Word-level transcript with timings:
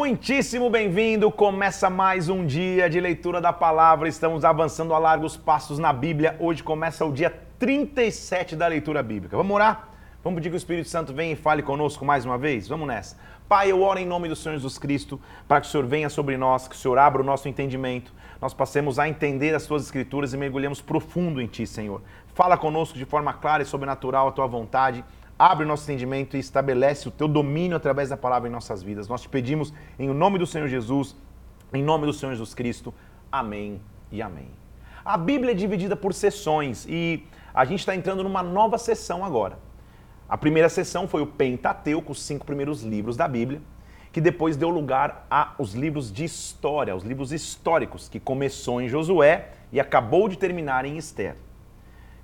Muitíssimo 0.00 0.70
bem-vindo! 0.70 1.30
Começa 1.30 1.90
mais 1.90 2.30
um 2.30 2.46
dia 2.46 2.88
de 2.88 2.98
leitura 2.98 3.38
da 3.38 3.52
palavra. 3.52 4.08
Estamos 4.08 4.46
avançando 4.46 4.94
a 4.94 4.98
largos 4.98 5.36
passos 5.36 5.78
na 5.78 5.92
Bíblia. 5.92 6.36
Hoje 6.40 6.62
começa 6.62 7.04
o 7.04 7.12
dia 7.12 7.28
37 7.58 8.56
da 8.56 8.66
leitura 8.66 9.02
bíblica. 9.02 9.36
Vamos 9.36 9.54
orar? 9.54 9.90
Vamos 10.24 10.38
pedir 10.38 10.48
que 10.48 10.54
o 10.54 10.56
Espírito 10.56 10.88
Santo 10.88 11.12
venha 11.12 11.34
e 11.34 11.36
fale 11.36 11.62
conosco 11.62 12.02
mais 12.02 12.24
uma 12.24 12.38
vez? 12.38 12.66
Vamos 12.66 12.88
nessa. 12.88 13.18
Pai, 13.46 13.70
eu 13.70 13.82
oro 13.82 13.98
em 13.98 14.06
nome 14.06 14.26
do 14.26 14.34
Senhor 14.34 14.54
Jesus 14.54 14.78
Cristo 14.78 15.20
para 15.46 15.60
que 15.60 15.66
o 15.66 15.70
Senhor 15.70 15.84
venha 15.84 16.08
sobre 16.08 16.38
nós, 16.38 16.66
que 16.66 16.74
o 16.74 16.78
Senhor 16.78 16.96
abra 16.96 17.20
o 17.20 17.24
nosso 17.24 17.46
entendimento, 17.46 18.10
nós 18.40 18.54
passemos 18.54 18.98
a 18.98 19.06
entender 19.06 19.54
as 19.54 19.66
tuas 19.66 19.82
escrituras 19.82 20.32
e 20.32 20.36
mergulhemos 20.38 20.80
profundo 20.80 21.42
em 21.42 21.46
Ti, 21.46 21.66
Senhor. 21.66 22.00
Fala 22.34 22.56
conosco 22.56 22.96
de 22.96 23.04
forma 23.04 23.34
clara 23.34 23.62
e 23.62 23.66
sobrenatural 23.66 24.28
a 24.28 24.32
tua 24.32 24.46
vontade 24.46 25.04
abre 25.40 25.64
o 25.64 25.68
nosso 25.68 25.84
entendimento 25.84 26.36
e 26.36 26.40
estabelece 26.40 27.08
o 27.08 27.10
teu 27.10 27.26
domínio 27.26 27.74
através 27.74 28.10
da 28.10 28.16
palavra 28.16 28.46
em 28.46 28.52
nossas 28.52 28.82
vidas. 28.82 29.08
Nós 29.08 29.22
te 29.22 29.28
pedimos 29.30 29.72
em 29.98 30.06
nome 30.10 30.38
do 30.38 30.46
Senhor 30.46 30.68
Jesus, 30.68 31.16
em 31.72 31.82
nome 31.82 32.04
do 32.04 32.12
Senhor 32.12 32.32
Jesus 32.32 32.52
Cristo. 32.52 32.92
Amém 33.32 33.80
e 34.12 34.20
amém. 34.20 34.48
A 35.02 35.16
Bíblia 35.16 35.52
é 35.52 35.54
dividida 35.54 35.96
por 35.96 36.12
sessões 36.12 36.84
e 36.86 37.26
a 37.54 37.64
gente 37.64 37.80
está 37.80 37.96
entrando 37.96 38.22
numa 38.22 38.42
nova 38.42 38.76
sessão 38.76 39.24
agora. 39.24 39.58
A 40.28 40.36
primeira 40.36 40.68
sessão 40.68 41.08
foi 41.08 41.22
o 41.22 41.26
Pentateuco, 41.26 42.12
os 42.12 42.22
cinco 42.22 42.44
primeiros 42.44 42.82
livros 42.82 43.16
da 43.16 43.26
Bíblia, 43.26 43.62
que 44.12 44.20
depois 44.20 44.58
deu 44.58 44.68
lugar 44.68 45.26
aos 45.30 45.72
livros 45.72 46.12
de 46.12 46.22
história, 46.22 46.94
os 46.94 47.02
livros 47.02 47.32
históricos, 47.32 48.10
que 48.10 48.20
começou 48.20 48.82
em 48.82 48.90
Josué 48.90 49.52
e 49.72 49.80
acabou 49.80 50.28
de 50.28 50.36
terminar 50.36 50.84
em 50.84 50.98
Esther. 50.98 51.34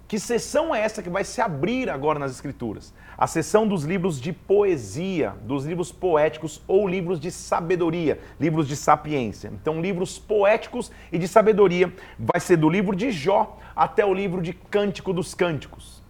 Que 0.09 0.21
sessão 0.21 0.73
é 0.73 0.81
essa 0.81 1.03
que 1.03 1.11
vai 1.11 1.25
se 1.25 1.41
abrir 1.41 1.91
agora 1.91 2.17
nas 2.17 2.31
Escrituras? 2.31 2.95
A 3.19 3.27
sessão 3.27 3.67
dos 3.67 3.83
livros 3.83 4.21
de 4.21 4.33
poesia, 4.33 5.35
dos 5.43 5.65
livros 5.65 5.91
poéticos 5.91 6.63
ou 6.69 6.87
livros 6.87 7.19
de 7.19 7.33
sabedoria, 7.33 8.21
livros 8.39 8.69
de 8.69 8.77
sapiência. 8.77 9.51
Então, 9.61 9.81
livros 9.81 10.17
poéticos 10.17 10.93
e 11.11 11.19
de 11.19 11.27
sabedoria 11.27 11.93
vai 12.17 12.41
ser 12.41 12.57
do 12.57 12.71
livro 12.71 12.95
de 12.95 13.11
Jó 13.11 13.59
até 13.75 14.07
o 14.07 14.15
livro 14.15 14.41
de 14.41 14.53
Cântico 14.53 15.13
dos 15.13 15.35
Cânticos. 15.35 16.01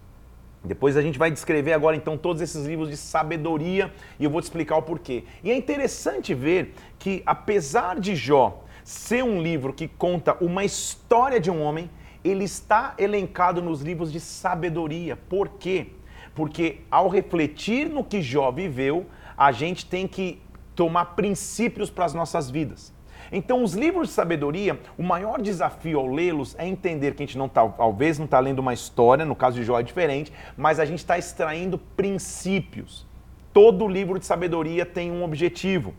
Depois 0.62 0.94
a 0.96 1.00
gente 1.00 1.18
vai 1.18 1.30
descrever 1.30 1.72
agora 1.72 1.96
então 1.96 2.18
todos 2.18 2.42
esses 2.42 2.66
livros 2.66 2.90
de 2.90 2.98
sabedoria 2.98 3.90
e 4.18 4.24
eu 4.24 4.30
vou 4.30 4.42
te 4.42 4.44
explicar 4.44 4.76
o 4.76 4.82
porquê. 4.82 5.24
E 5.42 5.50
é 5.50 5.56
interessante 5.56 6.34
ver 6.34 6.74
que 6.98 7.22
apesar 7.24 7.98
de 7.98 8.14
Jó 8.14 8.62
ser 8.84 9.24
um 9.24 9.40
livro 9.40 9.72
que 9.72 9.88
conta 9.88 10.36
uma 10.40 10.64
história 10.64 11.40
de 11.40 11.50
um 11.50 11.62
homem, 11.62 11.88
ele 12.26 12.44
está 12.44 12.94
elencado 12.98 13.62
nos 13.62 13.82
livros 13.82 14.12
de 14.12 14.20
sabedoria. 14.20 15.16
Por 15.16 15.48
quê? 15.50 15.88
Porque 16.34 16.80
ao 16.90 17.08
refletir 17.08 17.88
no 17.88 18.04
que 18.04 18.20
Jó 18.20 18.50
viveu, 18.50 19.06
a 19.36 19.52
gente 19.52 19.86
tem 19.86 20.06
que 20.06 20.40
tomar 20.74 21.16
princípios 21.16 21.90
para 21.90 22.04
as 22.04 22.12
nossas 22.12 22.50
vidas. 22.50 22.94
Então, 23.32 23.62
os 23.64 23.74
livros 23.74 24.08
de 24.08 24.14
sabedoria, 24.14 24.78
o 24.96 25.02
maior 25.02 25.40
desafio 25.40 25.98
ao 25.98 26.06
lê-los 26.06 26.54
é 26.58 26.66
entender 26.66 27.14
que 27.14 27.22
a 27.22 27.26
gente 27.26 27.38
não 27.38 27.48
tá, 27.48 27.66
talvez 27.66 28.18
não 28.18 28.24
está 28.24 28.38
lendo 28.38 28.60
uma 28.60 28.74
história, 28.74 29.24
no 29.24 29.34
caso 29.34 29.56
de 29.56 29.64
Jó 29.64 29.80
é 29.80 29.82
diferente, 29.82 30.32
mas 30.56 30.78
a 30.78 30.84
gente 30.84 30.98
está 30.98 31.18
extraindo 31.18 31.78
princípios. 31.78 33.06
Todo 33.52 33.88
livro 33.88 34.18
de 34.18 34.26
sabedoria 34.26 34.86
tem 34.86 35.10
um 35.10 35.24
objetivo. 35.24 35.94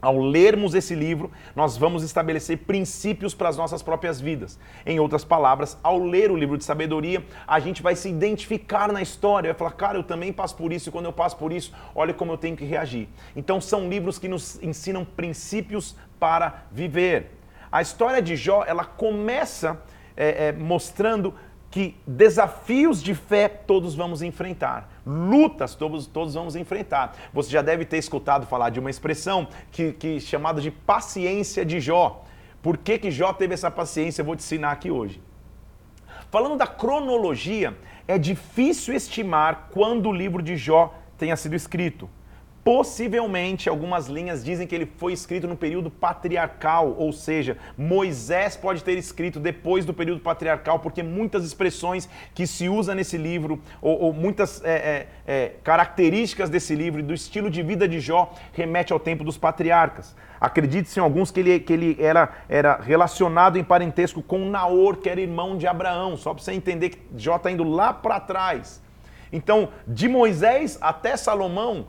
Ao 0.00 0.16
lermos 0.16 0.74
esse 0.74 0.94
livro, 0.94 1.30
nós 1.56 1.76
vamos 1.76 2.04
estabelecer 2.04 2.58
princípios 2.58 3.34
para 3.34 3.48
as 3.48 3.56
nossas 3.56 3.82
próprias 3.82 4.20
vidas. 4.20 4.58
Em 4.86 5.00
outras 5.00 5.24
palavras, 5.24 5.76
ao 5.82 5.98
ler 5.98 6.30
o 6.30 6.36
livro 6.36 6.56
de 6.56 6.64
sabedoria, 6.64 7.24
a 7.46 7.58
gente 7.58 7.82
vai 7.82 7.96
se 7.96 8.08
identificar 8.08 8.92
na 8.92 9.02
história, 9.02 9.52
vai 9.52 9.58
falar, 9.58 9.72
cara, 9.72 9.98
eu 9.98 10.04
também 10.04 10.32
passo 10.32 10.56
por 10.56 10.72
isso, 10.72 10.88
e 10.88 10.92
quando 10.92 11.06
eu 11.06 11.12
passo 11.12 11.36
por 11.36 11.52
isso, 11.52 11.72
olha 11.94 12.14
como 12.14 12.32
eu 12.32 12.38
tenho 12.38 12.56
que 12.56 12.64
reagir. 12.64 13.08
Então, 13.34 13.60
são 13.60 13.88
livros 13.88 14.18
que 14.18 14.28
nos 14.28 14.62
ensinam 14.62 15.04
princípios 15.04 15.96
para 16.20 16.64
viver. 16.70 17.32
A 17.70 17.82
história 17.82 18.22
de 18.22 18.36
Jó, 18.36 18.64
ela 18.66 18.84
começa 18.84 19.82
é, 20.16 20.48
é, 20.48 20.52
mostrando 20.52 21.34
que 21.70 21.96
desafios 22.06 23.02
de 23.02 23.14
fé 23.14 23.46
todos 23.48 23.94
vamos 23.94 24.22
enfrentar, 24.22 24.90
lutas 25.08 25.74
todos, 25.74 26.06
todos 26.06 26.34
vamos 26.34 26.54
enfrentar. 26.54 27.16
Você 27.32 27.50
já 27.50 27.62
deve 27.62 27.86
ter 27.86 27.96
escutado 27.96 28.46
falar 28.46 28.68
de 28.68 28.78
uma 28.78 28.90
expressão 28.90 29.48
que, 29.72 29.92
que 29.92 30.20
chamada 30.20 30.60
de 30.60 30.70
paciência 30.70 31.64
de 31.64 31.80
Jó. 31.80 32.24
Por 32.60 32.76
que, 32.76 32.98
que 32.98 33.10
Jó 33.10 33.32
teve 33.32 33.54
essa 33.54 33.70
paciência? 33.70 34.20
Eu 34.20 34.26
vou 34.26 34.36
te 34.36 34.40
ensinar 34.40 34.72
aqui 34.72 34.90
hoje. 34.90 35.22
Falando 36.30 36.56
da 36.56 36.66
cronologia, 36.66 37.74
é 38.06 38.18
difícil 38.18 38.94
estimar 38.94 39.70
quando 39.72 40.10
o 40.10 40.12
livro 40.12 40.42
de 40.42 40.56
Jó 40.56 40.94
tenha 41.16 41.36
sido 41.36 41.56
escrito. 41.56 42.08
Possivelmente, 42.68 43.66
algumas 43.66 44.08
linhas 44.08 44.44
dizem 44.44 44.66
que 44.66 44.74
ele 44.74 44.84
foi 44.98 45.14
escrito 45.14 45.48
no 45.48 45.56
período 45.56 45.90
patriarcal, 45.90 46.94
ou 46.98 47.14
seja, 47.14 47.56
Moisés 47.78 48.58
pode 48.58 48.84
ter 48.84 48.98
escrito 48.98 49.40
depois 49.40 49.86
do 49.86 49.94
período 49.94 50.20
patriarcal, 50.20 50.78
porque 50.78 51.02
muitas 51.02 51.46
expressões 51.46 52.06
que 52.34 52.46
se 52.46 52.68
usa 52.68 52.94
nesse 52.94 53.16
livro, 53.16 53.58
ou, 53.80 53.98
ou 54.02 54.12
muitas 54.12 54.62
é, 54.62 54.70
é, 54.70 55.06
é, 55.26 55.52
características 55.64 56.50
desse 56.50 56.74
livro 56.74 57.00
e 57.00 57.02
do 57.02 57.14
estilo 57.14 57.48
de 57.48 57.62
vida 57.62 57.88
de 57.88 58.00
Jó, 58.00 58.34
remete 58.52 58.92
ao 58.92 59.00
tempo 59.00 59.24
dos 59.24 59.38
patriarcas. 59.38 60.14
Acredite-se 60.38 61.00
em 61.00 61.02
alguns 61.02 61.30
que 61.30 61.40
ele, 61.40 61.60
que 61.60 61.72
ele 61.72 61.96
era, 61.98 62.30
era 62.50 62.76
relacionado 62.82 63.56
em 63.56 63.64
parentesco 63.64 64.22
com 64.22 64.50
Naor, 64.50 64.98
que 64.98 65.08
era 65.08 65.22
irmão 65.22 65.56
de 65.56 65.66
Abraão, 65.66 66.18
só 66.18 66.34
para 66.34 66.44
você 66.44 66.52
entender 66.52 66.90
que 66.90 66.98
Jó 67.16 67.36
está 67.36 67.50
indo 67.50 67.64
lá 67.64 67.94
para 67.94 68.20
trás. 68.20 68.82
Então, 69.32 69.70
de 69.86 70.06
Moisés 70.06 70.76
até 70.82 71.16
Salomão, 71.16 71.86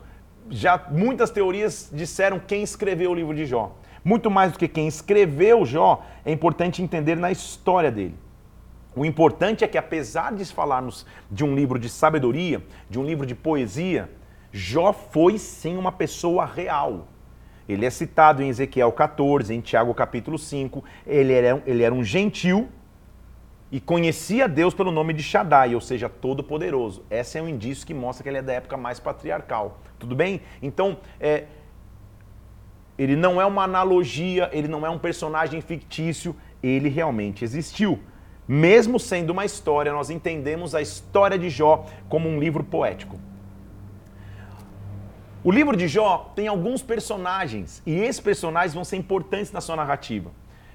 já 0.50 0.84
muitas 0.90 1.30
teorias 1.30 1.88
disseram 1.92 2.40
quem 2.40 2.62
escreveu 2.62 3.12
o 3.12 3.14
livro 3.14 3.34
de 3.34 3.46
Jó. 3.46 3.76
Muito 4.04 4.30
mais 4.30 4.52
do 4.52 4.58
que 4.58 4.66
quem 4.66 4.88
escreveu 4.88 5.64
Jó, 5.64 6.04
é 6.24 6.32
importante 6.32 6.82
entender 6.82 7.16
na 7.16 7.30
história 7.30 7.90
dele. 7.90 8.14
O 8.96 9.04
importante 9.04 9.62
é 9.62 9.68
que, 9.68 9.78
apesar 9.78 10.34
de 10.34 10.44
falarmos 10.46 11.06
de 11.30 11.44
um 11.44 11.54
livro 11.54 11.78
de 11.78 11.88
sabedoria, 11.88 12.60
de 12.88 12.98
um 12.98 13.04
livro 13.04 13.24
de 13.24 13.34
poesia, 13.34 14.10
Jó 14.52 14.92
foi 14.92 15.38
sim 15.38 15.76
uma 15.76 15.92
pessoa 15.92 16.44
real. 16.44 17.06
Ele 17.68 17.86
é 17.86 17.90
citado 17.90 18.42
em 18.42 18.48
Ezequiel 18.48 18.90
14, 18.90 19.54
em 19.54 19.60
Tiago 19.60 19.94
capítulo 19.94 20.36
5. 20.36 20.82
Ele 21.06 21.32
era, 21.32 21.62
ele 21.64 21.84
era 21.84 21.94
um 21.94 22.02
gentil 22.02 22.68
e 23.72 23.80
conhecia 23.80 24.48
Deus 24.48 24.74
pelo 24.74 24.90
nome 24.90 25.12
de 25.12 25.22
Shaddai, 25.22 25.74
ou 25.74 25.80
seja, 25.80 26.08
Todo-Poderoso. 26.08 27.04
Esse 27.08 27.38
é 27.38 27.42
um 27.42 27.48
indício 27.48 27.86
que 27.86 27.94
mostra 27.94 28.22
que 28.22 28.28
ele 28.28 28.38
é 28.38 28.42
da 28.42 28.52
época 28.52 28.76
mais 28.76 28.98
patriarcal. 28.98 29.78
Tudo 29.98 30.16
bem? 30.16 30.40
Então, 30.60 30.98
é, 31.20 31.44
ele 32.98 33.14
não 33.14 33.40
é 33.40 33.46
uma 33.46 33.62
analogia, 33.62 34.50
ele 34.52 34.66
não 34.66 34.84
é 34.84 34.90
um 34.90 34.98
personagem 34.98 35.60
fictício, 35.60 36.34
ele 36.62 36.88
realmente 36.88 37.44
existiu. 37.44 38.00
Mesmo 38.46 38.98
sendo 38.98 39.30
uma 39.30 39.44
história, 39.44 39.92
nós 39.92 40.10
entendemos 40.10 40.74
a 40.74 40.82
história 40.82 41.38
de 41.38 41.48
Jó 41.48 41.86
como 42.08 42.28
um 42.28 42.40
livro 42.40 42.64
poético. 42.64 43.20
O 45.44 45.52
livro 45.52 45.76
de 45.76 45.86
Jó 45.86 46.32
tem 46.34 46.48
alguns 46.48 46.82
personagens 46.82 47.80
e 47.86 47.94
esses 47.94 48.20
personagens 48.20 48.74
vão 48.74 48.84
ser 48.84 48.96
importantes 48.96 49.52
na 49.52 49.60
sua 49.60 49.76
narrativa. 49.76 50.32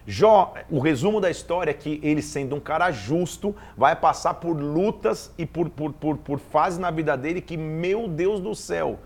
Jó, 0.07 0.53
o 0.69 0.79
resumo 0.79 1.19
da 1.19 1.31
história 1.31 1.71
é 1.71 1.73
que 1.73 1.99
ele, 2.03 2.21
sendo 2.21 2.55
um 2.55 2.59
cara 2.59 2.91
justo, 2.91 3.55
vai 3.75 3.95
passar 3.95 4.35
por 4.35 4.53
lutas 4.55 5.33
e 5.37 5.45
por, 5.45 5.67
por, 5.69 5.93
por, 5.93 6.17
por 6.17 6.39
fases 6.39 6.77
na 6.77 6.91
vida 6.91 7.17
dele 7.17 7.41
que, 7.41 7.57
meu 7.57 8.07
Deus 8.07 8.39
do 8.39 8.53
céu, 8.53 8.99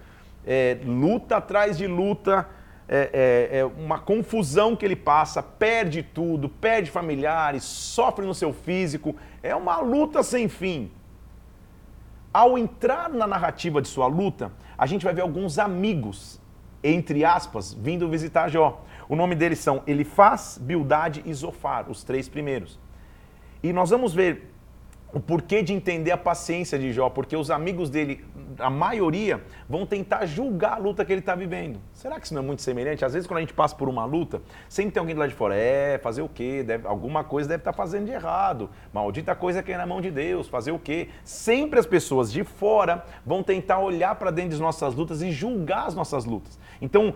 é, 0.45 0.77
luta 0.83 1.37
atrás 1.37 1.77
de 1.77 1.87
luta, 1.87 2.45
é, 2.87 3.47
é, 3.53 3.59
é, 3.59 3.65
uma 3.65 3.99
confusão 3.99 4.75
que 4.75 4.83
ele 4.83 4.95
passa, 4.95 5.41
perde 5.41 6.03
tudo, 6.03 6.49
perde 6.49 6.91
familiares, 6.91 7.63
sofre 7.63 8.25
no 8.25 8.33
seu 8.33 8.51
físico, 8.51 9.16
é 9.41 9.55
uma 9.55 9.79
luta 9.79 10.21
sem 10.21 10.49
fim. 10.49 10.91
Ao 12.34 12.57
entrar 12.57 13.09
na 13.09 13.25
narrativa 13.25 13.81
de 13.81 13.87
sua 13.87 14.07
luta, 14.07 14.52
a 14.78 14.85
gente 14.85 15.05
vai 15.05 15.13
ver 15.13 15.22
alguns 15.22 15.57
amigos, 15.57 16.41
entre 16.84 17.23
aspas, 17.23 17.73
vindo 17.73 18.09
visitar 18.09 18.49
Jó. 18.49 18.84
O 19.09 19.16
nome 19.16 19.34
deles 19.34 19.58
são 19.58 19.82
Elifaz, 19.88 20.59
Bildade 20.61 21.23
e 21.26 21.34
Zofar, 21.34 21.90
os 21.90 22.03
três 22.03 22.29
primeiros. 22.29 22.79
E 23.64 23.73
nós 23.73 23.90
vamos 23.90 24.14
ver 24.14 24.53
o 25.11 25.20
porquê 25.20 25.64
de 25.64 25.73
entender 25.73 26.11
a 26.11 26.17
paciência 26.17 26.78
de 26.78 26.94
Jó, 26.94 27.09
porque 27.09 27.35
os 27.35 27.50
amigos 27.50 27.90
dele, 27.90 28.23
a 28.59 28.70
maioria, 28.70 29.41
vão 29.67 29.84
tentar 29.84 30.28
julgar 30.28 30.73
a 30.73 30.78
luta 30.78 31.03
que 31.03 31.11
ele 31.11 31.22
está 31.22 31.34
vivendo. 31.34 31.79
Será 31.94 32.20
que 32.20 32.26
isso 32.26 32.35
não 32.35 32.44
é 32.44 32.46
muito 32.46 32.61
semelhante? 32.61 33.03
Às 33.03 33.14
vezes, 33.14 33.28
quando 33.28 33.40
a 33.40 33.41
gente 33.41 33.53
passa 33.53 33.76
por 33.76 33.90
uma 33.90 34.06
luta, 34.06 34.41
sempre 34.67 34.91
tem 34.91 35.02
alguém 35.02 35.16
lado 35.16 35.29
de 35.29 35.35
fora, 35.35 35.55
é, 35.55 35.97
fazer 35.97 36.22
o 36.22 36.29
quê? 36.29 36.62
Deve, 36.62 36.88
alguma 36.88 37.23
coisa 37.23 37.50
deve 37.50 37.62
estar 37.62 37.72
tá 37.72 37.78
fazendo 37.78 38.05
de 38.05 38.12
errado. 38.12 38.70
Maldita 38.94 39.34
coisa 39.34 39.64
que 39.64 39.72
é 39.72 39.78
na 39.78 39.88
mão 39.88 40.00
de 40.00 40.12
Deus, 40.12 40.47
fazer 40.47 40.72
o 40.72 40.78
quê? 40.78 41.09
Sempre 41.23 41.79
as 41.79 41.88
pessoas 41.88 42.32
de 42.32 42.44
fora 42.44 43.03
vão 43.26 43.41
tentar 43.41 43.79
olhar 43.79 44.14
para 44.14 44.29
dentro 44.29 44.52
das 44.52 44.59
nossas 44.59 44.94
lutas 44.94 45.23
e 45.23 45.32
julgar 45.32 45.88
as 45.88 45.96
nossas 45.96 46.23
lutas. 46.23 46.59
Então, 46.79 47.16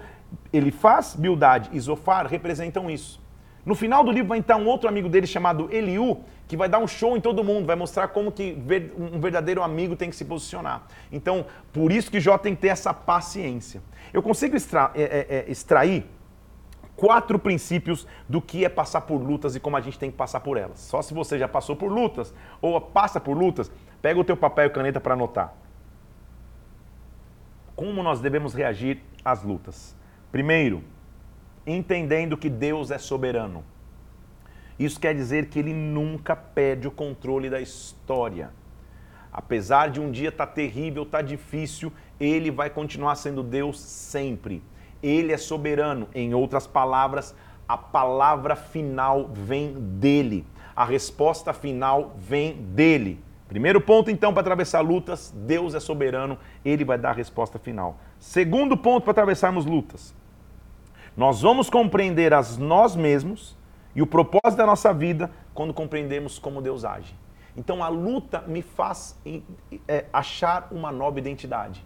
ele 0.52 0.72
faz, 0.72 1.16
Bildade 1.16 1.70
e 1.74 1.80
Zofar 1.80 2.28
representam 2.28 2.90
isso. 2.90 3.22
No 3.66 3.76
final 3.76 4.04
do 4.04 4.12
livro 4.12 4.28
vai 4.28 4.38
entrar 4.38 4.58
um 4.58 4.68
outro 4.68 4.90
amigo 4.90 5.08
dele 5.08 5.26
chamado 5.26 5.70
Eliú, 5.72 6.22
que 6.48 6.58
vai 6.58 6.68
dar 6.68 6.80
um 6.80 6.88
show 6.88 7.16
em 7.16 7.22
todo 7.22 7.44
mundo, 7.44 7.66
vai 7.66 7.76
mostrar 7.76 8.10
como 8.10 8.32
que 8.32 8.58
um 8.98 9.20
verdadeiro 9.20 9.64
amigo 9.64 9.96
tem 9.96 10.10
que 10.10 10.16
se 10.16 10.26
posicionar. 10.26 10.84
Então, 11.12 11.46
por 11.72 11.92
isso 11.92 12.12
que 12.12 12.20
Jó 12.20 12.38
tem 12.38 12.56
que 12.56 12.62
ter 12.62 12.68
essa 12.68 12.94
paciência. 12.94 13.82
Eu 14.12 14.22
consigo 14.22 14.56
extra, 14.56 14.92
é, 14.94 15.02
é, 15.02 15.28
é, 15.30 15.52
extrair 15.52 16.06
quatro 16.96 17.40
princípios 17.40 18.06
do 18.28 18.42
que 18.42 18.66
é 18.66 18.70
passar 18.70 19.02
por 19.02 19.18
lutas 19.18 19.56
e 19.56 19.60
como 19.60 19.78
a 19.78 19.82
gente 19.82 19.98
tem 19.98 20.12
que 20.12 20.18
passar 20.18 20.42
por 20.42 20.58
elas. 20.58 20.80
Só 20.80 21.02
se 21.02 21.14
você 21.14 21.40
já 21.40 21.48
passou 21.48 21.76
por 21.76 21.92
lutas 21.92 22.34
ou 22.62 22.80
passa 22.80 23.20
por 23.20 23.38
lutas, 23.38 23.72
pega 24.02 24.20
o 24.20 24.24
teu 24.24 24.36
papel 24.36 24.68
e 24.68 24.70
caneta 24.70 25.00
para 25.00 25.14
anotar. 25.14 25.54
Como 27.76 28.04
nós 28.04 28.20
devemos 28.20 28.54
reagir 28.54 29.02
às 29.24 29.42
lutas? 29.42 29.96
Primeiro, 30.34 30.84
entendendo 31.64 32.36
que 32.36 32.50
Deus 32.50 32.90
é 32.90 32.98
soberano. 32.98 33.64
Isso 34.80 35.00
quer 35.00 35.14
dizer 35.14 35.46
que 35.46 35.60
ele 35.60 35.72
nunca 35.72 36.36
perde 36.36 36.88
o 36.88 36.92
controle 36.92 37.52
da 37.52 37.62
história. 37.62 38.50
Apesar 39.32 39.92
de 39.92 40.02
um 40.02 40.10
dia 40.10 40.30
estar 40.30 40.48
tá 40.48 40.52
terrível, 40.52 41.04
estar 41.04 41.20
tá 41.20 41.24
difícil, 41.24 41.94
ele 42.20 42.50
vai 42.50 42.72
continuar 42.72 43.14
sendo 43.14 43.44
Deus 43.44 43.80
sempre. 43.80 44.64
Ele 45.04 45.32
é 45.32 45.38
soberano. 45.38 46.08
Em 46.16 46.34
outras 46.34 46.66
palavras, 46.66 47.36
a 47.68 47.78
palavra 47.78 48.56
final 48.56 49.30
vem 49.32 49.74
dele. 49.74 50.48
A 50.76 50.84
resposta 50.84 51.54
final 51.54 52.16
vem 52.18 52.56
dele. 52.56 53.24
Primeiro 53.48 53.80
ponto, 53.80 54.10
então, 54.10 54.34
para 54.34 54.42
atravessar 54.42 54.82
lutas, 54.82 55.32
Deus 55.46 55.76
é 55.76 55.80
soberano, 55.80 56.40
ele 56.66 56.84
vai 56.84 56.98
dar 56.98 57.12
a 57.12 57.14
resposta 57.14 57.60
final. 57.60 58.00
Segundo 58.18 58.76
ponto 58.76 59.04
para 59.04 59.12
atravessarmos 59.12 59.68
lutas, 59.68 60.16
nós 61.16 61.42
vamos 61.42 61.70
compreender 61.70 62.34
as 62.34 62.58
nós 62.58 62.96
mesmos 62.96 63.56
e 63.96 64.02
o 64.02 64.08
propósito 64.08 64.58
da 64.58 64.66
nossa 64.66 64.94
vida 64.94 65.30
quando 65.54 65.74
compreendemos 65.74 66.40
como 66.40 66.62
Deus 66.62 66.84
age. 66.84 67.16
Então 67.56 67.84
a 67.84 67.88
luta 67.88 68.42
me 68.48 68.62
faz 68.62 69.20
é, 69.88 70.06
achar 70.12 70.68
uma 70.72 70.92
nova 70.92 71.20
identidade. 71.20 71.86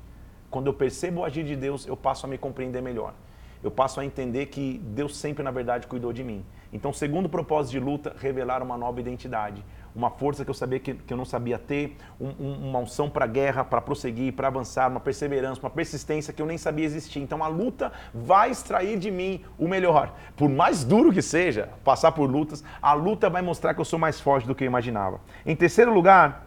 Quando 0.49 0.67
eu 0.67 0.73
percebo 0.73 1.21
o 1.21 1.25
agir 1.25 1.43
de 1.43 1.55
Deus, 1.55 1.85
eu 1.85 1.97
passo 1.97 2.25
a 2.25 2.29
me 2.29 2.37
compreender 2.37 2.81
melhor. 2.81 3.13
Eu 3.61 3.69
passo 3.69 3.99
a 3.99 4.05
entender 4.05 4.45
que 4.45 4.77
Deus 4.77 5.17
sempre, 5.17 5.43
na 5.43 5.51
verdade, 5.51 5.87
cuidou 5.87 6.13
de 6.13 6.23
mim. 6.23 6.45
Então, 6.71 6.93
segundo 6.93 7.27
propósito 7.27 7.71
de 7.71 7.79
luta, 7.79 8.15
revelar 8.17 8.61
uma 8.63 8.77
nova 8.77 8.99
identidade 8.99 9.63
uma 9.97 10.11
força 10.11 10.45
que 10.45 10.49
eu 10.51 10.53
sabia 10.53 10.79
que, 10.79 10.93
que 10.93 11.11
eu 11.11 11.17
não 11.17 11.25
sabia 11.25 11.57
ter, 11.57 11.97
um, 12.21 12.27
um, 12.39 12.69
uma 12.69 12.79
unção 12.79 13.09
para 13.09 13.25
guerra, 13.25 13.63
para 13.63 13.81
prosseguir, 13.81 14.31
para 14.31 14.47
avançar, 14.47 14.91
uma 14.91 14.99
perseverança, 14.99 15.59
uma 15.59 15.71
persistência 15.71 16.31
que 16.31 16.39
eu 16.39 16.45
nem 16.45 16.55
sabia 16.55 16.85
existir. 16.85 17.19
Então 17.19 17.43
a 17.43 17.47
luta 17.47 17.91
vai 18.13 18.51
extrair 18.51 18.99
de 18.99 19.09
mim 19.09 19.43
o 19.57 19.67
melhor. 19.67 20.13
Por 20.35 20.49
mais 20.49 20.83
duro 20.83 21.11
que 21.11 21.23
seja 21.23 21.69
passar 21.83 22.11
por 22.11 22.29
lutas, 22.29 22.63
a 22.79 22.93
luta 22.93 23.27
vai 23.27 23.41
mostrar 23.41 23.73
que 23.73 23.81
eu 23.81 23.85
sou 23.85 23.97
mais 23.97 24.21
forte 24.21 24.45
do 24.45 24.53
que 24.53 24.63
eu 24.63 24.67
imaginava. 24.67 25.19
Em 25.43 25.55
terceiro 25.55 25.91
lugar, 25.91 26.45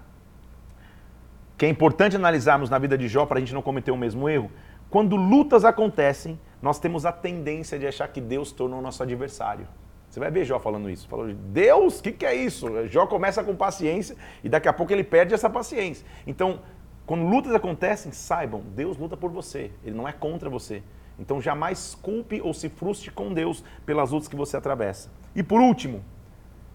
que 1.58 1.67
é 1.67 1.69
importante 1.69 2.14
analisarmos 2.14 2.70
na 2.70 2.79
vida 2.79 2.96
de 2.96 3.08
Jó 3.08 3.26
para 3.26 3.38
a 3.38 3.41
gente 3.41 3.53
não 3.53 3.62
cometer 3.62 3.91
o 3.91 3.96
mesmo 3.96 4.29
erro, 4.29 4.49
quando 4.88 5.17
lutas 5.17 5.64
acontecem, 5.64 6.38
nós 6.62 6.79
temos 6.79 7.05
a 7.05 7.11
tendência 7.11 7.81
de 7.81 7.87
achar 7.87 8.06
que 8.06 8.20
Deus 8.20 8.53
tornou 8.53 8.81
nosso 8.81 9.03
adversário. 9.03 9.67
Você 10.11 10.19
vai 10.19 10.31
ver 10.31 10.45
Jó 10.45 10.59
falando 10.59 10.91
isso. 10.91 11.07
Falou, 11.09 11.33
Deus, 11.33 12.01
o 12.01 12.03
que, 12.03 12.11
que 12.11 12.27
é 12.27 12.35
isso? 12.35 12.67
Jó 12.89 13.07
começa 13.07 13.45
com 13.45 13.55
paciência 13.55 14.17
e 14.43 14.49
daqui 14.49 14.69
a 14.69 14.73
pouco 14.73 14.93
ele 14.93 15.05
perde 15.05 15.33
essa 15.33 15.49
paciência. 15.49 16.05
Então, 16.27 16.61
quando 17.07 17.27
lutas 17.27 17.55
acontecem, 17.55 18.12
saibam, 18.12 18.61
Deus 18.75 18.97
luta 18.97 19.17
por 19.17 19.31
você, 19.31 19.71
Ele 19.85 19.97
não 19.97 20.07
é 20.07 20.12
contra 20.12 20.51
você. 20.51 20.83
Então 21.19 21.41
jamais 21.41 21.95
culpe 21.95 22.41
ou 22.41 22.55
se 22.55 22.69
frustre 22.69 23.11
com 23.11 23.35
Deus 23.35 23.62
pelas 23.85 24.11
lutas 24.11 24.29
que 24.29 24.37
você 24.37 24.57
atravessa. 24.57 25.11
E 25.35 25.43
por 25.43 25.61
último, 25.61 26.03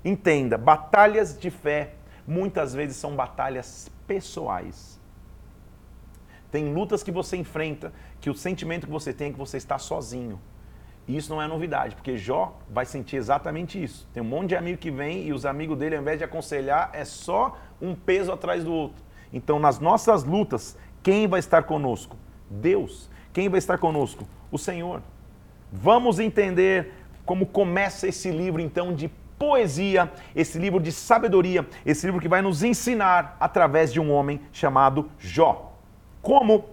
entenda, 0.04 0.58
batalhas 0.58 1.38
de 1.38 1.50
fé 1.50 1.96
muitas 2.28 2.74
vezes 2.74 2.96
são 2.96 3.16
batalhas 3.16 3.90
pessoais. 4.06 5.00
Tem 6.52 6.74
lutas 6.74 7.02
que 7.02 7.12
você 7.12 7.38
enfrenta 7.38 7.92
que 8.22 8.30
o 8.30 8.36
sentimento 8.36 8.86
que 8.86 8.94
você 8.94 9.12
tem 9.12 9.30
é 9.30 9.32
que 9.32 9.38
você 9.38 9.58
está 9.58 9.78
sozinho. 9.78 10.40
E 11.08 11.16
isso 11.16 11.32
não 11.32 11.42
é 11.42 11.48
novidade, 11.48 11.96
porque 11.96 12.18
Jó 12.18 12.58
vai 12.70 12.86
sentir 12.86 13.18
exatamente 13.18 13.82
isso. 13.82 14.08
Tem 14.14 14.24
um 14.24 14.26
monte 14.26 14.50
de 14.50 14.56
amigo 14.56 14.78
que 14.78 14.90
vem 14.90 15.28
e 15.28 15.34
os 15.34 15.46
amigos 15.46 15.78
dele, 15.78 15.96
ao 15.96 16.02
invés 16.02 16.18
de 16.18 16.24
aconselhar, 16.24 16.90
é 16.94 17.06
só 17.06 17.58
um 17.80 17.94
peso 17.94 18.32
atrás 18.32 18.64
do 18.64 18.74
outro. 18.74 19.04
Então, 19.32 19.60
nas 19.60 19.80
nossas 19.80 20.24
lutas, 20.24 20.78
quem 21.04 21.28
vai 21.28 21.40
estar 21.40 21.64
conosco? 21.64 22.18
Deus. 22.50 23.10
Quem 23.32 23.50
vai 23.50 23.60
estar 23.60 23.78
conosco? 23.78 24.28
O 24.52 24.58
Senhor. 24.58 25.02
Vamos 25.72 26.20
entender 26.20 26.94
como 27.26 27.46
começa 27.46 28.08
esse 28.08 28.32
livro, 28.32 28.62
então, 28.62 28.94
de 28.94 29.10
poesia, 29.38 30.12
esse 30.36 30.58
livro 30.58 30.80
de 30.80 30.92
sabedoria, 30.92 31.68
esse 31.86 32.06
livro 32.06 32.22
que 32.22 32.28
vai 32.28 32.42
nos 32.42 32.64
ensinar 32.64 33.36
através 33.40 33.92
de 33.92 34.00
um 34.00 34.12
homem 34.12 34.40
chamado 34.52 35.10
Jó. 35.20 35.74
Como 36.22 36.66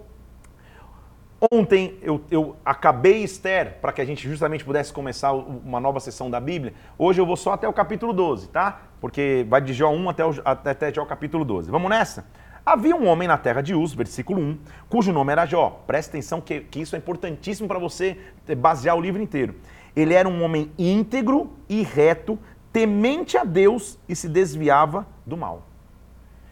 Ontem 1.51 1.97
eu, 2.01 2.21
eu 2.31 2.55
acabei 2.63 3.21
Esther 3.21 3.77
para 3.81 3.91
que 3.91 3.99
a 3.99 4.05
gente 4.05 4.25
justamente 4.27 4.63
pudesse 4.63 4.93
começar 4.93 5.33
uma 5.33 5.77
nova 5.77 5.99
sessão 5.99 6.29
da 6.29 6.39
Bíblia. 6.39 6.73
Hoje 6.97 7.19
eu 7.19 7.25
vou 7.25 7.35
só 7.35 7.51
até 7.51 7.67
o 7.67 7.73
capítulo 7.73 8.13
12, 8.13 8.47
tá? 8.47 8.83
Porque 9.01 9.45
vai 9.49 9.59
de 9.59 9.73
Jó 9.73 9.89
1 9.89 10.09
até, 10.09 10.25
o, 10.25 10.33
até 10.45 10.93
Jó 10.93 11.05
capítulo 11.05 11.43
12. 11.43 11.69
Vamos 11.69 11.89
nessa? 11.89 12.25
Havia 12.65 12.95
um 12.95 13.07
homem 13.07 13.27
na 13.27 13.37
terra 13.37 13.59
de 13.59 13.75
Uz, 13.75 13.93
versículo 13.93 14.41
1, 14.41 14.57
cujo 14.87 15.11
nome 15.11 15.33
era 15.33 15.45
Jó. 15.45 15.83
Presta 15.85 16.11
atenção 16.11 16.39
que, 16.39 16.61
que 16.61 16.79
isso 16.79 16.95
é 16.95 16.99
importantíssimo 16.99 17.67
para 17.67 17.77
você 17.77 18.17
basear 18.57 18.95
o 18.95 19.01
livro 19.01 19.21
inteiro. 19.21 19.55
Ele 19.93 20.13
era 20.13 20.29
um 20.29 20.43
homem 20.43 20.71
íntegro 20.77 21.51
e 21.67 21.83
reto, 21.83 22.39
temente 22.71 23.37
a 23.37 23.43
Deus 23.43 23.99
e 24.07 24.15
se 24.15 24.29
desviava 24.29 25.05
do 25.25 25.35
mal. 25.35 25.67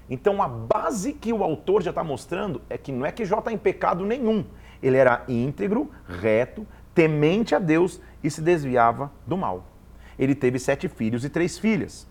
Então 0.09 0.43
a 0.43 0.47
base 0.49 1.13
que 1.13 1.31
o 1.31 1.41
autor 1.41 1.81
já 1.81 1.91
está 1.91 2.03
mostrando 2.03 2.61
é 2.69 2.77
que 2.77 2.91
não 2.91 3.05
é 3.05 3.13
que 3.13 3.23
Jó 3.23 3.39
está 3.39 3.53
em 3.53 3.57
pecado 3.57 4.05
nenhum. 4.05 4.43
Ele 4.81 4.97
era 4.97 5.23
íntegro, 5.27 5.91
reto, 6.07 6.65
temente 6.93 7.55
a 7.55 7.59
Deus 7.59 8.01
e 8.23 8.29
se 8.29 8.41
desviava 8.41 9.11
do 9.25 9.37
mal. 9.37 9.67
Ele 10.17 10.35
teve 10.35 10.59
sete 10.59 10.87
filhos 10.87 11.23
e 11.23 11.29
três 11.29 11.57
filhas. 11.57 12.07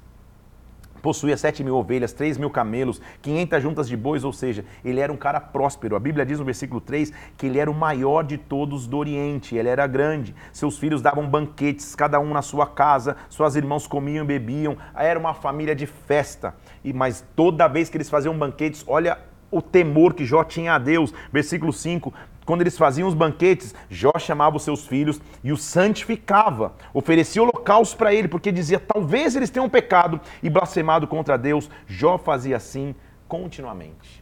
Possuía 1.03 1.37
sete 1.37 1.65
mil 1.65 1.77
ovelhas, 1.77 2.13
três 2.13 2.37
mil 2.37 2.51
camelos, 2.51 3.01
quinhentas 3.23 3.63
juntas 3.63 3.89
de 3.89 3.97
bois, 3.97 4.23
ou 4.23 4.33
seja, 4.33 4.65
ele 4.85 5.01
era 5.01 5.11
um 5.13 5.17
cara 5.17 5.41
próspero. 5.41 5.97
A 5.97 6.01
Bíblia 6.01 6.27
diz 6.27 6.39
no 6.39 6.45
versículo 6.45 6.81
3 6.81 7.11
que 7.39 7.47
ele 7.47 7.59
era 7.59 7.71
o 7.71 7.75
maior 7.75 8.23
de 8.23 8.37
todos 8.37 8.87
do 8.87 8.99
Oriente, 8.99 9.57
ele 9.57 9.69
era 9.69 9.87
grande. 9.87 10.35
Seus 10.53 10.79
filhos 10.79 11.01
davam 11.01 11.27
banquetes, 11.27 11.95
cada 11.95 12.21
um 12.21 12.33
na 12.35 12.43
sua 12.43 12.67
casa, 12.67 13.17
suas 13.31 13.57
irmãos 13.57 13.87
comiam 13.87 14.25
e 14.25 14.27
bebiam, 14.27 14.77
era 14.95 15.19
uma 15.19 15.33
família 15.33 15.75
de 15.75 15.87
festa. 15.87 16.55
E 16.85 16.93
Mas 16.93 17.25
toda 17.35 17.67
vez 17.67 17.89
que 17.89 17.97
eles 17.97 18.11
faziam 18.11 18.37
banquetes, 18.37 18.85
olha 18.87 19.19
o 19.51 19.61
temor 19.61 20.15
que 20.15 20.25
Jó 20.25 20.45
tinha 20.45 20.75
a 20.75 20.79
Deus. 20.79 21.13
Versículo 21.33 21.73
5: 21.73 22.13
quando 22.45 22.63
eles 22.63 22.77
faziam 22.77 23.09
os 23.09 23.15
banquetes, 23.15 23.75
Jó 23.89 24.13
chamava 24.19 24.57
os 24.57 24.63
seus 24.63 24.87
filhos 24.87 25.21
e 25.45 25.53
os 25.53 25.63
santificava, 25.63 26.75
oferecia 26.93 27.43
holocaustos 27.43 27.97
para 27.97 28.15
ele, 28.15 28.29
porque 28.29 28.51
dizia: 28.51 28.81
talvez 28.81 29.37
eles 29.37 29.51
tenham 29.51 29.69
pecado 29.69 30.21
e 30.43 30.51
blasfemado 30.51 31.07
contra 31.07 31.39
Deus. 31.39 31.71
Jó 31.87 32.19
fazia 32.19 32.57
assim 32.57 32.95
continuamente. 33.29 34.21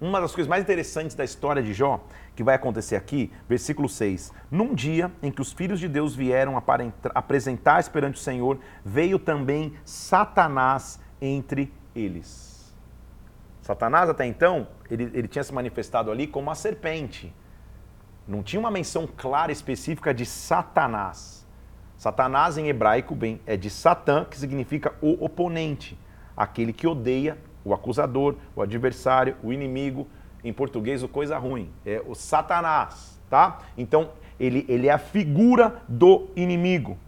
Uma 0.00 0.20
das 0.20 0.34
coisas 0.34 0.48
mais 0.48 0.64
interessantes 0.64 1.14
da 1.14 1.22
história 1.22 1.62
de 1.62 1.72
Jó, 1.72 2.04
que 2.34 2.42
vai 2.42 2.56
acontecer 2.56 2.96
aqui, 2.96 3.30
versículo 3.48 3.88
6. 3.88 4.32
Num 4.50 4.74
dia 4.74 5.12
em 5.22 5.30
que 5.30 5.40
os 5.40 5.52
filhos 5.52 5.78
de 5.78 5.86
Deus 5.86 6.12
vieram 6.12 6.60
apresentar-se 7.14 7.88
perante 7.88 8.18
o 8.18 8.20
Senhor, 8.20 8.58
veio 8.84 9.16
também 9.16 9.74
Satanás 9.84 10.98
entre 11.20 11.72
eles. 11.94 12.51
Satanás 13.62 14.10
até 14.10 14.26
então, 14.26 14.66
ele, 14.90 15.04
ele 15.14 15.28
tinha 15.28 15.44
se 15.44 15.54
manifestado 15.54 16.10
ali 16.10 16.26
como 16.26 16.48
uma 16.48 16.54
serpente. 16.54 17.32
Não 18.26 18.42
tinha 18.42 18.58
uma 18.58 18.70
menção 18.70 19.06
clara 19.06 19.52
específica 19.52 20.12
de 20.12 20.26
Satanás. 20.26 21.46
Satanás 21.96 22.58
em 22.58 22.68
hebraico 22.68 23.14
bem, 23.14 23.40
é 23.46 23.56
de 23.56 23.70
Satã, 23.70 24.24
que 24.24 24.36
significa 24.36 24.92
o 25.00 25.24
oponente, 25.24 25.96
aquele 26.36 26.72
que 26.72 26.86
odeia 26.86 27.38
o 27.64 27.72
acusador, 27.72 28.34
o 28.56 28.62
adversário, 28.62 29.36
o 29.42 29.52
inimigo. 29.52 30.08
Em 30.42 30.52
português, 30.52 31.04
o 31.04 31.08
coisa 31.08 31.38
ruim. 31.38 31.70
É 31.86 32.02
o 32.04 32.16
Satanás, 32.16 33.20
tá? 33.30 33.60
Então, 33.78 34.10
ele, 34.40 34.66
ele 34.68 34.88
é 34.88 34.92
a 34.92 34.98
figura 34.98 35.80
do 35.88 36.28
inimigo 36.34 36.98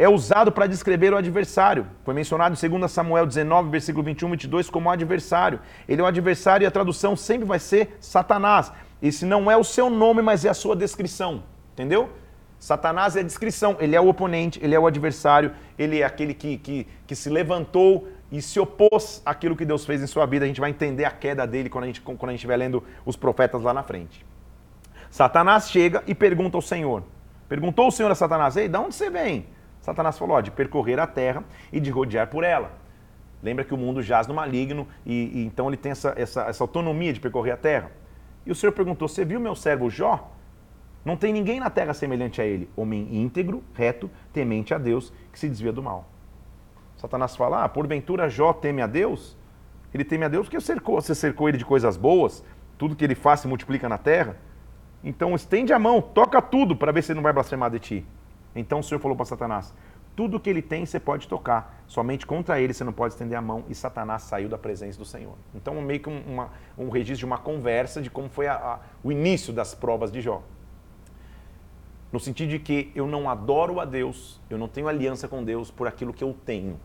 é 0.00 0.08
usado 0.08 0.50
para 0.50 0.66
descrever 0.66 1.12
o 1.12 1.16
adversário. 1.18 1.86
Foi 2.06 2.14
mencionado 2.14 2.56
em 2.58 2.68
2 2.68 2.90
Samuel 2.90 3.26
19, 3.26 3.68
versículo 3.68 4.02
21 4.02 4.28
e 4.28 4.30
22 4.30 4.70
como 4.70 4.88
adversário. 4.88 5.60
Ele 5.86 6.00
é 6.00 6.04
o 6.04 6.06
adversário 6.06 6.64
e 6.64 6.66
a 6.66 6.70
tradução 6.70 7.14
sempre 7.14 7.46
vai 7.46 7.58
ser 7.58 7.98
Satanás. 8.00 8.72
Esse 9.02 9.26
não 9.26 9.50
é 9.50 9.58
o 9.58 9.62
seu 9.62 9.90
nome, 9.90 10.22
mas 10.22 10.42
é 10.46 10.48
a 10.48 10.54
sua 10.54 10.74
descrição. 10.74 11.42
Entendeu? 11.74 12.08
Satanás 12.58 13.14
é 13.14 13.20
a 13.20 13.22
descrição, 13.22 13.76
ele 13.78 13.94
é 13.94 14.00
o 14.00 14.08
oponente, 14.08 14.58
ele 14.62 14.74
é 14.74 14.80
o 14.80 14.86
adversário, 14.86 15.52
ele 15.78 16.00
é 16.00 16.04
aquele 16.04 16.32
que, 16.32 16.56
que, 16.56 16.86
que 17.06 17.14
se 17.14 17.28
levantou 17.28 18.08
e 18.32 18.40
se 18.40 18.58
opôs 18.58 19.20
àquilo 19.26 19.54
que 19.54 19.66
Deus 19.66 19.84
fez 19.84 20.02
em 20.02 20.06
sua 20.06 20.24
vida. 20.24 20.46
A 20.46 20.48
gente 20.48 20.62
vai 20.62 20.70
entender 20.70 21.04
a 21.04 21.10
queda 21.10 21.46
dele 21.46 21.68
quando 21.68 21.84
a 21.84 21.86
gente, 21.88 22.00
quando 22.00 22.24
a 22.24 22.30
gente 22.30 22.36
estiver 22.36 22.56
lendo 22.56 22.82
os 23.04 23.16
profetas 23.16 23.60
lá 23.60 23.74
na 23.74 23.82
frente. 23.82 24.24
Satanás 25.10 25.70
chega 25.70 26.02
e 26.06 26.14
pergunta 26.14 26.56
ao 26.56 26.62
Senhor: 26.62 27.02
Perguntou 27.46 27.88
o 27.88 27.90
Senhor 27.90 28.10
a 28.10 28.14
Satanás: 28.14 28.56
Ei, 28.56 28.66
de 28.66 28.78
onde 28.78 28.94
você 28.94 29.10
vem? 29.10 29.59
Satanás 29.90 30.16
falou: 30.16 30.36
ó, 30.36 30.40
de 30.40 30.52
percorrer 30.52 31.00
a 31.00 31.06
terra 31.06 31.42
e 31.72 31.80
de 31.80 31.90
rodear 31.90 32.28
por 32.28 32.44
ela. 32.44 32.70
Lembra 33.42 33.64
que 33.64 33.74
o 33.74 33.76
mundo 33.76 34.00
jaz 34.02 34.28
no 34.28 34.34
maligno 34.34 34.86
e, 35.04 35.40
e 35.40 35.44
então 35.44 35.66
ele 35.66 35.76
tem 35.76 35.90
essa, 35.90 36.14
essa, 36.16 36.42
essa 36.42 36.62
autonomia 36.62 37.12
de 37.12 37.18
percorrer 37.18 37.50
a 37.50 37.56
terra. 37.56 37.90
E 38.46 38.52
o 38.52 38.54
Senhor 38.54 38.72
perguntou: 38.72 39.08
Você 39.08 39.24
viu 39.24 39.40
meu 39.40 39.56
servo 39.56 39.90
Jó? 39.90 40.30
Não 41.04 41.16
tem 41.16 41.32
ninguém 41.32 41.58
na 41.58 41.70
terra 41.70 41.92
semelhante 41.92 42.40
a 42.40 42.44
ele, 42.44 42.70
homem 42.76 43.08
íntegro, 43.10 43.64
reto, 43.74 44.08
temente 44.32 44.72
a 44.72 44.78
Deus, 44.78 45.12
que 45.32 45.38
se 45.38 45.48
desvia 45.48 45.72
do 45.72 45.82
mal. 45.82 46.08
Satanás 46.96 47.34
fala: 47.34 47.64
ah, 47.64 47.68
porventura 47.68 48.28
Jó 48.28 48.52
teme 48.52 48.80
a 48.80 48.86
Deus? 48.86 49.36
Ele 49.92 50.04
teme 50.04 50.24
a 50.24 50.28
Deus 50.28 50.46
porque 50.46 50.60
cercou, 50.60 51.00
você 51.00 51.16
cercou 51.16 51.48
ele 51.48 51.58
de 51.58 51.64
coisas 51.64 51.96
boas, 51.96 52.44
tudo 52.78 52.94
que 52.94 53.04
ele 53.04 53.16
faz 53.16 53.40
se 53.40 53.48
multiplica 53.48 53.88
na 53.88 53.98
terra. 53.98 54.36
Então 55.02 55.34
estende 55.34 55.72
a 55.72 55.78
mão, 55.80 56.00
toca 56.00 56.40
tudo 56.40 56.76
para 56.76 56.92
ver 56.92 57.02
se 57.02 57.10
ele 57.10 57.16
não 57.16 57.24
vai 57.24 57.32
blasfemar 57.32 57.70
de 57.70 57.80
ti. 57.80 58.06
Então 58.54 58.80
o 58.80 58.82
Senhor 58.82 59.00
falou 59.00 59.16
para 59.16 59.26
Satanás: 59.26 59.72
tudo 60.20 60.40
que 60.40 60.50
ele 60.50 60.60
tem 60.60 60.84
você 60.84 61.00
pode 61.00 61.28
tocar, 61.28 61.82
somente 61.86 62.26
contra 62.26 62.60
ele 62.60 62.74
você 62.74 62.84
não 62.84 62.92
pode 62.92 63.14
estender 63.14 63.38
a 63.38 63.40
mão. 63.40 63.64
E 63.68 63.74
Satanás 63.74 64.22
saiu 64.22 64.48
da 64.48 64.58
presença 64.58 64.98
do 64.98 65.04
Senhor. 65.04 65.34
Então, 65.54 65.80
meio 65.80 66.00
que 66.00 66.08
uma, 66.08 66.50
um 66.76 66.90
registro 66.90 67.20
de 67.20 67.24
uma 67.24 67.38
conversa 67.38 68.02
de 68.02 68.10
como 68.10 68.28
foi 68.28 68.46
a, 68.46 68.54
a, 68.54 68.78
o 69.02 69.10
início 69.10 69.52
das 69.52 69.74
provas 69.74 70.10
de 70.10 70.20
Jó. 70.20 70.42
No 72.12 72.18
sentido 72.18 72.50
de 72.50 72.58
que 72.58 72.90
eu 72.94 73.06
não 73.06 73.30
adoro 73.30 73.78
a 73.78 73.84
Deus, 73.84 74.40
eu 74.50 74.58
não 74.58 74.66
tenho 74.66 74.88
aliança 74.88 75.28
com 75.28 75.44
Deus 75.44 75.70
por 75.70 75.86
aquilo 75.86 76.12
que 76.12 76.24
eu 76.24 76.36
tenho. 76.44 76.78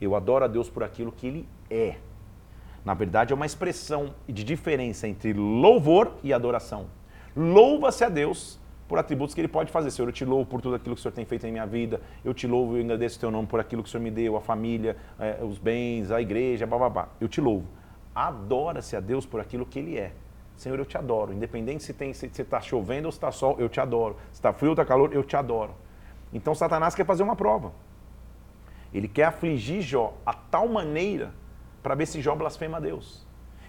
Eu 0.00 0.16
adoro 0.16 0.44
a 0.44 0.48
Deus 0.48 0.70
por 0.70 0.82
aquilo 0.82 1.12
que 1.12 1.26
Ele 1.26 1.48
é. 1.70 1.98
Na 2.84 2.94
verdade, 2.94 3.32
é 3.32 3.36
uma 3.36 3.46
expressão 3.46 4.14
de 4.26 4.42
diferença 4.42 5.06
entre 5.06 5.32
louvor 5.32 6.12
e 6.22 6.32
adoração. 6.32 6.86
Louva-se 7.36 8.04
a 8.04 8.08
Deus 8.08 8.58
por 8.88 8.98
atributos 8.98 9.34
que 9.34 9.40
ele 9.40 9.48
pode 9.48 9.70
fazer. 9.70 9.90
Senhor, 9.90 10.08
eu 10.08 10.12
te 10.12 10.24
louvo 10.24 10.48
por 10.48 10.60
tudo 10.60 10.74
aquilo 10.74 10.94
que 10.94 11.00
o 11.00 11.02
Senhor 11.02 11.14
tem 11.14 11.24
feito 11.24 11.46
em 11.46 11.52
minha 11.52 11.66
vida. 11.66 12.00
Eu 12.24 12.34
te 12.34 12.46
louvo 12.46 12.76
e 12.76 12.80
agradeço 12.80 13.16
o 13.16 13.20
teu 13.20 13.30
nome 13.30 13.46
por 13.46 13.60
aquilo 13.60 13.82
que 13.82 13.88
o 13.88 13.92
Senhor 13.92 14.02
me 14.02 14.10
deu, 14.10 14.36
a 14.36 14.40
família, 14.40 14.96
é, 15.18 15.38
os 15.42 15.58
bens, 15.58 16.10
a 16.10 16.20
igreja, 16.20 16.66
babá. 16.66 17.08
Eu 17.20 17.28
te 17.28 17.40
louvo. 17.40 17.66
Adora-se 18.14 18.96
a 18.96 19.00
Deus 19.00 19.26
por 19.26 19.40
aquilo 19.40 19.66
que 19.66 19.78
ele 19.78 19.98
é. 19.98 20.12
Senhor, 20.56 20.78
eu 20.78 20.84
te 20.84 20.96
adoro. 20.96 21.32
Independente 21.32 21.82
se 21.82 21.92
está 21.92 22.12
se, 22.12 22.30
se 22.32 22.44
tá 22.44 22.60
chovendo 22.60 23.06
ou 23.06 23.12
se 23.12 23.16
está 23.16 23.32
sol, 23.32 23.56
eu 23.58 23.68
te 23.68 23.80
adoro. 23.80 24.16
Se 24.30 24.34
está 24.38 24.52
frio 24.52 24.70
ou 24.70 24.74
está 24.74 24.84
calor, 24.84 25.12
eu 25.12 25.24
te 25.24 25.36
adoro. 25.36 25.74
Então 26.32 26.54
Satanás 26.54 26.94
quer 26.94 27.06
fazer 27.06 27.22
uma 27.22 27.36
prova. 27.36 27.72
Ele 28.92 29.08
quer 29.08 29.24
afligir 29.24 29.82
Jó 29.82 30.14
a 30.24 30.32
tal 30.32 30.68
maneira 30.68 31.32
para 31.82 31.94
ver 31.94 32.06
se 32.06 32.20
Jó 32.20 32.34
blasfema 32.34 32.76
a 32.76 32.80
Deus. 32.80 33.23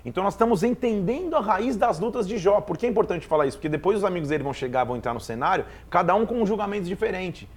Então 0.06 0.24
nós 0.24 0.36
estamos 0.36 0.62
entendendo 0.62 1.36
a 1.36 1.42
raiz 1.42 1.76
das 1.76 2.00
lutas 2.00 2.28
de 2.28 2.38
Jó. 2.38 2.62
Por 2.62 2.78
que 2.78 2.86
é 2.86 2.90
importante 2.90 3.26
falar 3.26 3.48
isso? 3.48 3.58
Porque 3.58 3.68
depois 3.68 3.98
os 3.98 4.04
amigos 4.04 4.30
dele 4.30 4.44
vão 4.44 4.54
chegar, 4.54 4.84
vão 4.84 4.96
entrar 4.96 5.16
no 5.16 5.20
cenário, 5.20 5.66
cada 5.90 6.14
um 6.14 6.28
com 6.28 6.36
um 6.36 6.46
julgamento 6.46 6.86
diferente. 6.86 7.50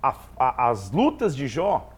A, 0.00 0.14
a, 0.38 0.70
as 0.70 0.92
lutas 0.92 1.34
de 1.34 1.48
Jó 1.48 1.90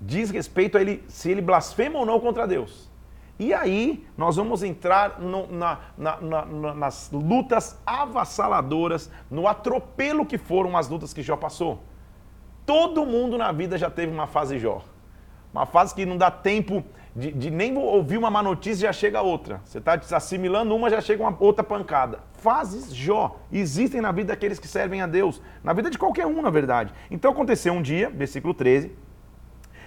diz 0.00 0.30
respeito 0.30 0.76
a 0.76 0.80
ele 0.80 1.04
se 1.06 1.30
ele 1.30 1.40
blasfema 1.40 2.00
ou 2.00 2.04
não 2.04 2.18
contra 2.18 2.44
Deus. 2.46 2.90
E 3.38 3.54
aí 3.54 4.04
nós 4.16 4.36
vamos 4.36 4.64
entrar 4.64 5.20
no, 5.20 5.46
na, 5.46 5.78
na, 5.96 6.20
na, 6.20 6.74
nas 6.74 7.10
lutas 7.12 7.80
avassaladoras, 7.86 9.10
no 9.30 9.46
atropelo 9.46 10.26
que 10.26 10.36
foram 10.36 10.76
as 10.76 10.88
lutas 10.88 11.14
que 11.14 11.22
Jó 11.22 11.36
passou. 11.36 11.82
Todo 12.66 13.06
mundo 13.06 13.38
na 13.38 13.52
vida 13.52 13.78
já 13.78 13.90
teve 13.90 14.12
uma 14.12 14.26
fase 14.26 14.58
Jó. 14.58 14.82
Uma 15.52 15.66
fase 15.66 15.94
que 15.94 16.06
não 16.06 16.16
dá 16.16 16.30
tempo 16.30 16.84
de, 17.14 17.30
de, 17.30 17.50
nem 17.50 17.76
ouvir 17.76 18.16
uma 18.16 18.30
má 18.30 18.42
notícia 18.42 18.88
já 18.88 18.92
chega 18.92 19.20
outra. 19.20 19.60
Você 19.64 19.78
está 19.78 20.00
assimilando 20.16 20.74
uma, 20.74 20.88
já 20.88 21.00
chega 21.00 21.22
uma 21.22 21.36
outra 21.38 21.62
pancada. 21.62 22.20
Fases 22.38 22.94
Jó 22.94 23.38
existem 23.52 24.00
na 24.00 24.10
vida 24.10 24.28
daqueles 24.28 24.58
que 24.58 24.66
servem 24.66 25.02
a 25.02 25.06
Deus, 25.06 25.42
na 25.62 25.72
vida 25.74 25.90
de 25.90 25.98
qualquer 25.98 26.26
um, 26.26 26.40
na 26.40 26.48
verdade. 26.48 26.92
Então 27.10 27.30
aconteceu 27.30 27.74
um 27.74 27.82
dia, 27.82 28.08
versículo 28.08 28.54
13, 28.54 28.92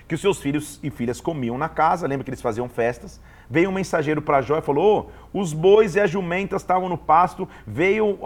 que 0.07 0.13
os 0.13 0.21
seus 0.21 0.39
filhos 0.39 0.79
e 0.83 0.91
filhas 0.91 1.19
comiam 1.19 1.57
na 1.57 1.67
casa, 1.67 2.07
lembra 2.07 2.23
que 2.23 2.29
eles 2.29 2.41
faziam 2.41 2.69
festas. 2.69 3.19
Veio 3.49 3.69
um 3.69 3.73
mensageiro 3.73 4.21
para 4.21 4.41
Jó 4.43 4.59
e 4.59 4.61
falou: 4.61 5.11
oh, 5.33 5.39
os 5.39 5.51
bois 5.51 5.95
e 5.95 5.99
as 5.99 6.11
jumentas 6.11 6.61
estavam 6.61 6.87
no 6.87 6.97
pasto, 6.97 7.49
veio, 7.65 8.19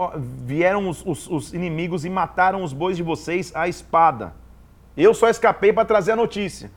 vieram 0.44 0.90
os, 0.90 1.04
os, 1.06 1.26
os 1.26 1.54
inimigos 1.54 2.04
e 2.04 2.10
mataram 2.10 2.62
os 2.62 2.74
bois 2.74 2.98
de 2.98 3.02
vocês 3.02 3.50
à 3.54 3.66
espada. 3.66 4.34
Eu 4.94 5.14
só 5.14 5.30
escapei 5.30 5.72
para 5.72 5.86
trazer 5.86 6.12
a 6.12 6.16
notícia. 6.16 6.70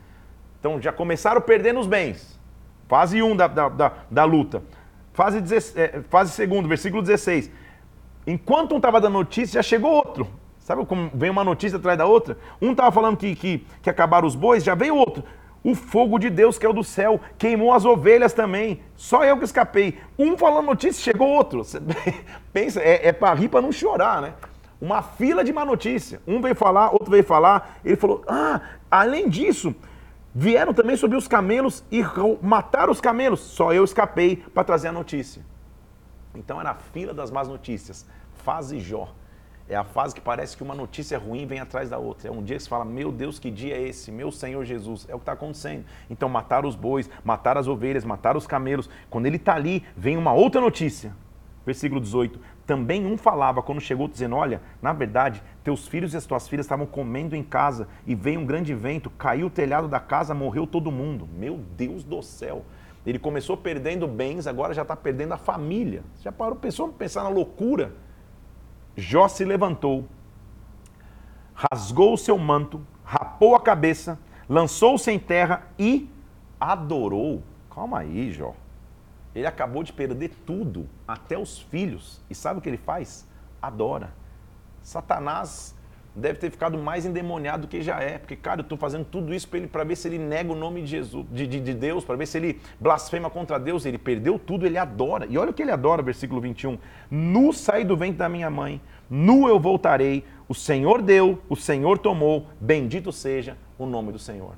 Então 0.64 0.82
já 0.82 0.94
começaram 0.94 1.42
perdendo 1.42 1.82
os 1.82 1.88
bens. 1.88 2.40
Fase 2.88 3.22
1 3.22 3.36
da, 3.36 3.48
da, 3.50 3.68
da, 3.68 3.92
da 4.10 4.24
luta. 4.24 4.64
Fase, 5.12 5.42
16, 5.42 5.76
é, 5.76 6.02
fase 6.10 6.48
2, 6.48 6.68
versículo 6.68 7.02
16. 7.02 7.52
Enquanto 8.26 8.72
um 8.72 8.78
estava 8.78 9.02
dando 9.02 9.12
notícia, 9.12 9.62
já 9.62 9.62
chegou 9.62 9.92
outro. 9.92 10.26
Sabe 10.60 10.86
como 10.86 11.12
vem 11.14 11.30
uma 11.30 11.44
notícia 11.44 11.78
atrás 11.78 11.98
da 11.98 12.06
outra? 12.06 12.38
Um 12.62 12.72
estava 12.72 12.94
falando 12.94 13.18
que, 13.18 13.36
que, 13.36 13.68
que 13.82 13.90
acabaram 13.90 14.26
os 14.26 14.36
bois, 14.36 14.64
já 14.64 14.74
veio 14.74 14.96
outro. 14.96 15.26
O 15.62 15.76
fogo 15.76 16.18
de 16.18 16.30
Deus 16.30 16.58
que 16.58 16.66
é 16.66 16.70
o 16.70 16.74
do 16.74 16.84
céu 16.84 17.20
queimou 17.38 17.74
as 17.74 17.84
ovelhas 17.84 18.32
também. 18.32 18.80
Só 18.96 19.26
eu 19.26 19.38
que 19.38 19.44
escapei. 19.44 20.00
Um 20.18 20.38
falando 20.38 20.68
notícia, 20.68 21.04
chegou 21.04 21.28
outro. 21.28 21.66
Você 21.66 21.82
pensa, 22.54 22.80
é, 22.80 23.10
é 23.10 23.12
para 23.12 23.34
rir 23.34 23.50
para 23.50 23.62
não 23.62 23.74
chorar, 23.74 24.22
né? 24.22 24.34
Uma 24.80 25.02
fila 25.02 25.44
de 25.44 25.52
má 25.52 25.66
notícia. 25.66 26.22
Um 26.26 26.40
veio 26.40 26.56
falar, 26.56 26.94
outro 26.94 27.12
veio 27.12 27.24
falar. 27.26 27.80
Ele 27.84 27.98
falou: 27.98 28.24
Ah, 28.30 28.62
além 28.90 29.28
disso, 29.28 29.76
Vieram 30.36 30.74
também 30.74 30.98
sobre 30.98 31.16
os 31.16 31.28
camelos 31.28 31.84
e 31.92 32.02
mataram 32.42 32.92
os 32.92 33.00
camelos. 33.00 33.40
Só 33.40 33.72
eu 33.72 33.84
escapei 33.84 34.38
para 34.38 34.64
trazer 34.64 34.88
a 34.88 34.92
notícia. 34.92 35.46
Então 36.34 36.60
era 36.60 36.72
a 36.72 36.76
fila 36.76 37.14
das 37.14 37.30
más 37.30 37.48
notícias. 37.48 38.06
Fase 38.44 38.80
Jó. 38.80 39.14
É 39.70 39.76
a 39.76 39.84
fase 39.84 40.14
que 40.14 40.20
parece 40.20 40.58
que 40.58 40.64
uma 40.64 40.76
notícia 40.76 41.18
ruim 41.18 41.46
vem 41.46 41.60
atrás 41.60 41.90
da 41.90 41.98
outra. 41.98 42.28
É 42.28 42.32
um 42.32 42.44
dia 42.44 42.58
que 42.58 42.64
você 42.64 42.70
fala, 42.70 42.84
meu 42.84 43.12
Deus, 43.12 43.40
que 43.40 43.50
dia 43.50 43.78
é 43.78 43.82
esse? 43.82 44.12
Meu 44.12 44.32
Senhor 44.32 44.66
Jesus. 44.66 45.06
É 45.08 45.16
o 45.16 45.20
que 45.20 45.22
está 45.22 45.34
acontecendo. 45.34 45.86
Então 46.10 46.28
mataram 46.28 46.68
os 46.68 46.76
bois, 46.76 47.10
mataram 47.24 47.62
as 47.62 47.68
ovelhas, 47.68 48.04
mataram 48.04 48.38
os 48.38 48.48
camelos. 48.48 48.90
Quando 49.10 49.26
ele 49.28 49.38
está 49.38 49.54
ali, 49.54 49.86
vem 49.96 50.18
uma 50.18 50.34
outra 50.34 50.60
notícia. 50.60 51.16
Versículo 51.66 52.02
18. 52.02 52.40
Também 52.66 53.06
um 53.06 53.18
falava 53.18 53.62
quando 53.62 53.82
chegou 53.82 54.08
dizendo: 54.08 54.36
Olha, 54.36 54.62
na 54.82 54.94
verdade, 54.94 55.44
teus 55.64 55.88
filhos 55.88 56.14
e 56.14 56.18
as 56.18 56.26
tuas 56.26 56.48
filhas 56.48 56.66
estavam 56.66 56.86
comendo 56.86 57.36
em 57.36 57.44
casa 57.44 57.88
e 58.08 58.16
veio 58.16 58.40
um 58.40 58.46
grande 58.46 58.74
vento, 58.74 59.10
caiu 59.10 59.48
o 59.48 59.50
telhado 59.50 59.88
da 59.88 60.00
casa, 60.00 60.34
morreu 60.34 60.66
todo 60.66 60.92
mundo. 60.92 61.28
Meu 61.28 61.58
Deus 61.58 62.04
do 62.04 62.22
céu! 62.22 62.64
Ele 63.06 63.20
começou 63.20 63.58
perdendo 63.58 64.08
bens, 64.08 64.48
agora 64.48 64.74
já 64.74 64.84
está 64.84 64.96
perdendo 64.96 65.34
a 65.34 65.38
família. 65.38 66.04
Já 66.22 66.32
parou, 66.32 66.56
pensou 66.56 66.88
pensar 66.88 67.24
na 67.24 67.30
loucura? 67.30 67.94
Jó 68.96 69.28
se 69.28 69.44
levantou, 69.44 70.06
rasgou 71.54 72.14
o 72.14 72.18
seu 72.18 72.38
manto, 72.38 72.80
rapou 73.04 73.56
a 73.56 73.60
cabeça, 73.60 74.18
lançou-se 74.48 75.12
em 75.12 75.20
terra 75.20 75.68
e 75.78 76.10
adorou. 76.60 77.44
Calma 77.70 78.00
aí, 78.00 78.32
Jó. 78.32 78.54
Ele 79.36 79.48
acabou 79.48 79.84
de 79.84 79.92
perder 79.92 80.32
tudo, 80.46 80.88
até 81.08 81.38
os 81.38 81.60
filhos. 81.60 82.22
E 82.30 82.36
sabe 82.36 82.60
o 82.60 82.62
que 82.62 82.70
ele 82.70 82.78
faz? 82.78 83.28
Adora. 83.62 84.14
Satanás 84.82 85.76
deve 86.16 86.38
ter 86.38 86.52
ficado 86.52 86.78
mais 86.78 87.06
endemoniado 87.06 87.64
do 87.64 87.68
que 87.68 87.82
já 87.82 88.00
é. 88.00 88.18
Porque, 88.18 88.36
cara, 88.36 88.62
eu 88.62 88.64
estou 88.64 88.78
fazendo 88.78 89.06
tudo 89.06 89.34
isso 89.34 89.48
para 89.72 89.84
ver 89.84 89.96
se 89.96 90.08
ele 90.08 90.20
nega 90.20 90.52
o 90.52 90.56
nome 90.56 90.82
de, 90.82 90.88
Jesus, 90.88 91.26
de, 91.32 91.48
de, 91.48 91.60
de 91.60 91.74
Deus, 91.74 92.06
para 92.06 92.16
ver 92.16 92.28
se 92.28 92.38
ele 92.38 92.62
blasfema 92.80 93.30
contra 93.30 93.60
Deus. 93.60 93.86
Ele 93.86 93.98
perdeu 93.98 94.38
tudo, 94.38 94.66
ele 94.66 94.78
adora. 94.78 95.26
E 95.28 95.38
olha 95.38 95.50
o 95.50 95.54
que 95.54 95.64
ele 95.64 95.72
adora, 95.72 96.04
versículo 96.04 96.40
21. 96.40 96.78
Nu 97.10 97.52
saí 97.52 97.84
do 97.84 97.98
ventre 97.98 98.18
da 98.18 98.30
minha 98.30 98.50
mãe, 98.50 98.82
nu 99.10 99.48
eu 99.48 99.60
voltarei. 99.60 100.24
O 100.48 100.54
Senhor 100.54 101.02
deu, 101.02 101.42
o 101.50 101.56
Senhor 101.56 101.98
tomou. 101.98 102.48
Bendito 102.60 103.12
seja 103.12 103.58
o 103.78 103.86
nome 103.86 104.12
do 104.12 104.20
Senhor. 104.20 104.56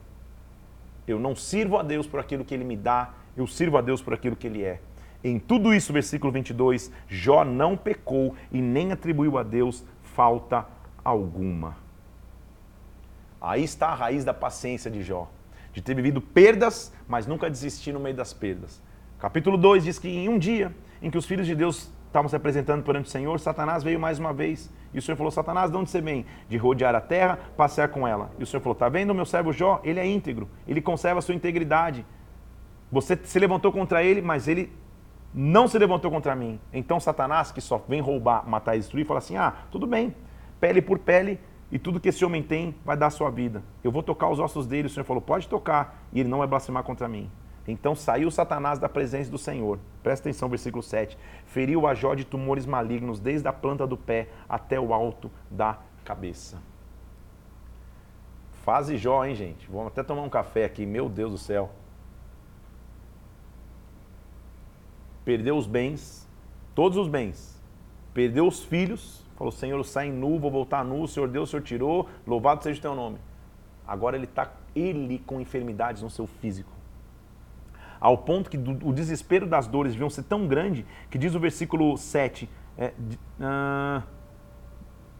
Eu 1.08 1.20
não 1.20 1.36
sirvo 1.36 1.78
a 1.78 1.84
Deus 1.84 2.08
por 2.08 2.20
aquilo 2.20 2.44
que 2.44 2.54
ele 2.54 2.64
me 2.64 2.76
dá, 2.76 3.14
eu 3.36 3.48
sirvo 3.48 3.78
a 3.78 3.82
Deus 3.82 4.02
por 4.02 4.14
aquilo 4.14 4.36
que 4.36 4.48
Ele 4.48 4.64
é. 4.64 4.80
Em 5.24 5.40
tudo 5.40 5.74
isso, 5.74 5.92
versículo 5.92 6.32
22, 6.32 6.92
Jó 7.08 7.44
não 7.44 7.76
pecou 7.76 8.36
e 8.52 8.62
nem 8.62 8.92
atribuiu 8.92 9.38
a 9.38 9.44
Deus 9.44 9.84
falta 10.02 10.66
alguma. 11.04 11.78
Aí 13.42 13.64
está 13.64 13.88
a 13.88 13.96
raiz 13.96 14.24
da 14.24 14.34
paciência 14.34 14.90
de 14.90 15.04
Jó, 15.04 15.30
de 15.74 15.82
ter 15.82 15.94
vivido 15.94 16.22
perdas, 16.22 16.94
mas 17.08 17.28
nunca 17.28 17.50
desistir 17.50 17.92
no 17.92 18.00
meio 18.00 18.16
das 18.16 18.34
perdas. 18.34 18.82
Capítulo 19.20 19.58
2 19.58 19.84
diz 19.84 20.00
que 20.00 20.08
em 20.08 20.30
um 20.30 20.38
dia 20.38 20.74
em 21.02 21.10
que 21.10 21.18
os 21.18 21.26
filhos 21.26 21.46
de 21.46 21.56
Deus 21.56 21.92
estavam 22.08 22.30
se 22.30 22.36
apresentando 22.36 22.84
perante 22.84 23.08
o 23.08 23.12
Senhor, 23.12 23.40
Satanás 23.40 23.84
veio 23.84 24.00
mais 24.00 24.20
uma 24.20 24.34
vez. 24.34 24.72
E 24.94 25.00
o 25.00 25.02
Senhor 25.02 25.18
falou: 25.18 25.32
Satanás, 25.32 25.70
de 25.70 25.78
onde 25.78 25.90
você 25.90 26.02
vem? 26.02 26.26
De 26.48 26.58
rodear 26.58 26.96
a 26.96 27.02
terra, 27.02 27.38
passear 27.58 27.90
com 27.90 28.08
ela. 28.08 28.32
E 28.40 28.44
o 28.44 28.46
Senhor 28.46 28.62
falou: 28.62 28.74
Está 28.74 28.88
vendo 28.88 29.14
meu 29.14 29.26
servo 29.26 29.52
Jó? 29.52 29.82
Ele 29.84 30.00
é 30.00 30.06
íntegro, 30.08 30.50
ele 30.68 30.82
conserva 30.82 31.20
a 31.20 31.22
sua 31.22 31.36
integridade. 31.36 32.06
Você 32.96 33.20
se 33.26 33.38
levantou 33.40 33.74
contra 33.74 34.02
ele, 34.02 34.22
mas 34.22 34.48
ele 34.48 34.72
não 35.34 35.68
se 35.68 35.78
levantou 35.78 36.10
contra 36.10 36.34
mim. 36.34 36.58
Então 36.72 36.98
Satanás, 36.98 37.52
que 37.52 37.60
só 37.60 37.78
vem 37.90 38.00
roubar, 38.00 38.48
matar 38.48 38.78
e 38.78 38.80
destruir, 38.80 39.06
fala 39.06 39.18
assim: 39.18 39.36
ah, 39.36 39.54
tudo 39.70 39.86
bem, 39.86 40.16
pele 40.62 40.82
por 40.82 40.98
pele, 40.98 41.38
e 41.70 41.78
tudo 41.78 42.00
que 42.00 42.08
esse 42.08 42.24
homem 42.24 42.42
tem 42.42 42.74
vai 42.86 42.96
dar 42.96 43.08
a 43.08 43.10
sua 43.10 43.30
vida. 43.30 43.62
Eu 43.84 43.92
vou 43.92 44.02
tocar 44.02 44.30
os 44.30 44.40
ossos 44.40 44.66
dele. 44.66 44.88
O 44.88 44.90
Senhor 44.90 45.04
falou: 45.04 45.22
pode 45.22 45.50
tocar, 45.50 46.08
e 46.14 46.22
ele 46.22 46.30
não 46.30 46.38
vai 46.38 46.48
blasfemar 46.48 46.84
contra 46.84 47.06
mim. 47.06 47.30
Então 47.68 47.96
saiu 47.96 48.32
Satanás 48.32 48.80
da 48.80 48.88
presença 48.88 49.30
do 49.30 49.38
Senhor. 49.38 49.78
Presta 50.02 50.30
atenção, 50.30 50.48
versículo 50.48 50.82
7. 50.82 51.18
Feriu 51.48 51.86
a 51.86 51.94
Jó 51.94 52.16
de 52.16 52.24
tumores 52.24 52.66
malignos, 52.66 53.20
desde 53.20 53.46
a 53.46 53.52
planta 53.52 53.86
do 53.86 53.98
pé 53.98 54.30
até 54.48 54.80
o 54.80 54.94
alto 54.94 55.30
da 55.52 55.80
cabeça. 56.06 56.62
Fase 58.64 58.96
Jó, 58.96 59.26
hein, 59.26 59.36
gente? 59.36 59.70
Vamos 59.70 59.88
até 59.88 60.02
tomar 60.02 60.22
um 60.22 60.30
café 60.30 60.64
aqui, 60.64 60.86
meu 60.86 61.10
Deus 61.10 61.34
do 61.34 61.38
céu. 61.38 61.70
Perdeu 65.26 65.58
os 65.58 65.68
bens, 65.68 66.30
todos 66.74 66.98
os 66.98 67.10
bens. 67.10 67.62
Perdeu 68.14 68.48
os 68.48 68.64
filhos, 68.64 69.26
falou: 69.36 69.52
Senhor, 69.52 69.78
eu 69.78 69.84
saio 69.84 70.14
nu, 70.14 70.40
vou 70.40 70.50
voltar 70.50 70.86
nu, 70.86 71.02
o 71.02 71.08
Senhor 71.08 71.28
deu, 71.28 71.44
o 71.44 71.48
Senhor 71.48 71.64
tirou, 71.64 72.08
louvado 72.26 72.64
seja 72.64 72.80
o 72.80 72.82
teu 72.82 72.96
nome. 72.96 73.18
Agora 73.86 74.16
ele 74.16 74.26
está, 74.26 74.54
ele 74.74 75.20
com 75.20 75.42
enfermidades 75.42 76.02
no 76.02 76.10
seu 76.10 76.26
físico 76.26 76.76
ao 78.00 78.20
ponto 78.20 78.52
que 78.52 78.58
do, 78.58 78.88
o 78.88 78.94
desespero 78.94 79.48
das 79.48 79.68
dores 79.68 79.94
deviam 79.94 80.10
ser 80.12 80.24
tão 80.24 80.48
grande 80.48 80.86
que 81.10 81.18
diz 81.18 81.34
o 81.34 81.40
versículo 81.40 81.98
7. 81.98 82.48
É, 82.78 82.94
uh, 83.40 84.04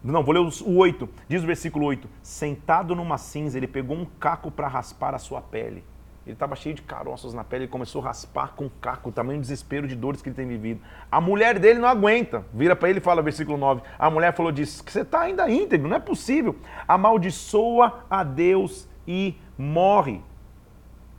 não, 0.04 0.22
vou 0.22 0.32
ler 0.32 0.40
o 0.40 0.76
8. 0.76 1.08
Diz 1.28 1.42
o 1.42 1.46
versículo 1.46 1.84
8: 1.86 2.08
Sentado 2.22 2.94
numa 2.94 3.18
cinza, 3.18 3.58
ele 3.58 3.66
pegou 3.66 3.96
um 3.96 4.04
caco 4.04 4.52
para 4.52 4.68
raspar 4.68 5.14
a 5.16 5.18
sua 5.18 5.40
pele. 5.40 5.82
Ele 6.26 6.32
estava 6.32 6.56
cheio 6.56 6.74
de 6.74 6.82
caroços 6.82 7.32
na 7.32 7.44
pele, 7.44 7.64
ele 7.64 7.70
começou 7.70 8.02
a 8.02 8.06
raspar 8.06 8.54
com 8.56 8.68
caco, 8.68 9.10
o 9.10 9.12
tamanho 9.12 9.38
do 9.38 9.42
desespero 9.42 9.86
de 9.86 9.94
dores 9.94 10.20
que 10.20 10.28
ele 10.28 10.34
tem 10.34 10.46
vivido. 10.46 10.80
A 11.10 11.20
mulher 11.20 11.56
dele 11.56 11.78
não 11.78 11.88
aguenta, 11.88 12.44
vira 12.52 12.74
para 12.74 12.90
ele 12.90 12.98
e 12.98 13.02
fala, 13.02 13.22
versículo 13.22 13.56
9: 13.56 13.82
A 13.96 14.10
mulher 14.10 14.34
falou 14.34 14.50
disso, 14.50 14.82
que 14.82 14.90
você 14.90 15.02
está 15.02 15.20
ainda 15.20 15.48
íntegro, 15.48 15.88
não 15.88 15.96
é 15.96 16.00
possível. 16.00 16.56
Amaldiçoa 16.88 18.04
a 18.10 18.24
Deus 18.24 18.88
e 19.06 19.36
morre. 19.56 20.20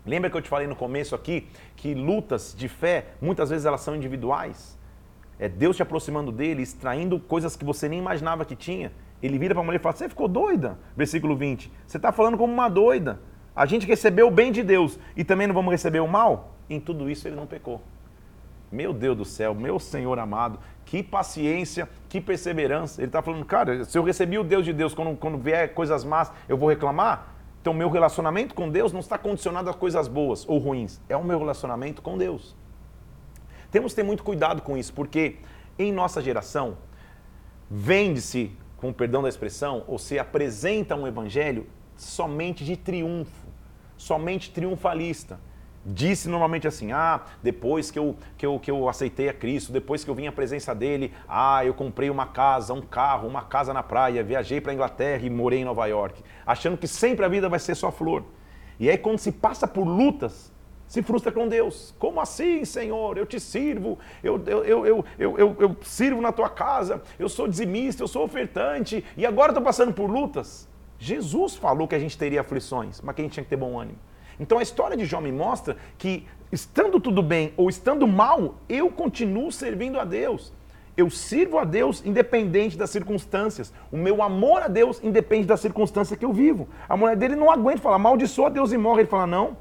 Lembra 0.06 0.30
que 0.30 0.36
eu 0.36 0.42
te 0.42 0.50
falei 0.50 0.68
no 0.68 0.76
começo 0.76 1.16
aqui 1.16 1.48
que 1.78 1.94
lutas 1.94 2.54
de 2.58 2.68
fé, 2.68 3.08
muitas 3.22 3.50
vezes 3.50 3.66
elas 3.66 3.80
são 3.80 3.96
individuais? 3.96 4.78
É 5.40 5.48
Deus 5.48 5.78
te 5.78 5.84
aproximando 5.84 6.34
dele, 6.34 6.64
extraindo 6.64 7.18
coisas 7.18 7.56
que 7.56 7.64
você 7.64 7.88
nem 7.88 8.00
imaginava 8.00 8.44
que 8.44 8.58
tinha. 8.58 8.92
Ele 9.24 9.38
vira 9.40 9.54
para 9.54 9.64
a 9.64 9.66
mulher 9.66 9.80
e 9.80 9.82
fala: 9.82 9.96
Você 9.96 10.10
ficou 10.10 10.28
doida? 10.28 10.78
Versículo 10.98 11.34
20. 11.36 11.72
Você 11.86 11.96
está 11.98 12.12
falando 12.12 12.38
como 12.38 12.52
uma 12.52 12.68
doida. 12.68 13.22
A 13.58 13.66
gente 13.66 13.88
recebeu 13.88 14.28
o 14.28 14.32
bem 14.32 14.52
de 14.52 14.62
Deus 14.62 15.00
e 15.16 15.24
também 15.24 15.48
não 15.48 15.56
vamos 15.56 15.72
receber 15.72 16.00
o 16.00 16.08
mal? 16.08 16.54
Em 16.70 16.80
tudo 16.80 17.10
isso 17.10 17.28
ele 17.28 17.36
não 17.36 17.48
pecou. 17.48 17.82
Meu 18.72 18.94
Deus 18.94 19.18
do 19.18 19.26
céu, 19.26 19.56
meu 19.56 19.80
Senhor 19.80 20.20
amado, 20.20 20.60
que 20.86 21.02
paciência, 21.02 21.90
que 22.08 22.22
perseverança. 22.22 23.02
Ele 23.02 23.08
está 23.08 23.20
falando, 23.20 23.44
cara, 23.46 23.84
se 23.84 23.98
eu 23.98 24.04
recebi 24.04 24.38
o 24.38 24.44
Deus 24.44 24.64
de 24.64 24.74
Deus, 24.74 24.94
quando, 24.94 25.18
quando 25.18 25.40
vier 25.40 25.74
coisas 25.74 26.04
más, 26.04 26.32
eu 26.48 26.56
vou 26.56 26.70
reclamar? 26.70 27.34
Então, 27.60 27.74
meu 27.74 27.90
relacionamento 27.90 28.54
com 28.54 28.70
Deus 28.70 28.94
não 28.94 29.00
está 29.00 29.18
condicionado 29.18 29.72
a 29.72 29.74
coisas 29.74 30.08
boas 30.08 30.48
ou 30.48 30.60
ruins, 30.60 31.02
é 31.10 31.18
o 31.18 31.24
meu 31.24 31.40
relacionamento 31.40 32.00
com 32.04 32.16
Deus. 32.16 32.56
Temos 33.72 33.92
que 33.92 33.96
ter 33.96 34.04
muito 34.04 34.24
cuidado 34.24 34.62
com 34.62 34.78
isso, 34.78 34.94
porque 34.94 35.38
em 35.80 35.92
nossa 35.92 36.22
geração, 36.22 36.78
vende-se, 37.72 38.52
com 38.78 38.94
perdão 38.94 39.24
da 39.24 39.30
expressão, 39.30 39.84
ou 39.88 39.98
se 39.98 40.20
apresenta 40.20 40.96
um 40.96 41.08
evangelho 41.08 41.66
somente 41.98 42.64
de 42.64 42.78
triunfo, 42.78 43.48
somente 43.98 44.52
triunfalista 44.52 45.40
disse 45.88 46.28
normalmente 46.28 46.68
assim: 46.68 46.92
ah, 46.92 47.22
depois 47.42 47.90
que 47.90 47.98
eu, 47.98 48.16
que, 48.38 48.46
eu, 48.46 48.60
que 48.60 48.70
eu 48.70 48.90
aceitei 48.90 49.30
a 49.30 49.34
Cristo, 49.34 49.72
depois 49.72 50.04
que 50.04 50.10
eu 50.10 50.16
vim 50.16 50.28
à 50.28 50.32
presença 50.32 50.76
dele, 50.76 51.14
ah, 51.28 51.64
eu 51.66 51.74
comprei 51.74 52.10
uma 52.10 52.26
casa, 52.26 52.74
um 52.74 52.82
carro, 52.82 53.28
uma 53.28 53.44
casa 53.44 53.74
na 53.74 53.82
praia, 53.82 54.24
viajei 54.24 54.60
para 54.60 54.72
a 54.72 54.76
Inglaterra 54.76 55.26
e 55.26 55.30
morei 55.30 55.60
em 55.60 55.66
Nova 55.66 55.86
York, 55.88 56.22
achando 56.46 56.78
que 56.78 56.88
sempre 56.88 57.24
a 57.26 57.30
vida 57.30 57.48
vai 57.48 57.60
ser 57.60 57.76
só 57.76 57.92
flor. 57.92 58.26
E 58.80 58.90
aí, 58.90 58.98
quando 58.98 59.18
se 59.18 59.32
passa 59.32 59.68
por 59.68 59.88
lutas, 59.88 60.52
se 60.88 61.02
frustra 61.02 61.32
com 61.32 61.48
Deus. 61.48 61.96
Como 61.98 62.22
assim, 62.22 62.64
Senhor? 62.64 63.18
Eu 63.18 63.26
te 63.26 63.40
sirvo, 63.40 63.98
eu, 64.24 64.42
eu, 64.46 64.64
eu, 64.64 64.86
eu, 64.86 65.06
eu, 65.18 65.58
eu, 65.60 65.78
sirvo 65.82 66.22
na 66.22 66.32
tua 66.32 66.50
casa, 66.50 67.02
eu 67.18 67.28
sou 67.28 67.48
dizimista, 67.48 68.04
eu 68.04 68.08
sou 68.08 68.24
ofertante, 68.24 69.04
e 69.16 69.26
agora 69.26 69.52
estou 69.52 69.64
passando 69.64 69.94
por 69.94 70.10
lutas. 70.10 70.67
Jesus 71.00 71.56
falou 71.56 71.88
que 71.88 71.96
a 71.96 72.00
gente 72.00 72.18
teria 72.18 72.42
aflições, 72.42 73.02
mas 73.02 73.16
que 73.16 73.22
a 73.22 73.24
gente 73.24 73.34
tinha 73.34 73.44
que 73.44 73.50
ter 73.50 73.56
bom 73.56 73.80
ânimo. 73.80 73.98
Então 74.40 74.60
a 74.60 74.64
história 74.64 74.96
de 74.96 75.06
Jó 75.06 75.20
me 75.20 75.32
mostra 75.32 75.78
que, 75.98 76.28
estando 76.52 77.00
tudo 77.00 77.22
bem 77.24 77.54
ou 77.58 77.70
estando 77.70 78.08
mal, 78.08 78.56
eu 78.70 78.90
continuo 78.90 79.52
servindo 79.52 80.00
a 80.00 80.06
Deus. 80.06 80.54
Eu 80.96 81.10
sirvo 81.12 81.60
a 81.60 81.64
Deus 81.64 82.04
independente 82.06 82.76
das 82.78 82.90
circunstâncias. 82.90 83.72
O 83.92 83.98
meu 83.98 84.24
amor 84.24 84.64
a 84.64 84.68
Deus 84.68 85.00
independe 85.04 85.46
da 85.46 85.56
circunstância 85.56 86.18
que 86.18 86.26
eu 86.26 86.34
vivo. 86.34 86.68
A 86.90 86.98
mulher 86.98 87.16
dele 87.16 87.36
não 87.36 87.52
aguenta 87.52 87.82
falar, 87.82 87.98
amaldiçoa 87.98 88.50
Deus 88.50 88.72
e 88.72 88.78
morre. 88.78 89.02
Ele 89.02 89.10
fala, 89.10 89.28
não, 89.28 89.56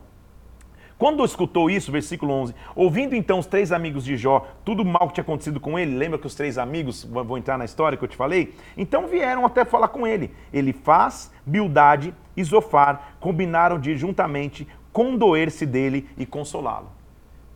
quando 0.98 1.22
escutou 1.24 1.68
isso, 1.68 1.92
versículo 1.92 2.32
11, 2.32 2.54
ouvindo 2.74 3.14
então 3.14 3.38
os 3.38 3.46
três 3.46 3.70
amigos 3.70 4.02
de 4.02 4.16
Jó 4.16 4.46
tudo 4.64 4.82
mal 4.82 5.08
que 5.08 5.14
tinha 5.14 5.22
acontecido 5.22 5.60
com 5.60 5.78
ele, 5.78 5.94
lembra 5.94 6.18
que 6.18 6.26
os 6.26 6.34
três 6.34 6.56
amigos 6.56 7.04
vão 7.04 7.36
entrar 7.36 7.58
na 7.58 7.66
história 7.66 7.98
que 7.98 8.04
eu 8.04 8.08
te 8.08 8.16
falei? 8.16 8.54
Então 8.76 9.06
vieram 9.06 9.44
até 9.44 9.64
falar 9.64 9.88
com 9.88 10.06
ele. 10.06 10.32
Ele 10.50 10.72
faz, 10.72 11.30
Bildade 11.44 12.14
e 12.34 12.42
Zofar 12.42 13.16
combinaram 13.20 13.78
de 13.78 13.94
juntamente 13.94 14.66
condoer-se 14.90 15.66
dele 15.66 16.08
e 16.16 16.24
consolá-lo. 16.24 16.90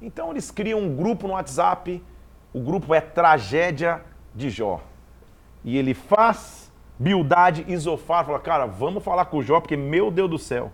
Então 0.02 0.30
eles 0.30 0.50
criam 0.50 0.80
um 0.80 0.94
grupo 0.94 1.26
no 1.26 1.32
WhatsApp, 1.32 2.02
o 2.52 2.60
grupo 2.60 2.94
é 2.94 3.00
Tragédia 3.00 4.02
de 4.34 4.50
Jó. 4.50 4.82
E 5.64 5.78
ele 5.78 5.94
faz, 5.94 6.70
Bildade 6.98 7.64
e 7.66 7.74
Zofar, 7.78 8.26
fala, 8.26 8.38
cara, 8.38 8.66
vamos 8.66 9.02
falar 9.02 9.24
com 9.24 9.38
o 9.38 9.42
Jó, 9.42 9.60
porque 9.60 9.78
meu 9.78 10.10
Deus 10.10 10.28
do 10.28 10.38
céu. 10.38 10.70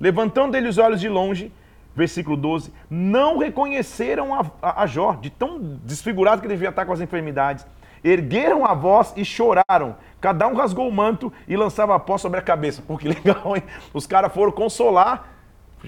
Levantando 0.00 0.56
ele 0.56 0.68
os 0.68 0.78
olhos 0.78 1.00
de 1.00 1.08
longe, 1.08 1.52
versículo 1.94 2.36
12, 2.36 2.72
não 2.88 3.38
reconheceram 3.38 4.34
a, 4.34 4.46
a, 4.62 4.82
a, 4.82 4.86
Jó, 4.86 5.14
de 5.14 5.30
tão 5.30 5.60
desfigurado 5.84 6.40
que 6.40 6.46
ele 6.46 6.54
devia 6.54 6.68
estar 6.68 6.86
com 6.86 6.92
as 6.92 7.00
enfermidades. 7.00 7.66
Ergueram 8.02 8.64
a 8.64 8.72
voz 8.72 9.12
e 9.16 9.24
choraram. 9.24 9.96
Cada 10.20 10.46
um 10.46 10.54
rasgou 10.54 10.88
o 10.88 10.92
manto 10.92 11.32
e 11.46 11.56
lançava 11.56 11.94
a 11.94 11.98
pó 11.98 12.16
sobre 12.16 12.38
a 12.38 12.42
cabeça. 12.42 12.82
Pô, 12.86 12.96
que 12.96 13.08
legal, 13.08 13.56
hein? 13.56 13.62
Os 13.92 14.06
caras 14.06 14.32
foram 14.32 14.52
consolar. 14.52 15.28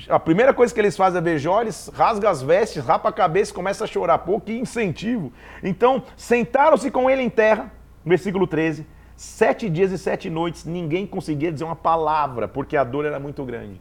A 0.08 0.18
primeira 0.18 0.54
coisa 0.54 0.72
que 0.72 0.80
eles 0.80 0.96
fazem 0.96 1.18
é 1.18 1.22
ver 1.22 1.38
Jó, 1.38 1.60
eles 1.60 1.90
rasgam 1.94 2.30
as 2.30 2.42
vestes, 2.42 2.84
rapa 2.84 3.10
a 3.10 3.12
cabeça 3.12 3.52
e 3.52 3.54
começam 3.54 3.84
a 3.84 3.88
chorar. 3.88 4.18
Pô, 4.18 4.40
que 4.40 4.52
incentivo. 4.52 5.32
Então, 5.62 6.02
sentaram-se 6.16 6.90
com 6.90 7.08
ele 7.08 7.22
em 7.22 7.30
terra, 7.30 7.70
versículo 8.04 8.46
13. 8.46 8.86
Sete 9.16 9.70
dias 9.70 9.92
e 9.92 9.98
sete 9.98 10.28
noites, 10.28 10.64
ninguém 10.64 11.06
conseguia 11.06 11.52
dizer 11.52 11.64
uma 11.64 11.76
palavra, 11.76 12.48
porque 12.48 12.76
a 12.76 12.82
dor 12.82 13.04
era 13.04 13.20
muito 13.20 13.44
grande. 13.44 13.80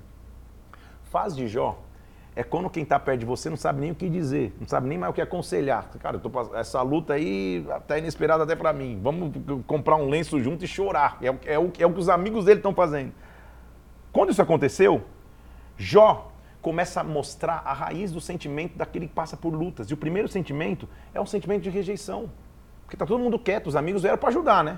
Faz 1.10 1.36
de 1.36 1.48
Jó 1.48 1.80
é 2.36 2.44
quando 2.44 2.70
quem 2.70 2.84
está 2.84 2.98
perto 2.98 3.20
de 3.20 3.26
você 3.26 3.50
não 3.50 3.58
sabe 3.58 3.82
nem 3.82 3.92
o 3.92 3.96
que 3.96 4.10
dizer, 4.10 4.56
não 4.60 4.68
sabe 4.68 4.88
nem 4.88 4.98
mais 4.98 5.12
o 5.12 5.14
que 5.14 5.22
aconselhar. 5.22 5.90
Cara, 6.00 6.18
tô, 6.18 6.32
essa 6.56 6.82
luta 6.82 7.14
aí 7.14 7.66
está 7.82 7.98
inesperada 7.98 8.44
até 8.44 8.56
para 8.56 8.72
mim. 8.72 9.00
Vamos 9.04 9.34
comprar 9.68 9.98
um 9.98 10.08
lenço 10.08 10.40
junto 10.40 10.64
e 10.64 10.68
chorar. 10.68 11.18
É, 11.22 11.54
é, 11.54 11.60
o, 11.60 11.72
é 11.78 11.86
o 11.86 11.94
que 11.94 12.00
os 12.00 12.08
amigos 12.08 12.46
dele 12.46 12.60
estão 12.60 12.74
fazendo. 12.74 13.12
Quando 14.14 14.32
isso 14.32 14.42
aconteceu, 14.42 15.04
Jó 15.78 16.32
começa 16.62 17.02
a 17.02 17.04
mostrar 17.04 17.64
a 17.66 17.74
raiz 17.74 18.12
do 18.12 18.22
sentimento 18.22 18.78
daquele 18.78 19.08
que 19.08 19.14
passa 19.14 19.36
por 19.36 19.54
lutas. 19.54 19.90
E 19.90 19.94
o 19.94 19.98
primeiro 19.98 20.28
sentimento 20.28 20.88
é 21.14 21.20
um 21.20 21.26
sentimento 21.26 21.64
de 21.64 21.70
rejeição. 21.70 22.30
Porque 22.84 22.96
está 22.96 23.06
todo 23.06 23.20
mundo 23.20 23.40
quieto, 23.40 23.68
os 23.68 23.76
amigos 23.76 24.04
vieram 24.04 24.18
para 24.18 24.30
ajudar, 24.30 24.64
né? 24.64 24.78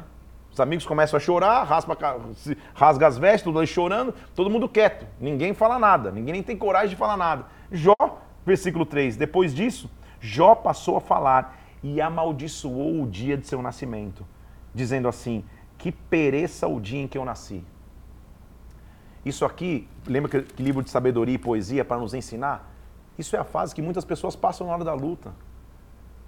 Os 0.54 0.60
amigos 0.60 0.86
começam 0.86 1.18
a 1.18 1.20
chorar, 1.20 1.64
raspa, 1.64 1.98
rasga 2.76 3.08
as 3.08 3.18
vestes, 3.18 3.42
tudo 3.42 3.66
chorando, 3.66 4.14
todo 4.36 4.52
mundo 4.52 4.70
quieto. 4.70 5.08
Ninguém 5.20 5.52
fala 5.52 5.80
nada, 5.80 6.12
ninguém 6.12 6.34
nem 6.34 6.44
tem 6.44 6.56
coragem 6.56 6.90
de 6.90 6.96
falar 6.96 7.18
nada. 7.18 7.48
Jó, 7.72 7.96
versículo 8.46 8.86
3, 8.86 9.18
depois 9.18 9.52
disso, 9.52 9.90
Jó 10.22 10.54
passou 10.54 10.96
a 10.96 11.02
falar 11.02 11.60
e 11.82 12.00
amaldiçoou 12.00 13.02
o 13.02 13.08
dia 13.08 13.36
de 13.36 13.48
seu 13.48 13.64
nascimento, 13.64 14.24
dizendo 14.76 15.08
assim: 15.08 15.44
Que 15.76 15.92
pereça 15.92 16.68
o 16.68 16.80
dia 16.80 17.02
em 17.02 17.08
que 17.08 17.18
eu 17.18 17.26
nasci. 17.26 17.64
Isso 19.26 19.46
aqui, 19.46 19.88
lembra 20.06 20.44
que 20.44 20.62
livro 20.62 20.84
de 20.84 20.92
sabedoria 20.92 21.34
e 21.34 21.40
poesia 21.40 21.84
para 21.84 21.98
nos 21.98 22.14
ensinar? 22.14 22.72
Isso 23.18 23.36
é 23.36 23.40
a 23.40 23.44
fase 23.44 23.74
que 23.74 23.82
muitas 23.82 24.06
pessoas 24.06 24.36
passam 24.36 24.68
na 24.68 24.74
hora 24.74 24.84
da 24.84 24.94
luta. 24.94 25.34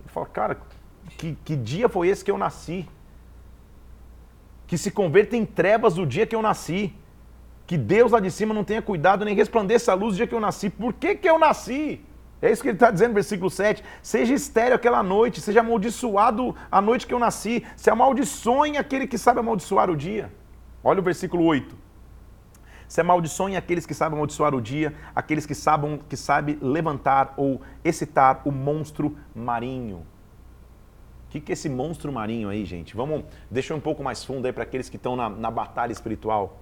E 0.04 0.10
fala, 0.10 0.26
cara, 0.26 0.58
que, 1.18 1.38
que 1.46 1.56
dia 1.56 1.88
foi 1.88 2.08
esse 2.08 2.26
que 2.26 2.32
eu 2.32 2.40
nasci? 2.40 2.90
Que 4.68 4.78
se 4.78 4.92
converta 4.92 5.36
em 5.36 5.46
trevas 5.46 5.98
o 5.98 6.06
dia 6.06 6.26
que 6.26 6.36
eu 6.36 6.42
nasci. 6.42 6.94
Que 7.68 7.78
Deus 7.78 8.12
lá 8.12 8.20
de 8.20 8.30
cima 8.30 8.54
não 8.54 8.64
tenha 8.64 8.82
cuidado 8.82 9.26
nem 9.26 9.36
resplandeça 9.36 9.92
a 9.92 9.96
luz 9.96 10.14
o 10.14 10.18
dia 10.18 10.28
que 10.28 10.36
eu 10.36 10.40
nasci. 10.40 10.70
Por 10.70 10.94
que, 10.94 11.16
que 11.16 11.30
eu 11.30 11.40
nasci? 11.40 12.02
É 12.42 12.52
isso 12.52 12.62
que 12.62 12.70
ele 12.70 12.76
está 12.76 12.92
dizendo 12.92 13.10
no 13.10 13.16
versículo 13.16 13.50
7. 13.50 13.84
Seja 14.04 14.34
estéreo 14.34 14.76
aquela 14.76 15.02
noite, 15.02 15.42
seja 15.42 15.62
amaldiçoado 15.62 16.56
a 16.72 16.80
noite 16.80 17.08
que 17.08 17.14
eu 17.14 17.20
nasci. 17.20 17.66
Se 17.76 17.90
amaldiçoe 17.90 18.78
aquele 18.78 19.08
que 19.08 19.18
sabe 19.18 19.40
amaldiçoar 19.40 19.90
o 19.90 19.96
dia. 19.96 20.32
Olha 20.84 21.00
o 21.00 21.04
versículo 21.04 21.44
8. 21.44 21.76
Se 22.88 23.02
amaldiçoem 23.02 23.58
aqueles 23.58 23.86
que 23.86 23.96
sabem 23.96 24.16
amaldiçoar 24.16 24.54
o 24.54 24.62
dia, 24.62 24.94
aqueles 25.16 25.46
que 25.48 25.56
sabem 25.56 26.00
que 26.08 26.16
sabe 26.16 26.60
levantar 26.62 27.34
ou 27.36 27.62
excitar 27.84 28.42
o 28.46 28.52
monstro 28.52 29.18
marinho 29.34 30.06
que, 31.36 31.48
que 31.48 31.52
é 31.52 31.54
esse 31.54 31.70
monstro 31.70 32.12
marinho 32.12 32.50
aí, 32.50 32.66
gente? 32.66 32.96
Vamos 32.96 33.24
deixar 33.50 33.76
um 33.76 33.80
pouco 33.80 34.04
mais 34.04 34.24
fundo 34.24 34.46
aí 34.46 34.54
para 34.54 34.64
aqueles 34.64 34.90
que 34.90 34.96
estão 34.96 35.16
na, 35.16 35.30
na, 35.30 35.52
batalha 35.52 35.92
espiritual. 35.92 36.60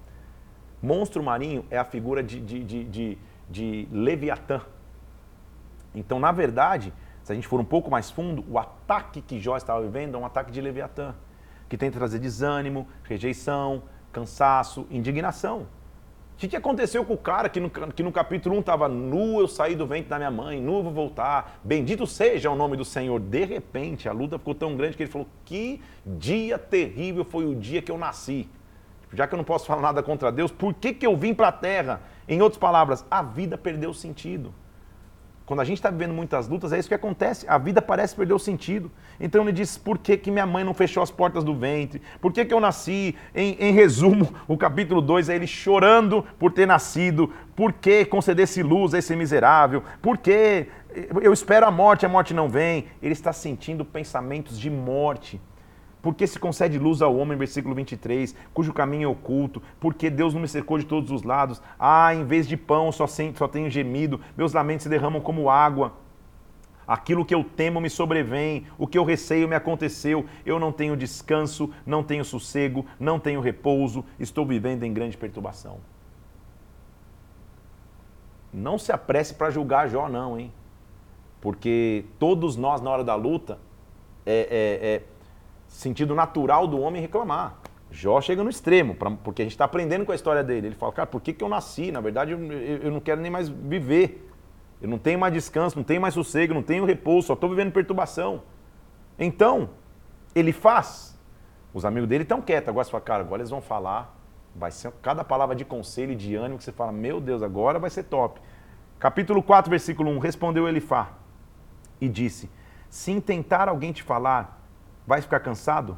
Monstro 0.82 1.22
marinho 1.22 1.66
é 1.70 1.78
a 1.78 1.86
figura 1.86 2.24
de, 2.24 2.40
de, 2.40 2.64
de, 2.64 2.84
de, 2.86 3.18
de 3.50 3.88
Leviatã. 3.92 4.62
Então, 5.94 6.20
na 6.20 6.32
verdade, 6.32 6.94
se 7.24 7.32
a 7.32 7.36
gente 7.36 7.48
for 7.48 7.60
um 7.60 7.66
pouco 7.66 7.92
mais 7.92 8.10
fundo, 8.10 8.44
o 8.50 8.58
ataque 8.58 9.22
que 9.22 9.40
Jó 9.40 9.56
estava 9.56 9.82
vivendo 9.82 10.16
é 10.16 10.18
um 10.18 10.26
ataque 10.26 10.52
de 10.52 10.60
Leviatã, 10.60 11.14
que 11.70 11.78
tenta 11.78 11.98
trazer 11.98 12.20
desânimo, 12.20 12.88
rejeição, 13.04 13.84
cansaço, 14.12 14.88
indignação. 14.90 15.68
O 16.43 16.49
que 16.49 16.58
aconteceu 16.58 17.06
com 17.06 17.13
o 17.13 17.17
cara 17.17 17.47
que 17.47 17.58
no, 17.58 17.69
que 17.69 18.03
no 18.03 18.12
capítulo 18.12 18.58
1 18.58 18.60
estava 18.60 18.89
nu, 18.89 19.39
eu 19.39 19.47
saí 19.47 19.75
do 19.75 19.88
ventre 19.88 20.10
da 20.10 20.17
minha 20.17 20.29
mãe, 20.29 20.60
nu 20.60 20.84
vou 20.84 20.91
voltar, 20.91 21.60
bendito 21.63 22.06
seja 22.06 22.49
o 22.51 22.56
nome 22.56 22.75
do 22.75 22.84
Senhor. 22.84 23.17
De 23.17 23.45
repente, 23.45 24.10
a 24.10 24.12
luta 24.12 24.38
ficou 24.38 24.53
tão 24.53 24.75
grande 24.75 24.97
que 24.97 25.03
ele 25.03 25.10
falou: 25.10 25.25
Que 25.45 25.82
dia 26.06 26.58
terrível 26.60 27.23
foi 27.23 27.45
o 27.45 27.56
dia 27.56 27.82
que 27.82 27.89
eu 27.89 27.97
nasci. 27.97 28.49
Já 29.13 29.25
que 29.25 29.34
eu 29.34 29.38
não 29.38 29.43
posso 29.45 29.65
falar 29.65 29.82
nada 29.82 30.03
contra 30.03 30.34
Deus, 30.34 30.51
por 30.51 30.73
que, 30.73 30.93
que 30.93 31.08
eu 31.08 31.15
vim 31.15 31.34
para 31.34 31.47
a 31.47 31.51
terra? 31.51 32.01
Em 32.27 32.41
outras 32.41 32.60
palavras, 32.60 33.06
a 33.10 33.21
vida 33.21 33.58
perdeu 33.58 33.93
sentido. 33.93 34.53
Quando 35.45 35.62
a 35.62 35.65
gente 35.65 35.77
está 35.77 35.89
vivendo 35.89 36.13
muitas 36.13 36.47
lutas, 36.47 36.73
é 36.73 36.79
isso 36.79 36.89
que 36.89 36.95
acontece. 36.95 37.47
A 37.47 37.58
vida 37.58 37.82
parece 37.82 38.15
perder 38.15 38.34
o 38.34 38.39
sentido. 38.39 38.91
Então 39.19 39.43
ele 39.43 39.52
diz: 39.52 39.78
por 39.78 39.97
que, 39.97 40.17
que 40.17 40.32
minha 40.32 40.45
mãe 40.45 40.63
não 40.63 40.73
fechou 40.73 41.02
as 41.04 41.12
portas 41.12 41.43
do 41.43 41.56
ventre? 41.56 42.02
Por 42.21 42.32
que, 42.32 42.45
que 42.45 42.54
eu 42.54 42.60
nasci? 42.60 43.15
Em, 43.34 43.56
em 43.60 43.71
resumo, 43.71 44.34
o 44.47 44.58
capítulo 44.58 45.02
2 45.02 45.30
é 45.30 45.36
ele 45.36 45.47
chorando 45.47 46.26
por 46.38 46.52
ter 46.52 46.65
nascido. 46.65 47.32
Por 47.56 47.73
que 47.73 48.06
concedesse 48.06 48.63
luz 48.63 48.93
a 48.93 48.99
esse 48.99 49.15
miserável? 49.15 49.84
Por 50.02 50.17
que 50.17 50.67
eu 51.21 51.34
espero 51.34 51.65
a 51.65 51.71
morte, 51.71 52.06
a 52.06 52.10
morte 52.10 52.34
não 52.34 52.49
vem? 52.49 52.86
Ele 53.02 53.13
está 53.13 53.34
sentindo 53.34 53.84
pensamentos 53.84 54.60
de 54.60 54.69
morte. 54.69 55.39
Porque 56.04 56.28
se 56.28 56.38
concede 56.38 56.78
luz 56.78 57.02
ao 57.02 57.15
homem, 57.15 57.38
versículo 57.38 57.73
23, 57.73 58.36
cujo 58.54 58.73
caminho 58.73 59.06
é 59.06 59.08
oculto, 59.08 59.63
porque 59.80 60.10
Deus 60.10 60.34
não 60.34 60.41
me 60.41 60.49
cercou 60.49 60.78
de 60.78 60.86
todos 60.86 61.10
os 61.12 61.23
lados. 61.23 61.62
Ah, 61.80 62.13
em 62.13 62.26
vez 62.26 62.45
de 62.45 62.58
pão 62.58 62.91
só, 62.91 63.08
só 63.08 63.47
tenho 63.47 63.69
gemido, 63.69 64.19
meus 64.36 64.52
lamentos 64.52 64.84
se 64.84 64.89
derramam 64.89 65.21
como 65.21 65.49
água. 65.49 65.93
Aquilo 66.88 67.26
que 67.26 67.34
eu 67.34 67.43
temo 67.43 67.80
me 67.80 67.89
sobrevém, 67.89 68.65
o 68.78 68.86
que 68.86 68.98
eu 68.98 69.04
receio 69.04 69.48
me 69.48 69.56
aconteceu. 69.56 70.26
Eu 70.46 70.60
não 70.60 70.72
tenho 70.72 70.98
descanso, 70.98 71.69
não 71.86 72.04
tenho 72.04 72.26
sossego, 72.26 72.86
não 73.00 73.19
tenho 73.19 73.41
repouso, 73.41 74.04
estou 74.19 74.46
vivendo 74.46 74.84
em 74.84 74.93
grande 74.93 75.17
perturbação. 75.17 75.78
Não 78.54 78.78
se 78.78 78.91
apresse 78.91 79.34
para 79.34 79.50
julgar 79.50 79.89
Jó, 79.89 80.08
não, 80.08 80.38
hein? 80.38 80.52
Porque 81.41 82.06
todos 82.19 82.56
nós, 82.56 82.80
na 82.82 82.89
hora 82.89 83.04
da 83.04 83.15
luta, 83.15 83.58
é, 84.26 84.80
é, 84.82 84.88
é 84.88 85.04
sentido 85.67 86.13
natural 86.13 86.67
do 86.67 86.80
homem 86.80 87.02
reclamar. 87.02 87.60
Jó 87.91 88.19
chega 88.22 88.43
no 88.43 88.50
extremo, 88.50 88.96
pra, 88.96 89.12
porque 89.12 89.41
a 89.41 89.46
gente 89.46 89.52
está 89.52 89.65
aprendendo 89.65 90.06
com 90.06 90.12
a 90.12 90.15
história 90.15 90.43
dele. 90.43 90.67
Ele 90.67 90.76
fala, 90.76 90.91
cara, 90.91 91.08
por 91.08 91.22
que, 91.22 91.34
que 91.34 91.43
eu 91.43 91.50
nasci? 91.50 91.91
Na 91.91 92.02
verdade, 92.02 92.32
eu, 92.32 92.39
eu 92.39 92.91
não 92.91 93.00
quero 93.00 93.22
nem 93.22 93.32
mais 93.32 93.50
viver. 93.50 94.33
Eu 94.84 94.89
não 94.89 95.00
tenho 95.00 95.17
mais 95.17 95.34
descanso, 95.34 95.76
não 95.76 95.84
tenho 95.84 96.00
mais 96.00 96.13
sossego, 96.13 96.54
não 96.54 96.62
tenho 96.62 96.86
repouso, 96.86 97.28
só 97.28 97.34
estou 97.34 97.50
vivendo 97.50 97.72
perturbação. 97.72 98.43
Então, 99.17 99.72
ele 100.36 100.52
faz. 100.52 101.17
Os 101.74 101.86
amigos 101.86 102.08
dele 102.08 102.22
estão 102.22 102.39
quietos. 102.39 102.69
Agora 102.69 102.84
você 102.84 102.91
fala, 102.91 103.04
cara, 103.04 103.24
agora 103.24 103.41
eles 103.41 103.50
vão 103.50 103.62
falar. 103.62 104.15
Vai 104.56 104.69
ser 104.69 104.91
cada 105.02 105.24
palavra 105.24 105.56
de 105.56 105.65
conselho 105.65 106.12
e 106.12 106.15
de 106.15 106.36
ânimo 106.36 106.60
que 106.60 106.63
você 106.63 106.72
fala, 106.72 106.91
meu 106.91 107.19
Deus, 107.19 107.41
agora 107.41 107.80
vai 107.80 107.89
ser 107.89 108.04
top. 108.04 108.39
Capítulo 109.00 109.41
4, 109.41 109.72
versículo 109.72 110.12
1. 110.12 110.19
Respondeu 110.19 110.67
Elifá 110.67 111.13
e 112.00 112.08
disse: 112.08 112.52
Se 112.89 113.12
intentar 113.12 113.67
alguém 113.67 113.91
te 113.91 114.04
falar, 114.04 114.63
Vai 115.06 115.22
ficar 115.22 115.39
cansado? 115.41 115.98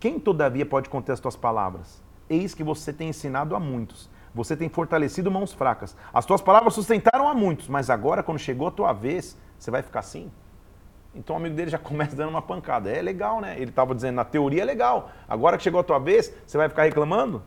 Quem, 0.00 0.18
todavia, 0.18 0.64
pode 0.64 0.88
conter 0.88 1.12
as 1.12 1.20
tuas 1.20 1.36
palavras? 1.36 2.02
Eis 2.28 2.54
que 2.54 2.64
você 2.64 2.92
tem 2.92 3.10
ensinado 3.10 3.54
a 3.54 3.60
muitos. 3.60 4.08
Você 4.34 4.56
tem 4.56 4.68
fortalecido 4.68 5.30
mãos 5.30 5.52
fracas. 5.52 5.96
As 6.12 6.24
tuas 6.24 6.40
palavras 6.40 6.74
sustentaram 6.74 7.28
a 7.28 7.34
muitos, 7.34 7.68
mas 7.68 7.90
agora, 7.90 8.22
quando 8.22 8.38
chegou 8.38 8.68
a 8.68 8.70
tua 8.70 8.92
vez, 8.92 9.36
você 9.58 9.70
vai 9.70 9.82
ficar 9.82 10.00
assim? 10.00 10.30
Então 11.14 11.34
o 11.34 11.38
amigo 11.38 11.54
dele 11.56 11.70
já 11.70 11.78
começa 11.78 12.14
dando 12.14 12.30
uma 12.30 12.42
pancada. 12.42 12.90
É 12.90 13.02
legal, 13.02 13.40
né? 13.40 13.56
Ele 13.56 13.70
estava 13.70 13.94
dizendo, 13.94 14.16
na 14.16 14.24
teoria 14.24 14.62
é 14.62 14.64
legal. 14.64 15.10
Agora 15.28 15.56
que 15.56 15.62
chegou 15.62 15.80
a 15.80 15.84
tua 15.84 15.98
vez, 15.98 16.32
você 16.46 16.56
vai 16.56 16.68
ficar 16.68 16.84
reclamando? 16.84 17.42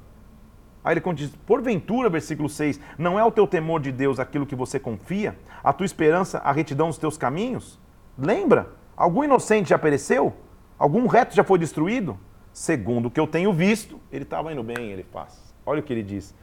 Aí 0.84 0.94
ele 0.96 1.14
diz, 1.14 1.30
porventura, 1.46 2.10
versículo 2.10 2.50
6, 2.50 2.80
não 2.98 3.20
é 3.20 3.24
o 3.24 3.32
teu 3.32 3.46
temor 3.46 3.80
de 3.80 3.92
Deus 3.92 4.20
aquilo 4.20 4.48
que 4.48 4.56
você 4.56 4.80
confia? 4.80 5.38
A 5.64 5.72
tua 5.72 5.86
esperança, 5.86 6.40
a 6.40 6.52
retidão 6.52 6.88
dos 6.88 6.98
teus 6.98 7.18
caminhos? 7.18 7.80
Lembra? 8.18 8.70
Algum 8.98 9.24
inocente 9.24 9.70
já 9.70 9.78
pereceu? 9.78 10.34
Algum 10.80 11.06
reto 11.06 11.36
já 11.36 11.44
foi 11.44 11.60
destruído? 11.60 12.18
Segundo 12.52 13.06
o 13.06 13.12
que 13.12 13.20
eu 13.20 13.28
tenho 13.28 13.54
visto, 13.54 14.00
ele 14.12 14.24
estava 14.24 14.52
indo 14.52 14.64
bem, 14.64 14.90
ele 14.92 15.04
faz. 15.04 15.54
Olha 15.66 15.80
o 15.80 15.84
que 15.84 15.94
ele 15.94 16.04
diz. 16.04 16.34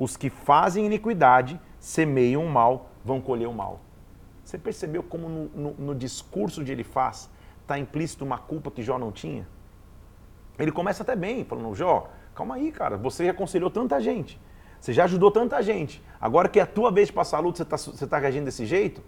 Os 0.00 0.16
que 0.16 0.30
fazem 0.30 0.86
iniquidade 0.86 1.60
semeiam 1.78 2.46
o 2.46 2.50
mal, 2.50 2.90
vão 3.04 3.20
colher 3.20 3.46
o 3.46 3.52
mal. 3.52 3.80
Você 4.42 4.56
percebeu 4.56 5.02
como 5.02 5.28
no, 5.28 5.44
no, 5.54 5.74
no 5.74 5.94
discurso 5.94 6.64
de 6.64 6.72
ele 6.72 6.82
faz 6.82 7.30
está 7.60 7.78
implícito 7.78 8.24
uma 8.24 8.38
culpa 8.38 8.70
que 8.70 8.82
Jó 8.82 8.98
não 8.98 9.12
tinha? 9.12 9.46
Ele 10.58 10.72
começa 10.72 11.02
até 11.02 11.14
bem, 11.14 11.44
falando, 11.44 11.74
Jó, 11.74 12.10
calma 12.34 12.54
aí, 12.54 12.72
cara, 12.72 12.96
você 12.96 13.26
já 13.26 13.30
aconselhou 13.30 13.70
tanta 13.70 14.00
gente, 14.00 14.40
você 14.80 14.92
já 14.92 15.04
ajudou 15.04 15.30
tanta 15.30 15.62
gente, 15.62 16.02
agora 16.18 16.48
que 16.48 16.58
é 16.58 16.62
a 16.62 16.66
tua 16.66 16.90
vez 16.90 17.08
de 17.08 17.12
passar 17.12 17.36
a 17.36 17.40
luta, 17.40 17.58
você 17.58 17.62
está 17.62 17.76
você 17.76 18.06
tá 18.06 18.18
reagindo 18.18 18.46
desse 18.46 18.64
jeito? 18.66 19.02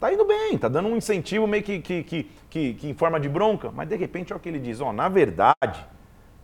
tá 0.00 0.10
indo 0.10 0.24
bem, 0.24 0.56
tá 0.56 0.66
dando 0.66 0.88
um 0.88 0.96
incentivo 0.96 1.46
meio 1.46 1.62
que, 1.62 1.78
que, 1.78 2.02
que, 2.02 2.30
que, 2.48 2.74
que 2.74 2.88
em 2.88 2.94
forma 2.94 3.20
de 3.20 3.28
bronca, 3.28 3.70
mas 3.70 3.86
de 3.86 3.96
repente 3.96 4.32
olha 4.32 4.38
o 4.38 4.42
que 4.42 4.48
ele 4.48 4.58
diz, 4.58 4.80
ó, 4.80 4.94
na 4.94 5.10
verdade, 5.10 5.86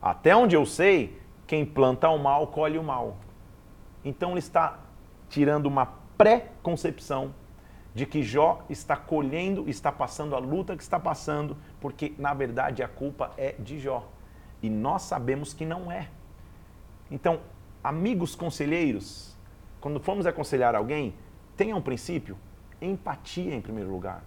até 0.01 0.37
onde 0.37 0.55
eu 0.55 0.67
sei, 0.67 1.19
quem 1.47 1.65
planta 1.65 2.09
o 2.11 2.19
mal 2.19 2.49
colhe 2.49 2.77
o 2.77 2.83
mal. 2.83 3.17
Então 4.07 4.31
ele 4.31 4.39
está 4.39 4.79
tirando 5.29 5.67
uma 5.67 5.85
pré-concepção 6.17 7.35
de 7.93 8.07
que 8.07 8.23
Jó 8.23 8.63
está 8.71 8.97
colhendo, 8.97 9.69
está 9.69 9.91
passando 9.91 10.37
a 10.37 10.39
luta 10.39 10.77
que 10.77 10.83
está 10.83 11.01
passando, 11.01 11.57
porque 11.81 12.15
na 12.17 12.33
verdade 12.33 12.85
a 12.85 12.89
culpa 12.89 13.33
é 13.37 13.57
de 13.59 13.81
Jó. 13.81 14.07
E 14.63 14.71
nós 14.71 15.03
sabemos 15.03 15.53
que 15.53 15.67
não 15.67 15.91
é. 15.91 16.09
Então, 17.11 17.41
amigos 17.83 18.37
conselheiros, 18.37 19.37
quando 19.81 19.99
formos 19.99 20.25
aconselhar 20.25 20.77
alguém, 20.77 21.13
tenha 21.57 21.75
um 21.75 21.83
princípio, 21.83 22.39
empatia 22.81 23.57
em 23.57 23.61
primeiro 23.61 23.91
lugar. 23.91 24.23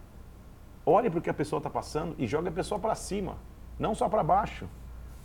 Olhe 0.86 1.10
para 1.10 1.20
o 1.20 1.22
que 1.22 1.30
a 1.30 1.34
pessoa 1.34 1.60
está 1.60 1.70
passando 1.70 2.16
e 2.18 2.28
jogue 2.28 2.50
a 2.50 2.52
pessoa 2.52 2.80
para 2.80 2.96
cima, 2.96 3.38
não 3.78 3.96
só 3.96 4.10
para 4.10 4.24
baixo. 4.24 4.68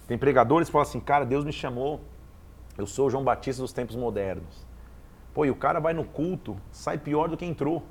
Tem 0.07 0.17
pregadores 0.17 0.69
que 0.69 0.73
falam 0.73 0.87
assim, 0.87 1.01
cara, 1.01 1.25
Deus 1.25 1.45
me 1.45 1.53
chamou, 1.53 2.01
eu 2.77 2.87
sou 2.87 3.07
o 3.07 3.11
João 3.11 3.25
Batista 3.25 3.63
dos 3.63 3.73
tempos 3.73 3.97
modernos. 3.97 4.67
Pô, 5.33 5.45
e 5.45 5.51
o 5.51 5.57
cara 5.57 5.81
vai 5.81 5.93
no 5.93 6.05
culto, 6.05 6.57
sai 6.71 6.99
pior 6.99 7.29
do 7.29 7.37
que 7.37 7.45
entrou. 7.45 7.83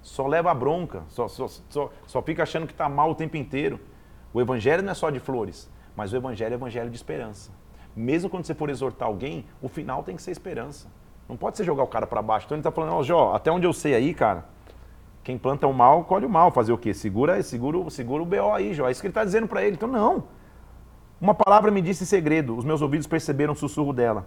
Só 0.00 0.26
leva 0.26 0.50
a 0.50 0.54
bronca, 0.54 1.02
só, 1.08 1.26
só, 1.28 1.48
só, 1.48 1.90
só 2.06 2.22
fica 2.22 2.42
achando 2.42 2.66
que 2.66 2.72
está 2.72 2.88
mal 2.88 3.10
o 3.10 3.14
tempo 3.14 3.36
inteiro. 3.36 3.80
O 4.32 4.40
evangelho 4.40 4.82
não 4.82 4.92
é 4.92 4.94
só 4.94 5.10
de 5.10 5.18
flores, 5.18 5.70
mas 5.96 6.12
o 6.12 6.16
evangelho 6.16 6.52
é 6.52 6.54
evangelho 6.54 6.90
de 6.90 6.96
esperança. 6.96 7.50
Mesmo 7.96 8.30
quando 8.30 8.44
você 8.44 8.54
for 8.54 8.70
exortar 8.70 9.08
alguém, 9.08 9.44
o 9.60 9.68
final 9.68 10.04
tem 10.04 10.14
que 10.14 10.22
ser 10.22 10.30
esperança. 10.30 10.88
Não 11.28 11.36
pode 11.36 11.56
ser 11.56 11.64
jogar 11.64 11.82
o 11.82 11.88
cara 11.88 12.06
para 12.06 12.22
baixo. 12.22 12.46
Então 12.46 12.56
ele 12.56 12.60
está 12.60 12.70
falando, 12.70 12.92
ó, 12.92 13.02
Jó, 13.02 13.34
até 13.34 13.50
onde 13.50 13.66
eu 13.66 13.72
sei 13.72 13.94
aí, 13.94 14.14
cara, 14.14 14.46
quem 15.24 15.36
planta 15.36 15.66
o 15.66 15.74
mal, 15.74 16.04
colhe 16.04 16.24
o 16.24 16.30
mal. 16.30 16.50
Fazer 16.50 16.72
o 16.72 16.78
quê? 16.78 16.94
Segura, 16.94 17.42
segura, 17.42 17.90
segura 17.90 18.22
o 18.22 18.26
BO 18.26 18.52
aí, 18.52 18.72
Jó. 18.72 18.88
É 18.88 18.92
isso 18.92 19.00
que 19.00 19.08
ele 19.08 19.10
está 19.10 19.24
dizendo 19.24 19.48
para 19.48 19.62
ele. 19.62 19.76
Então, 19.76 19.88
não. 19.88 20.24
Uma 21.20 21.34
palavra 21.34 21.72
me 21.72 21.82
disse 21.82 22.04
em 22.04 22.06
segredo, 22.06 22.56
os 22.56 22.64
meus 22.64 22.80
ouvidos 22.80 23.08
perceberam 23.08 23.52
o 23.52 23.56
sussurro 23.56 23.92
dela. 23.92 24.24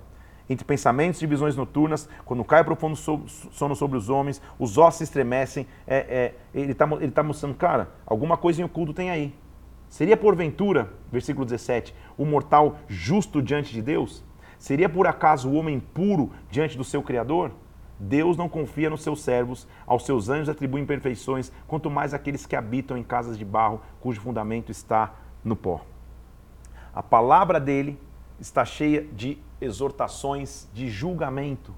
Entre 0.49 0.65
pensamentos 0.65 1.21
e 1.21 1.25
visões 1.25 1.55
noturnas, 1.55 2.09
quando 2.25 2.43
cai 2.43 2.65
profundo 2.65 2.97
sono 2.97 3.75
sobre 3.77 3.97
os 3.97 4.09
homens, 4.09 4.41
os 4.59 4.77
ossos 4.77 4.97
se 4.97 5.03
estremecem. 5.05 5.65
É, 5.87 5.95
é, 5.95 6.35
ele 6.53 6.73
está 6.73 6.85
tá 7.13 7.23
mostrando, 7.23 7.55
cara, 7.55 7.91
alguma 8.05 8.35
coisa 8.35 8.59
em 8.59 8.65
oculto 8.65 8.93
tem 8.93 9.09
aí. 9.09 9.33
Seria 9.87 10.17
porventura, 10.17 10.91
versículo 11.09 11.45
17, 11.45 11.95
o 12.17 12.25
mortal 12.25 12.77
justo 12.89 13.41
diante 13.41 13.71
de 13.71 13.81
Deus? 13.81 14.21
Seria 14.59 14.89
por 14.89 15.07
acaso 15.07 15.49
o 15.49 15.53
homem 15.53 15.79
puro 15.79 16.31
diante 16.49 16.77
do 16.77 16.83
seu 16.83 17.01
Criador? 17.01 17.51
Deus 17.97 18.35
não 18.35 18.49
confia 18.49 18.89
nos 18.89 19.01
seus 19.01 19.21
servos, 19.21 19.65
aos 19.87 20.05
seus 20.05 20.27
anjos 20.27 20.49
atribui 20.49 20.81
imperfeições, 20.81 21.53
quanto 21.67 21.89
mais 21.89 22.13
aqueles 22.13 22.45
que 22.45 22.55
habitam 22.55 22.97
em 22.97 23.03
casas 23.03 23.37
de 23.37 23.45
barro, 23.45 23.79
cujo 24.01 24.19
fundamento 24.19 24.71
está 24.71 25.13
no 25.43 25.55
pó. 25.55 25.85
A 26.93 27.01
palavra 27.01 27.59
dele 27.59 27.97
está 28.39 28.65
cheia 28.65 29.01
de 29.13 29.37
exortações 29.61 30.67
de 30.73 30.89
julgamento. 30.89 31.73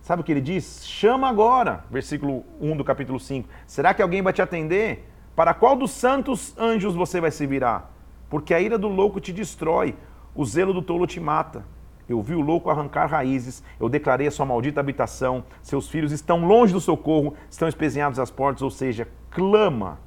Sabe 0.00 0.22
o 0.22 0.24
que 0.24 0.32
ele 0.32 0.40
diz? 0.40 0.84
Chama 0.84 1.28
agora, 1.28 1.84
versículo 1.90 2.44
1 2.60 2.76
do 2.76 2.84
capítulo 2.84 3.20
5. 3.20 3.48
Será 3.66 3.94
que 3.94 4.02
alguém 4.02 4.22
vai 4.22 4.32
te 4.32 4.42
atender? 4.42 5.08
Para 5.36 5.54
qual 5.54 5.76
dos 5.76 5.92
santos 5.92 6.56
anjos 6.58 6.94
você 6.94 7.20
vai 7.20 7.30
se 7.30 7.46
virar? 7.46 7.90
Porque 8.28 8.52
a 8.52 8.60
ira 8.60 8.76
do 8.76 8.88
louco 8.88 9.20
te 9.20 9.32
destrói, 9.32 9.96
o 10.34 10.44
zelo 10.44 10.72
do 10.72 10.82
tolo 10.82 11.06
te 11.06 11.20
mata. 11.20 11.64
Eu 12.08 12.20
vi 12.20 12.34
o 12.34 12.40
louco 12.40 12.68
arrancar 12.68 13.06
raízes, 13.06 13.62
eu 13.80 13.88
declarei 13.88 14.26
a 14.26 14.30
sua 14.30 14.44
maldita 14.44 14.80
habitação, 14.80 15.44
seus 15.62 15.88
filhos 15.88 16.12
estão 16.12 16.44
longe 16.44 16.72
do 16.72 16.80
socorro, 16.80 17.34
estão 17.48 17.66
espezinhados 17.66 18.18
às 18.18 18.30
portas, 18.30 18.62
ou 18.62 18.70
seja, 18.70 19.08
clama. 19.30 19.98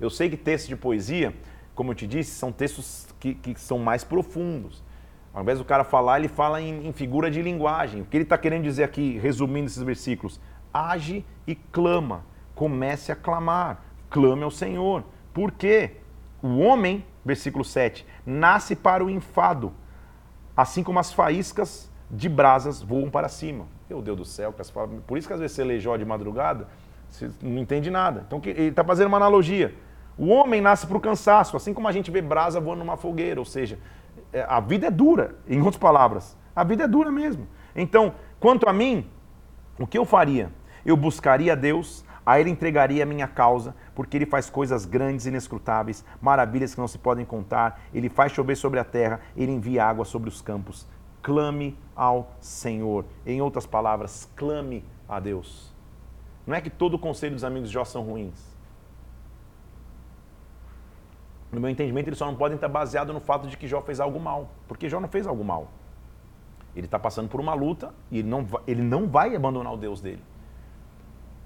Eu 0.00 0.10
sei 0.10 0.28
que 0.28 0.36
textos 0.36 0.68
de 0.68 0.76
poesia, 0.76 1.34
como 1.76 1.92
eu 1.92 1.94
te 1.94 2.06
disse, 2.06 2.32
são 2.32 2.50
textos 2.50 3.06
que, 3.20 3.34
que 3.34 3.54
são 3.60 3.78
mais 3.78 4.02
profundos. 4.02 4.82
Ao 5.32 5.42
invés 5.42 5.58
do 5.58 5.64
cara 5.64 5.84
falar, 5.84 6.18
ele 6.18 6.28
fala 6.28 6.60
em, 6.62 6.88
em 6.88 6.92
figura 6.92 7.30
de 7.30 7.42
linguagem. 7.42 8.00
O 8.00 8.06
que 8.06 8.16
ele 8.16 8.24
está 8.24 8.38
querendo 8.38 8.64
dizer 8.64 8.82
aqui, 8.82 9.18
resumindo 9.18 9.66
esses 9.66 9.82
versículos? 9.82 10.40
Age 10.72 11.24
e 11.46 11.54
clama. 11.54 12.24
comece 12.54 13.12
a 13.12 13.16
clamar, 13.16 13.82
clame 14.08 14.42
ao 14.42 14.50
Senhor. 14.50 15.04
Por 15.34 15.52
quê? 15.52 15.98
O 16.42 16.58
homem, 16.60 17.04
versículo 17.22 17.62
7, 17.62 18.06
nasce 18.24 18.74
para 18.74 19.04
o 19.04 19.10
enfado, 19.10 19.74
assim 20.56 20.82
como 20.82 20.98
as 20.98 21.12
faíscas 21.12 21.90
de 22.10 22.28
brasas 22.28 22.80
voam 22.80 23.10
para 23.10 23.28
cima. 23.28 23.66
Meu 23.90 24.00
Deus 24.00 24.16
do 24.16 24.24
céu, 24.24 24.54
por 25.06 25.18
isso 25.18 25.28
que 25.28 25.34
às 25.34 25.40
vezes 25.40 25.54
você 25.54 25.64
lê 25.64 25.78
Jó 25.78 25.96
de 25.96 26.04
madrugada, 26.04 26.66
você 27.10 27.30
não 27.42 27.58
entende 27.58 27.90
nada. 27.90 28.24
Então 28.26 28.40
ele 28.44 28.68
está 28.68 28.82
fazendo 28.82 29.08
uma 29.08 29.18
analogia. 29.18 29.74
O 30.18 30.28
homem 30.28 30.60
nasce 30.60 30.86
para 30.86 30.96
o 30.96 31.00
cansaço, 31.00 31.56
assim 31.56 31.74
como 31.74 31.88
a 31.88 31.92
gente 31.92 32.10
vê 32.10 32.22
brasa 32.22 32.60
voando 32.60 32.78
numa 32.78 32.96
fogueira, 32.96 33.38
ou 33.38 33.44
seja, 33.44 33.78
é, 34.32 34.46
a 34.48 34.60
vida 34.60 34.86
é 34.86 34.90
dura, 34.90 35.36
em 35.46 35.58
outras 35.60 35.76
palavras. 35.76 36.36
A 36.54 36.64
vida 36.64 36.84
é 36.84 36.88
dura 36.88 37.10
mesmo. 37.12 37.46
Então, 37.74 38.14
quanto 38.40 38.66
a 38.68 38.72
mim, 38.72 39.06
o 39.78 39.86
que 39.86 39.98
eu 39.98 40.06
faria? 40.06 40.50
Eu 40.86 40.96
buscaria 40.96 41.52
a 41.52 41.56
Deus, 41.56 42.02
a 42.24 42.40
Ele 42.40 42.48
entregaria 42.48 43.02
a 43.02 43.06
minha 43.06 43.28
causa, 43.28 43.74
porque 43.94 44.16
Ele 44.16 44.24
faz 44.24 44.48
coisas 44.48 44.86
grandes 44.86 45.26
e 45.26 45.28
inescrutáveis, 45.28 46.02
maravilhas 46.20 46.74
que 46.74 46.80
não 46.80 46.88
se 46.88 46.96
podem 46.96 47.24
contar. 47.24 47.80
Ele 47.92 48.08
faz 48.08 48.32
chover 48.32 48.56
sobre 48.56 48.80
a 48.80 48.84
terra, 48.84 49.20
Ele 49.36 49.52
envia 49.52 49.84
água 49.84 50.04
sobre 50.06 50.30
os 50.30 50.40
campos. 50.40 50.86
Clame 51.22 51.76
ao 51.94 52.30
Senhor. 52.40 53.04
Em 53.26 53.42
outras 53.42 53.66
palavras, 53.66 54.30
clame 54.34 54.82
a 55.06 55.20
Deus. 55.20 55.74
Não 56.46 56.54
é 56.54 56.60
que 56.60 56.70
todo 56.70 56.94
o 56.94 56.98
conselho 56.98 57.34
dos 57.34 57.44
amigos 57.44 57.68
de 57.68 57.74
Jó 57.74 57.84
são 57.84 58.02
ruins. 58.02 58.55
No 61.52 61.60
meu 61.60 61.70
entendimento, 61.70 62.08
eles 62.08 62.18
só 62.18 62.26
não 62.26 62.34
podem 62.34 62.56
estar 62.56 62.68
baseados 62.68 63.14
no 63.14 63.20
fato 63.20 63.46
de 63.46 63.56
que 63.56 63.66
Jó 63.66 63.80
fez 63.82 64.00
algo 64.00 64.18
mal. 64.18 64.50
Porque 64.66 64.88
Jó 64.88 65.00
não 65.00 65.08
fez 65.08 65.26
algo 65.26 65.44
mal. 65.44 65.68
Ele 66.74 66.86
está 66.86 66.98
passando 66.98 67.28
por 67.28 67.40
uma 67.40 67.54
luta 67.54 67.94
e 68.10 68.18
ele 68.18 68.28
não, 68.28 68.46
ele 68.66 68.82
não 68.82 69.08
vai 69.08 69.34
abandonar 69.34 69.72
o 69.72 69.76
Deus 69.76 70.00
dele. 70.00 70.22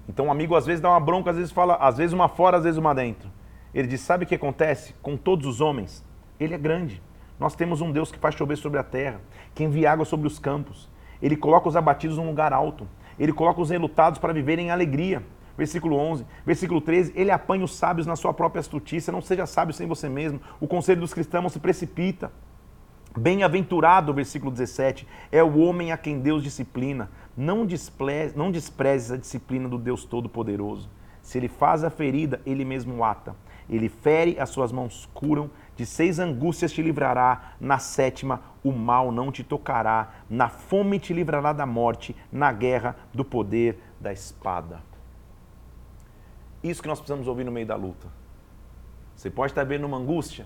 Então 0.09 0.25
um 0.25 0.31
amigo 0.31 0.55
às 0.55 0.65
vezes 0.65 0.81
dá 0.81 0.89
uma 0.89 0.99
bronca, 0.99 1.29
às 1.29 1.37
vezes 1.37 1.51
fala, 1.51 1.75
às 1.75 1.97
vezes 1.97 2.11
uma 2.11 2.27
fora, 2.27 2.57
às 2.57 2.63
vezes 2.63 2.77
uma 2.77 2.93
dentro. 2.93 3.29
Ele 3.73 3.87
diz: 3.87 4.01
Sabe 4.01 4.25
o 4.25 4.27
que 4.27 4.35
acontece 4.35 4.93
com 5.01 5.15
todos 5.15 5.45
os 5.47 5.61
homens? 5.61 6.05
Ele 6.39 6.53
é 6.53 6.57
grande. 6.57 7.01
Nós 7.39 7.55
temos 7.55 7.81
um 7.81 7.91
Deus 7.91 8.11
que 8.11 8.19
faz 8.19 8.35
chover 8.35 8.57
sobre 8.57 8.79
a 8.79 8.83
terra, 8.83 9.21
que 9.55 9.63
envia 9.63 9.91
água 9.91 10.05
sobre 10.05 10.27
os 10.27 10.37
campos. 10.37 10.89
Ele 11.21 11.35
coloca 11.35 11.69
os 11.69 11.75
abatidos 11.75 12.17
num 12.17 12.27
lugar 12.27 12.51
alto. 12.51 12.87
Ele 13.17 13.31
coloca 13.31 13.61
os 13.61 13.69
relutados 13.69 14.19
para 14.19 14.33
viverem 14.33 14.67
em 14.67 14.71
alegria. 14.71 15.23
Versículo 15.61 15.95
11. 15.95 16.25
Versículo 16.43 16.81
13. 16.81 17.13
Ele 17.15 17.29
apanha 17.29 17.63
os 17.63 17.75
sábios 17.75 18.07
na 18.07 18.15
sua 18.15 18.33
própria 18.33 18.59
astutícia. 18.59 19.13
Não 19.13 19.21
seja 19.21 19.45
sábio 19.45 19.75
sem 19.75 19.85
você 19.85 20.09
mesmo. 20.09 20.41
O 20.59 20.67
conselho 20.67 21.01
dos 21.01 21.13
cristãos 21.13 21.43
não 21.43 21.51
se 21.51 21.59
precipita. 21.59 22.31
Bem-aventurado, 23.15 24.11
versículo 24.11 24.49
17, 24.49 25.07
é 25.31 25.43
o 25.43 25.59
homem 25.59 25.91
a 25.91 25.97
quem 25.97 26.19
Deus 26.19 26.41
disciplina. 26.41 27.11
Não 27.37 27.63
despreze, 27.63 28.35
não 28.35 28.47
a 28.47 29.17
disciplina 29.17 29.69
do 29.69 29.77
Deus 29.77 30.03
Todo-Poderoso. 30.03 30.89
Se 31.21 31.37
ele 31.37 31.47
faz 31.47 31.83
a 31.83 31.91
ferida, 31.91 32.41
ele 32.43 32.65
mesmo 32.65 33.03
ata. 33.03 33.35
Ele 33.69 33.87
fere, 33.87 34.39
as 34.39 34.49
suas 34.49 34.71
mãos 34.71 35.07
curam. 35.13 35.51
De 35.75 35.85
seis 35.85 36.17
angústias 36.17 36.71
te 36.71 36.81
livrará. 36.81 37.53
Na 37.59 37.77
sétima, 37.77 38.41
o 38.63 38.71
mal 38.71 39.11
não 39.11 39.31
te 39.31 39.43
tocará. 39.43 40.09
Na 40.27 40.49
fome 40.49 40.97
te 40.97 41.13
livrará 41.13 41.53
da 41.53 41.67
morte. 41.67 42.15
Na 42.31 42.51
guerra, 42.51 42.95
do 43.13 43.23
poder 43.23 43.79
da 43.99 44.11
espada. 44.11 44.89
Isso 46.63 46.81
que 46.81 46.87
nós 46.87 46.99
precisamos 46.99 47.27
ouvir 47.27 47.43
no 47.43 47.51
meio 47.51 47.65
da 47.65 47.75
luta. 47.75 48.07
Você 49.15 49.29
pode 49.29 49.51
estar 49.51 49.63
vendo 49.63 49.85
uma 49.85 49.97
angústia, 49.97 50.45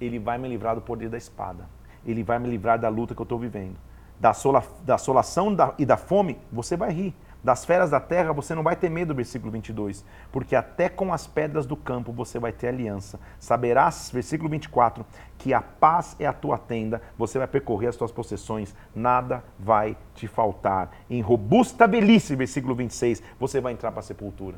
ele 0.00 0.18
vai 0.18 0.38
me 0.38 0.48
livrar 0.48 0.74
do 0.74 0.80
poder 0.80 1.08
da 1.08 1.16
espada 1.16 1.68
ele 2.06 2.22
vai 2.22 2.38
me 2.38 2.48
livrar 2.48 2.78
da 2.78 2.88
luta 2.88 3.14
que 3.14 3.20
eu 3.20 3.24
estou 3.24 3.38
vivendo. 3.38 3.76
Da, 4.18 4.32
sola, 4.32 4.62
da 4.82 4.96
solação 4.96 5.54
da, 5.54 5.74
e 5.76 5.84
da 5.84 5.96
fome, 5.96 6.38
você 6.50 6.76
vai 6.76 6.90
rir. 6.90 7.14
Das 7.44 7.64
feras 7.64 7.90
da 7.90 8.00
terra, 8.00 8.32
você 8.32 8.54
não 8.54 8.62
vai 8.62 8.74
ter 8.74 8.88
medo, 8.88 9.14
versículo 9.14 9.52
22. 9.52 10.04
Porque 10.32 10.56
até 10.56 10.88
com 10.88 11.12
as 11.12 11.26
pedras 11.26 11.66
do 11.66 11.76
campo 11.76 12.12
você 12.12 12.38
vai 12.38 12.50
ter 12.50 12.68
aliança. 12.68 13.20
Saberás, 13.38 14.10
versículo 14.12 14.48
24, 14.48 15.04
que 15.36 15.52
a 15.52 15.60
paz 15.60 16.16
é 16.18 16.26
a 16.26 16.32
tua 16.32 16.56
tenda, 16.56 17.02
você 17.18 17.38
vai 17.38 17.46
percorrer 17.46 17.88
as 17.88 17.96
tuas 17.96 18.10
possessões, 18.10 18.74
nada 18.94 19.44
vai 19.58 19.96
te 20.14 20.26
faltar. 20.26 20.90
Em 21.10 21.20
robusta 21.20 21.86
velhice, 21.86 22.34
versículo 22.34 22.74
26, 22.74 23.22
você 23.38 23.60
vai 23.60 23.74
entrar 23.74 23.92
para 23.92 24.00
a 24.00 24.04
sepultura. 24.04 24.56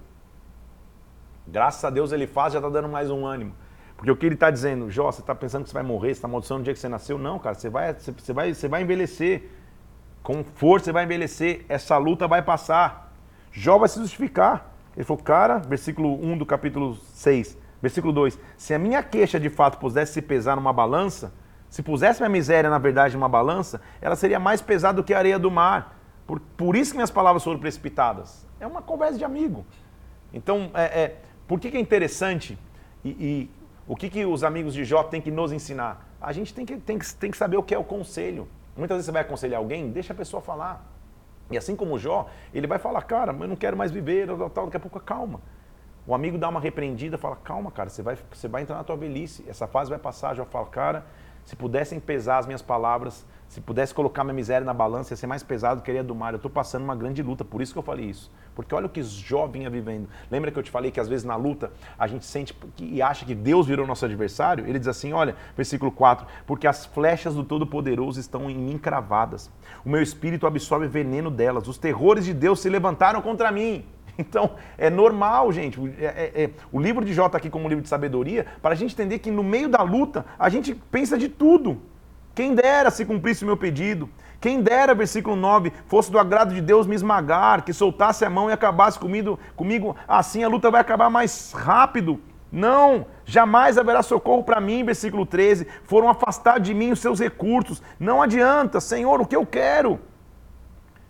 Graças 1.51 1.83
a 1.85 1.91
Deus 1.91 2.13
ele 2.13 2.27
faz, 2.27 2.53
já 2.53 2.59
está 2.59 2.69
dando 2.69 2.89
mais 2.89 3.11
um 3.11 3.27
ânimo. 3.27 3.55
Porque 3.97 4.11
o 4.11 4.17
que 4.17 4.27
ele 4.27 4.35
está 4.35 4.51
dizendo, 4.51 4.91
Jó, 4.91 5.11
você 5.11 5.21
está 5.21 5.35
pensando 5.35 5.65
que 5.65 5.71
você 5.71 5.75
vai 5.75 5.83
morrer, 5.83 6.09
você 6.09 6.19
está 6.19 6.29
amaldiçoando 6.29 6.61
no 6.61 6.65
dia 6.65 6.75
que 6.75 6.79
você 6.79 6.89
nasceu? 6.89 7.19
Não, 7.19 7.39
cara, 7.39 7.55
você 7.55 7.69
vai, 7.69 7.95
você, 7.95 8.33
vai, 8.33 8.55
você 8.55 8.69
vai 8.69 8.83
envelhecer. 8.83 9.51
Com 10.23 10.45
força 10.45 10.87
você 10.87 10.93
vai 10.93 11.05
envelhecer. 11.05 11.65
Essa 11.69 11.97
luta 11.97 12.29
vai 12.29 12.43
passar. 12.43 13.13
Jó 13.51 13.79
vai 13.79 13.89
se 13.89 13.99
justificar. 13.99 14.73
Ele 14.95 15.05
falou, 15.05 15.23
cara, 15.23 15.59
versículo 15.59 16.15
1 16.23 16.39
do 16.39 16.47
capítulo 16.47 16.97
6, 16.97 17.57
versículo 17.81 18.13
2: 18.13 18.39
Se 18.57 18.75
a 18.75 18.79
minha 18.79 19.03
queixa 19.03 19.41
de 19.41 19.49
fato 19.49 19.79
pudesse 19.79 20.13
se 20.13 20.23
pesar 20.23 20.55
numa 20.55 20.73
balança, 20.73 21.33
se 21.71 21.83
pusesse 21.83 22.21
minha 22.21 22.29
miséria, 22.29 22.69
na 22.69 22.79
verdade, 22.79 23.17
numa 23.17 23.29
balança, 23.29 23.81
ela 24.01 24.17
seria 24.17 24.39
mais 24.39 24.61
pesada 24.61 24.97
do 24.97 25.05
que 25.05 25.15
a 25.15 25.19
areia 25.19 25.39
do 25.39 25.51
mar. 25.51 25.97
Por, 26.27 26.41
por 26.41 26.77
isso 26.77 26.93
que 26.93 26.97
minhas 26.97 27.11
palavras 27.11 27.43
foram 27.43 27.59
precipitadas. 27.59 28.47
É 28.61 28.67
uma 28.67 28.83
conversa 28.83 29.17
de 29.17 29.25
amigo. 29.25 29.65
Então, 30.33 30.71
é, 30.75 30.85
é 30.85 31.17
por 31.49 31.59
que, 31.59 31.71
que 31.71 31.77
é 31.79 31.81
interessante 31.81 32.59
e, 33.03 33.09
e 33.09 33.51
o 33.87 33.97
que, 33.97 34.11
que 34.11 34.27
os 34.27 34.45
amigos 34.45 34.75
de 34.75 34.85
Jó 34.85 35.03
têm 35.03 35.21
que 35.21 35.31
nos 35.31 35.51
ensinar? 35.51 36.07
A 36.21 36.31
gente 36.31 36.53
tem 36.53 36.67
que, 36.67 36.77
tem, 36.77 36.99
que, 36.99 37.15
tem 37.15 37.31
que 37.31 37.39
saber 37.39 37.57
o 37.57 37.63
que 37.63 37.75
é 37.75 37.79
o 37.79 37.83
conselho. 37.83 38.47
Muitas 38.77 38.97
vezes 38.97 39.07
você 39.07 39.13
vai 39.13 39.23
aconselhar 39.23 39.59
alguém, 39.59 39.91
deixa 39.91 40.13
a 40.13 40.17
pessoa 40.17 40.43
falar. 40.43 40.87
E 41.51 41.57
assim 41.57 41.75
como 41.75 41.99
Jó, 41.99 42.29
ele 42.53 42.67
vai 42.67 42.79
falar, 42.79 43.03
cara, 43.03 43.33
eu 43.33 43.49
não 43.49 43.57
quero 43.57 43.77
mais 43.77 43.91
viver, 43.91 44.27
tal, 44.27 44.51
tal, 44.51 44.65
daqui 44.67 44.77
a 44.77 44.81
pouco 44.81 45.01
calma. 45.01 45.41
O 46.07 46.15
amigo 46.15 46.37
dá 46.37 46.49
uma 46.51 46.61
repreendida, 46.61 47.17
fala, 47.17 47.37
calma, 47.37 47.71
cara, 47.71 47.89
você 47.89 48.03
vai, 48.03 48.19
você 48.31 48.47
vai 48.47 48.63
entrar 48.63 48.77
na 48.77 48.85
tua 48.85 48.97
velhice, 48.97 49.45
essa 49.49 49.67
fase 49.67 49.89
vai 49.89 49.99
passar. 49.99 50.35
Jó 50.35 50.45
fala, 50.45 50.67
cara, 50.67 51.07
se 51.45 51.57
pudessem 51.57 51.99
pesar 51.99 52.39
as 52.39 52.47
minhas 52.47 52.61
palavras, 52.61 53.25
se 53.49 53.63
pudesse 53.63 53.95
colocar 53.95 54.25
minha 54.25 54.35
miséria 54.35 54.65
na 54.65 54.75
balança, 54.75 55.15
ia 55.15 55.17
ser 55.17 55.27
mais 55.27 55.43
pesado 55.43 55.81
que 55.81 55.91
a 55.91 56.03
do 56.03 56.15
mar. 56.15 56.35
Eu 56.35 56.37
estou 56.37 56.51
passando 56.51 56.83
uma 56.83 56.95
grande 56.95 57.23
luta, 57.23 57.45
por 57.45 57.63
isso 57.63 57.73
que 57.73 57.79
eu 57.79 57.83
falei 57.83 58.05
isso. 58.05 58.31
Porque 58.55 58.75
olha 58.75 58.87
o 58.87 58.89
que 58.91 59.03
Jó 59.03 59.47
vinha 59.47 59.71
vivendo. 59.71 60.07
Lembra 60.31 60.51
que 60.51 60.59
eu 60.59 60.63
te 60.63 60.71
falei 60.71 60.91
que 60.91 61.01
às 61.01 61.09
vezes 61.09 61.25
na 61.25 61.35
luta 61.35 61.73
a 61.99 62.07
gente 62.07 62.27
sente 62.27 62.55
e 62.79 63.01
acha 63.01 63.25
que 63.25 63.35
Deus 63.35 63.67
virou 63.67 63.87
nosso 63.87 64.05
adversário? 64.05 64.67
Ele 64.67 64.79
diz 64.79 64.89
assim, 64.89 65.15
olha, 65.15 65.35
versículo 65.57 65.91
4, 65.91 66.27
porque 66.47 66.67
as 66.67 66.85
flechas 66.85 67.35
do 67.35 67.43
Todo-Poderoso 67.43 68.21
estão 68.21 68.51
em 68.51 68.57
mim 68.57 68.77
cravadas. 68.77 69.51
O 69.83 69.89
meu 69.89 70.03
espírito 70.03 70.47
absorve 70.47 70.87
veneno 70.87 71.31
delas. 71.31 71.69
Os 71.69 71.79
terrores 71.79 72.27
de 72.27 72.35
Deus 72.35 72.61
se 72.61 72.69
levantaram 72.69 73.23
contra 73.23 73.51
mim. 73.51 73.85
Então, 74.19 74.57
é 74.77 74.91
normal, 74.91 75.53
gente. 75.53 75.81
É, 75.97 76.05
é, 76.05 76.43
é, 76.43 76.51
o 76.73 76.81
livro 76.81 77.05
de 77.05 77.15
Jó 77.15 77.27
está 77.27 77.39
aqui 77.39 77.49
como 77.49 77.67
um 77.67 77.69
livro 77.69 77.85
de 77.85 77.89
sabedoria 77.89 78.47
para 78.61 78.73
a 78.73 78.75
gente 78.75 78.93
entender 78.93 79.21
que 79.21 79.31
no 79.31 79.45
meio 79.45 79.69
da 79.69 79.81
luta 79.81 80.27
a 80.37 80.49
gente 80.49 80.75
pensa 80.75 81.17
de 81.17 81.29
tudo. 81.29 81.81
Quem 82.39 82.55
dera 82.55 82.89
se 82.89 83.05
cumprisse 83.05 83.43
o 83.43 83.47
meu 83.49 83.57
pedido. 83.57 84.09
Quem 84.41 84.63
dera, 84.63 84.95
versículo 84.95 85.35
9, 85.35 85.73
fosse 85.87 86.09
do 86.09 86.21
agrado 86.21 86.55
de 86.55 86.61
Deus 86.61 86.87
me 86.87 86.95
esmagar, 86.95 87.65
que 87.65 87.73
soltasse 87.73 88.25
a 88.25 88.31
mão 88.31 88.49
e 88.49 88.53
acabasse 88.53 88.97
comigo, 88.97 89.41
comigo. 89.57 89.97
Assim 90.07 90.45
a 90.45 90.49
luta 90.49 90.71
vai 90.71 90.81
acabar 90.81 91.11
mais 91.11 91.51
rápido. 91.53 92.21
Não, 92.53 93.07
jamais 93.25 93.77
haverá 93.77 94.05
socorro 94.05 94.45
para 94.45 94.61
mim, 94.61 94.85
versículo 94.85 95.27
13. 95.27 95.67
Foram 95.83 96.09
afastados 96.09 96.63
de 96.63 96.73
mim 96.73 96.93
os 96.93 97.01
seus 97.01 97.19
recursos. 97.19 97.83
Não 97.99 98.23
adianta, 98.23 98.81
Senhor, 98.81 99.21
o 99.21 99.27
que 99.27 99.35
eu 99.35 99.45
quero? 99.45 99.99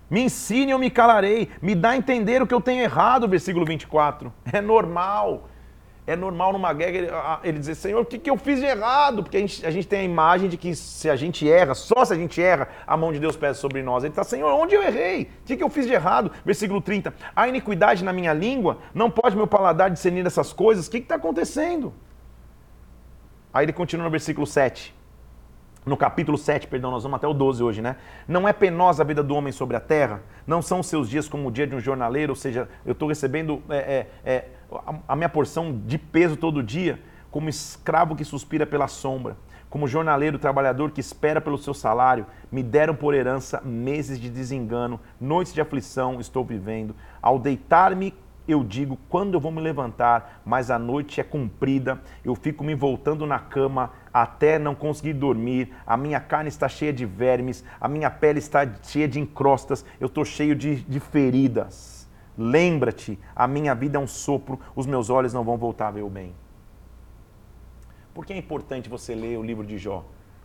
Me 0.09 0.23
ensine, 0.23 0.73
eu 0.73 0.79
me 0.79 0.89
calarei. 0.89 1.51
Me 1.61 1.75
dá 1.75 1.91
a 1.91 1.97
entender 1.99 2.41
o 2.41 2.47
que 2.47 2.55
eu 2.55 2.61
tenho 2.63 2.81
errado, 2.81 3.29
versículo 3.29 3.67
24. 3.67 4.33
É 4.51 4.63
normal. 4.63 5.47
É 6.09 6.17
normal 6.17 6.55
numa 6.55 6.73
guerra 6.73 6.91
ele, 6.91 7.09
ele 7.45 7.59
dizer, 7.59 7.75
Senhor, 7.75 8.01
o 8.01 8.05
que, 8.05 8.19
que 8.19 8.31
eu 8.31 8.39
fiz 8.39 8.61
de 8.61 8.65
errado? 8.65 9.23
Porque 9.23 9.37
a 9.37 9.41
gente, 9.41 9.67
a 9.67 9.71
gente 9.71 9.87
tem 9.87 10.01
a 10.01 10.03
imagem 10.03 10.49
de 10.49 10.57
que 10.57 10.75
se 10.75 11.11
a 11.11 11.15
gente 11.15 11.47
erra, 11.47 11.75
só 11.75 12.03
se 12.03 12.15
a 12.15 12.17
gente 12.17 12.41
erra, 12.41 12.67
a 12.87 12.97
mão 12.97 13.13
de 13.13 13.21
Deus 13.21 13.37
pesa 13.37 13.61
sobre 13.61 13.83
nós. 13.83 14.05
Ele 14.05 14.13
está, 14.13 14.25
Senhor, 14.25 14.51
onde 14.51 14.75
eu 14.75 14.83
errei? 14.83 15.25
O 15.25 15.45
que, 15.45 15.55
que 15.55 15.63
eu 15.63 15.69
fiz 15.69 15.87
de 15.87 15.93
errado? 15.93 16.33
Versículo 16.47 16.81
30. 16.81 17.13
A 17.37 17.47
iniquidade 17.47 18.03
na 18.03 18.15
minha 18.15 18.33
língua, 18.33 18.79
não 18.95 19.11
pode 19.11 19.37
meu 19.37 19.47
paladar 19.47 19.91
discernir 19.91 20.25
essas 20.27 20.51
coisas. 20.51 20.87
O 20.87 20.91
que 20.91 20.97
está 20.97 21.17
acontecendo? 21.17 21.93
Aí 23.53 23.67
ele 23.67 23.75
continua 23.75 24.05
no 24.05 24.11
versículo 24.11 24.47
7 24.47 24.97
no 25.89 25.97
capítulo 25.97 26.37
7, 26.37 26.69
perdão, 26.69 26.91
nós 26.91 27.03
vamos 27.03 27.17
até 27.17 27.27
o 27.27 27.33
12 27.33 27.63
hoje, 27.63 27.81
né? 27.81 27.97
Não 28.27 28.47
é 28.47 28.53
penosa 28.53 29.03
a 29.03 29.07
vida 29.07 29.23
do 29.23 29.35
homem 29.35 29.53
sobre 29.53 29.77
a 29.77 29.81
terra? 29.81 30.21
Não 30.47 30.61
são 30.61 30.83
seus 30.83 31.09
dias 31.09 31.29
como 31.29 31.49
o 31.49 31.51
dia 31.51 31.67
de 31.67 31.75
um 31.75 31.81
jornaleiro? 31.81 32.33
Ou 32.33 32.37
seja, 32.37 32.69
eu 32.85 32.93
estou 32.93 33.09
recebendo 33.09 33.63
é, 33.69 33.77
é, 33.77 34.07
é, 34.25 34.45
a 35.07 35.17
minha 35.17 35.29
porção 35.29 35.81
de 35.87 35.99
peso 35.99 36.37
todo 36.37 36.63
dia, 36.63 37.01
como 37.31 37.49
escravo 37.49 38.17
que 38.17 38.25
suspira 38.25 38.67
pela 38.67 38.89
sombra, 38.89 39.37
como 39.71 39.87
jornaleiro 39.87 40.39
trabalhador 40.39 40.91
que 40.91 41.01
espera 41.01 41.41
pelo 41.41 41.59
seu 41.59 41.75
salário. 41.75 42.27
Me 42.51 42.63
deram 42.63 42.95
por 42.95 43.15
herança 43.15 43.61
meses 43.61 44.19
de 44.19 44.31
desengano, 44.31 45.01
noites 45.21 45.53
de 45.53 45.61
aflição 45.61 46.21
estou 46.21 46.45
vivendo. 46.45 46.95
Ao 47.21 47.39
deitar-me 47.39 48.15
eu 48.49 48.65
digo 48.65 48.99
quando 49.11 49.35
eu 49.35 49.41
vou 49.41 49.53
me 49.53 49.61
levantar, 49.61 50.41
mas 50.45 50.71
a 50.71 50.79
noite 50.79 51.21
é 51.21 51.25
comprida, 51.25 52.01
eu 52.25 52.35
fico 52.35 52.65
me 52.65 52.75
voltando 52.75 53.27
na 53.27 53.39
cama 53.39 53.93
até 54.13 54.59
não 54.59 54.75
conseguir 54.75 55.13
dormir, 55.13 55.75
a 55.87 55.99
minha 55.99 56.19
carne 56.19 56.49
está 56.49 56.67
cheia 56.67 56.93
de 56.93 57.05
vermes, 57.05 57.63
a 57.79 57.87
minha 57.87 58.11
pele 58.11 58.39
está 58.39 58.67
cheia 58.83 59.07
de 59.07 59.21
encrostas, 59.21 59.85
eu 60.01 60.07
estou 60.07 60.25
cheio 60.25 60.57
de, 60.57 60.77
de 60.77 60.99
feridas. 60.99 61.98
Lembra-te, 62.39 63.19
a 63.35 63.49
minha 63.49 63.75
vida 63.75 63.99
é 63.99 64.01
um 64.01 64.07
sopro, 64.07 64.61
os 64.77 64.87
meus 64.87 65.11
olhos 65.11 65.35
não 65.35 65.43
vão 65.43 65.59
voltar 65.59 65.89
a 65.89 65.91
ver 65.91 66.03
o 66.03 66.09
bem. 66.09 66.33
Por 68.15 68.25
que 68.25 68.33
é 68.33 68.37
importante 68.37 68.89
você 68.89 69.13
ler 69.13 69.37
o 69.37 69.43
livro 69.43 69.67
de 69.67 69.77
Jó? 69.77 70.05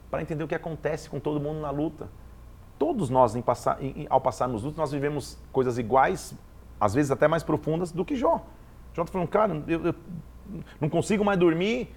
Para 0.10 0.24
entender 0.24 0.44
o 0.44 0.48
que 0.48 0.56
acontece 0.56 1.08
com 1.08 1.20
todo 1.20 1.40
mundo 1.40 1.60
na 1.60 1.70
luta. 1.70 2.10
Todos 2.80 3.12
nós, 3.12 3.36
em 3.36 3.42
passar, 3.44 3.82
em, 3.82 4.08
ao 4.10 4.20
passarmos 4.20 4.64
lutas, 4.64 4.80
nós 4.80 4.92
vivemos 4.92 5.38
coisas 5.52 5.78
iguais, 5.78 6.36
às 6.80 6.96
vezes 6.96 7.12
até 7.12 7.28
mais 7.28 7.44
profundas 7.44 7.92
do 7.92 8.04
que 8.04 8.16
Jó. 8.16 8.44
Jó 8.94 9.04
está 9.04 9.14
falando, 9.14 9.28
cara, 9.28 9.64
eu, 9.68 9.86
eu 9.86 9.96
não 10.82 10.90
consigo 10.90 11.24
mais 11.24 11.38
dormir, 11.38 11.94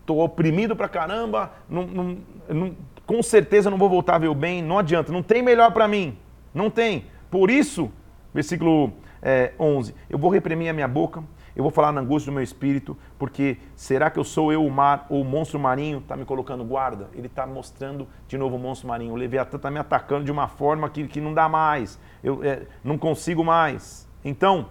estou 0.00 0.20
oprimido 0.20 0.74
pra 0.74 0.88
caramba, 0.88 1.52
não, 1.68 1.86
não, 1.86 2.18
não, 2.48 2.76
com 3.06 3.22
certeza 3.22 3.70
não 3.70 3.76
vou 3.76 3.90
voltar 3.90 4.14
a 4.14 4.18
ver 4.18 4.28
o 4.28 4.34
bem, 4.34 4.62
não 4.62 4.78
adianta, 4.78 5.12
não 5.12 5.22
tem 5.22 5.42
melhor 5.42 5.72
para 5.72 5.86
mim, 5.86 6.16
não 6.54 6.70
tem. 6.70 7.06
Por 7.30 7.50
isso, 7.50 7.90
versículo 8.36 8.92
é, 9.22 9.54
11, 9.58 9.94
eu 10.10 10.18
vou 10.18 10.30
reprimir 10.30 10.68
a 10.68 10.72
minha 10.72 10.86
boca, 10.86 11.24
eu 11.56 11.62
vou 11.62 11.72
falar 11.72 11.90
na 11.90 12.02
angústia 12.02 12.30
do 12.30 12.34
meu 12.34 12.42
espírito, 12.42 12.96
porque 13.18 13.56
será 13.74 14.10
que 14.10 14.18
eu 14.18 14.24
sou 14.24 14.52
eu 14.52 14.64
o 14.64 14.70
mar 14.70 15.06
ou 15.08 15.22
o 15.22 15.24
monstro 15.24 15.58
marinho 15.58 15.98
está 15.98 16.16
me 16.16 16.26
colocando 16.26 16.62
guarda? 16.62 17.08
Ele 17.14 17.26
está 17.26 17.46
mostrando 17.46 18.06
de 18.28 18.36
novo 18.36 18.56
o 18.56 18.58
monstro 18.58 18.86
marinho. 18.88 19.14
O 19.14 19.16
Leviatã 19.16 19.56
está 19.56 19.70
me 19.70 19.78
atacando 19.78 20.24
de 20.24 20.30
uma 20.30 20.48
forma 20.48 20.88
que, 20.90 21.08
que 21.08 21.18
não 21.20 21.32
dá 21.32 21.48
mais, 21.48 21.98
eu 22.22 22.44
é, 22.44 22.66
não 22.84 22.98
consigo 22.98 23.42
mais. 23.42 24.06
Então, 24.22 24.68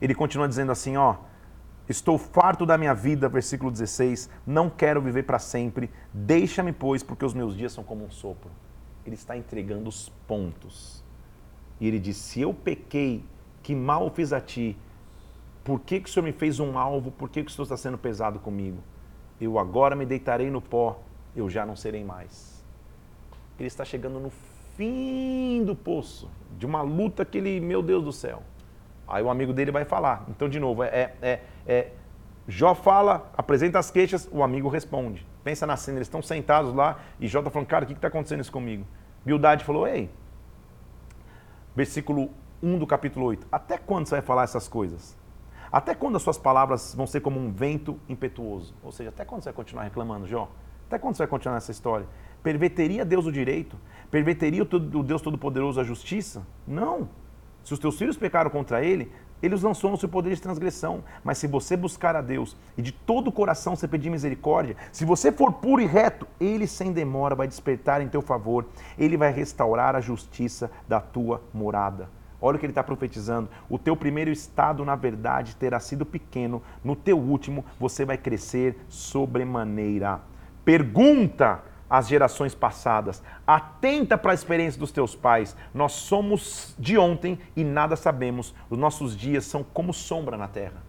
ele 0.00 0.14
continua 0.14 0.46
dizendo 0.46 0.70
assim, 0.70 0.96
ó, 0.96 1.16
Estou 1.88 2.18
farto 2.18 2.66
da 2.66 2.76
minha 2.76 2.92
vida, 2.92 3.30
versículo 3.30 3.70
16, 3.70 4.28
não 4.46 4.68
quero 4.68 5.00
viver 5.00 5.22
para 5.22 5.38
sempre, 5.38 5.90
deixa-me, 6.12 6.70
pois, 6.70 7.02
porque 7.02 7.24
os 7.24 7.32
meus 7.32 7.56
dias 7.56 7.72
são 7.72 7.82
como 7.82 8.04
um 8.04 8.10
sopro. 8.10 8.50
Ele 9.06 9.14
está 9.14 9.34
entregando 9.38 9.88
os 9.88 10.10
pontos. 10.26 11.02
E 11.80 11.86
ele 11.86 11.98
diz: 11.98 12.16
Se 12.16 12.40
eu 12.40 12.52
pequei, 12.52 13.24
que 13.62 13.74
mal 13.74 14.10
fiz 14.10 14.32
a 14.32 14.40
ti, 14.40 14.76
por 15.64 15.80
que, 15.80 16.00
que 16.00 16.08
o 16.08 16.12
Senhor 16.12 16.24
me 16.24 16.32
fez 16.32 16.58
um 16.60 16.78
alvo? 16.78 17.10
Por 17.10 17.28
que, 17.28 17.44
que 17.44 17.50
o 17.50 17.54
Senhor 17.54 17.64
está 17.64 17.76
sendo 17.76 17.98
pesado 17.98 18.38
comigo? 18.38 18.78
Eu 19.40 19.58
agora 19.58 19.94
me 19.94 20.06
deitarei 20.06 20.50
no 20.50 20.60
pó, 20.60 21.00
eu 21.36 21.48
já 21.48 21.64
não 21.66 21.76
serei 21.76 22.02
mais. 22.02 22.64
Ele 23.58 23.66
está 23.66 23.84
chegando 23.84 24.18
no 24.18 24.30
fim 24.76 25.64
do 25.64 25.74
poço, 25.74 26.30
de 26.56 26.64
uma 26.64 26.80
luta 26.82 27.24
que 27.24 27.38
ele, 27.38 27.60
meu 27.60 27.82
Deus 27.82 28.04
do 28.04 28.12
céu. 28.12 28.42
Aí 29.06 29.22
o 29.22 29.30
amigo 29.30 29.52
dele 29.52 29.70
vai 29.70 29.84
falar. 29.84 30.24
Então, 30.28 30.48
de 30.48 30.60
novo, 30.60 30.82
é, 30.82 31.12
é, 31.20 31.40
é 31.66 31.92
Jó 32.46 32.74
fala, 32.74 33.30
apresenta 33.36 33.78
as 33.78 33.90
queixas, 33.90 34.28
o 34.32 34.42
amigo 34.42 34.68
responde. 34.68 35.26
Pensa 35.44 35.66
na 35.66 35.76
cena, 35.76 35.98
eles 35.98 36.08
estão 36.08 36.22
sentados 36.22 36.74
lá 36.74 36.98
e 37.20 37.28
Jó 37.28 37.40
está 37.40 37.50
falando, 37.50 37.68
cara, 37.68 37.84
o 37.84 37.88
que 37.88 37.92
está 37.92 38.08
acontecendo 38.08 38.40
isso 38.40 38.52
comigo? 38.52 38.86
Bildade 39.24 39.64
falou, 39.64 39.86
ei, 39.86 40.08
versículo 41.78 42.30
1 42.60 42.76
do 42.76 42.88
capítulo 42.88 43.24
8, 43.26 43.46
até 43.52 43.78
quando 43.78 44.08
você 44.08 44.16
vai 44.16 44.22
falar 44.22 44.42
essas 44.42 44.66
coisas? 44.66 45.16
Até 45.70 45.94
quando 45.94 46.16
as 46.16 46.22
suas 46.22 46.36
palavras 46.36 46.92
vão 46.92 47.06
ser 47.06 47.20
como 47.20 47.38
um 47.38 47.52
vento 47.52 48.00
impetuoso? 48.08 48.74
Ou 48.82 48.90
seja, 48.90 49.10
até 49.10 49.24
quando 49.24 49.42
você 49.42 49.50
vai 49.50 49.54
continuar 49.54 49.84
reclamando, 49.84 50.26
Jó? 50.26 50.50
Até 50.88 50.98
quando 50.98 51.14
você 51.14 51.22
vai 51.22 51.28
continuar 51.28 51.58
essa 51.58 51.70
história? 51.70 52.04
Perverteria 52.42 53.04
Deus 53.04 53.26
o 53.26 53.30
direito? 53.30 53.76
Perverteria 54.10 54.64
o 54.64 55.02
Deus 55.04 55.22
Todo-Poderoso 55.22 55.80
a 55.80 55.84
justiça? 55.84 56.44
Não. 56.66 57.08
Se 57.62 57.72
os 57.72 57.78
teus 57.78 57.96
filhos 57.96 58.16
pecaram 58.16 58.50
contra 58.50 58.82
ele, 58.82 59.12
ele 59.42 59.54
os 59.54 59.62
lançou 59.62 59.90
no 59.90 59.96
seu 59.96 60.08
poder 60.08 60.34
de 60.34 60.40
transgressão. 60.40 61.02
Mas 61.22 61.38
se 61.38 61.46
você 61.46 61.76
buscar 61.76 62.16
a 62.16 62.20
Deus 62.20 62.56
e 62.76 62.82
de 62.82 62.92
todo 62.92 63.28
o 63.28 63.32
coração 63.32 63.76
você 63.76 63.86
pedir 63.86 64.10
misericórdia, 64.10 64.76
se 64.92 65.04
você 65.04 65.30
for 65.30 65.52
puro 65.52 65.82
e 65.82 65.86
reto, 65.86 66.26
ele 66.40 66.66
sem 66.66 66.92
demora 66.92 67.34
vai 67.34 67.46
despertar 67.46 68.00
em 68.00 68.08
teu 68.08 68.22
favor. 68.22 68.66
Ele 68.98 69.16
vai 69.16 69.32
restaurar 69.32 69.94
a 69.94 70.00
justiça 70.00 70.70
da 70.88 71.00
tua 71.00 71.42
morada. 71.52 72.08
Olha 72.40 72.56
o 72.56 72.58
que 72.58 72.66
ele 72.66 72.70
está 72.70 72.84
profetizando. 72.84 73.48
O 73.68 73.78
teu 73.78 73.96
primeiro 73.96 74.30
estado, 74.30 74.84
na 74.84 74.94
verdade, 74.94 75.56
terá 75.56 75.80
sido 75.80 76.06
pequeno. 76.06 76.62
No 76.84 76.94
teu 76.94 77.18
último, 77.18 77.64
você 77.80 78.04
vai 78.04 78.16
crescer 78.16 78.78
sobremaneira. 78.88 80.20
Pergunta 80.64 81.62
às 81.88 82.08
gerações 82.08 82.54
passadas. 82.54 83.22
Atenta 83.46 84.18
para 84.18 84.32
a 84.32 84.34
experiência 84.34 84.78
dos 84.78 84.92
teus 84.92 85.14
pais. 85.14 85.56
Nós 85.72 85.92
somos 85.92 86.74
de 86.78 86.98
ontem 86.98 87.38
e 87.56 87.64
nada 87.64 87.96
sabemos. 87.96 88.54
Os 88.68 88.78
nossos 88.78 89.16
dias 89.16 89.44
são 89.44 89.62
como 89.62 89.92
sombra 89.92 90.36
na 90.36 90.48
terra. 90.48 90.82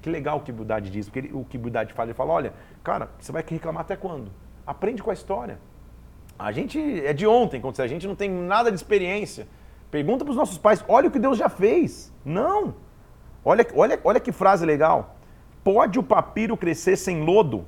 Que 0.00 0.10
legal 0.10 0.38
o 0.38 0.40
que 0.40 0.50
Bildade 0.50 0.90
diz, 0.90 1.06
porque 1.06 1.20
ele, 1.20 1.30
o 1.32 1.44
que 1.44 1.56
Bildade 1.56 1.92
fala, 1.92 2.08
ele 2.08 2.14
fala, 2.14 2.32
olha, 2.32 2.52
cara, 2.82 3.10
você 3.18 3.30
vai 3.30 3.44
reclamar 3.46 3.82
até 3.82 3.94
quando? 3.94 4.32
Aprende 4.66 5.02
com 5.02 5.10
a 5.10 5.14
história. 5.14 5.58
A 6.36 6.50
gente 6.50 6.78
é 7.06 7.12
de 7.12 7.24
ontem, 7.26 7.60
quando 7.60 7.78
a 7.80 7.86
gente 7.86 8.06
não 8.06 8.16
tem 8.16 8.28
nada 8.28 8.70
de 8.70 8.76
experiência. 8.76 9.46
Pergunta 9.92 10.24
para 10.24 10.32
os 10.32 10.36
nossos 10.36 10.58
pais, 10.58 10.84
olha 10.88 11.08
o 11.08 11.10
que 11.10 11.20
Deus 11.20 11.38
já 11.38 11.48
fez. 11.48 12.12
Não. 12.24 12.74
Olha, 13.44 13.64
olha, 13.74 14.00
olha 14.02 14.18
que 14.18 14.32
frase 14.32 14.66
legal. 14.66 15.16
Pode 15.62 15.98
o 15.98 16.02
papiro 16.02 16.56
crescer 16.56 16.96
sem 16.96 17.22
lodo? 17.22 17.64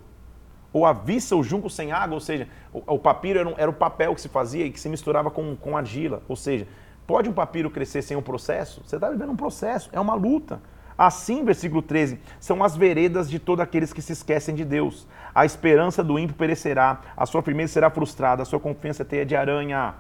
Ou 0.75 0.85
a 0.85 0.93
viça, 0.93 1.37
o 1.37 1.43
junco 1.45 1.71
sem 1.71 1.93
água? 1.93 2.17
Ou 2.17 2.21
seja, 2.21 2.49
o, 2.73 2.83
o 2.95 2.99
papiro 2.99 3.39
era, 3.39 3.49
um, 3.49 3.55
era, 3.57 3.71
o 3.71 3.75
papel 3.75 4.13
que 4.13 4.21
se 4.21 4.29
fazia 4.29 4.67
e 4.67 4.73
que 4.73 4.81
se 4.81 4.89
misturava 4.89 5.31
com, 5.31 5.55
com 5.55 5.77
argila. 5.77 6.21
Ou 6.29 6.35
seja, 6.35 6.67
pode 7.07 7.29
um 7.29 7.33
papiro 7.33 7.71
crescer 7.71 8.03
sem 8.03 8.17
um 8.17 8.23
processo? 8.23 8.83
Você 8.85 8.97
está 8.97 9.09
vivendo 9.09 9.31
um 9.31 9.37
processo, 9.37 9.89
é 9.93 10.01
uma 10.01 10.15
luta. 10.15 10.61
Assim, 10.99 11.45
versículo 11.45 11.81
13, 11.81 12.19
são 12.41 12.63
as 12.63 12.77
veredas 12.77 13.31
de 13.31 13.39
todos 13.39 13.63
aqueles 13.63 13.93
que 13.93 14.03
se 14.03 14.13
esquecem 14.13 14.53
de 14.53 14.65
Deus. 14.65 15.07
A 15.33 15.45
esperança 15.45 16.03
do 16.03 16.19
ímpio 16.19 16.35
perecerá, 16.35 17.03
a 17.17 17.25
sua 17.25 17.41
firmeza 17.41 17.73
será 17.73 17.89
frustrada, 17.89 18.43
a 18.43 18.45
sua 18.45 18.59
confiança 18.59 19.03
é 19.03 19.07
teia 19.07 19.25
de 19.25 19.37
aranha. 19.37 19.95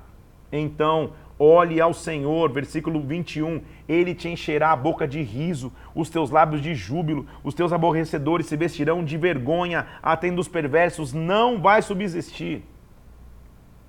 Então, 0.50 1.12
Olhe 1.38 1.80
ao 1.80 1.92
Senhor, 1.92 2.52
versículo 2.52 3.00
21, 3.00 3.60
ele 3.88 4.14
te 4.14 4.28
encherá 4.28 4.70
a 4.70 4.76
boca 4.76 5.06
de 5.06 5.20
riso, 5.20 5.72
os 5.92 6.08
teus 6.08 6.30
lábios 6.30 6.62
de 6.62 6.74
júbilo, 6.74 7.26
os 7.42 7.54
teus 7.54 7.72
aborrecedores 7.72 8.46
se 8.46 8.56
vestirão 8.56 9.04
de 9.04 9.16
vergonha, 9.16 9.86
a 10.00 10.16
tenda 10.16 10.36
dos 10.36 10.46
perversos 10.46 11.12
não 11.12 11.60
vai 11.60 11.82
subsistir. 11.82 12.62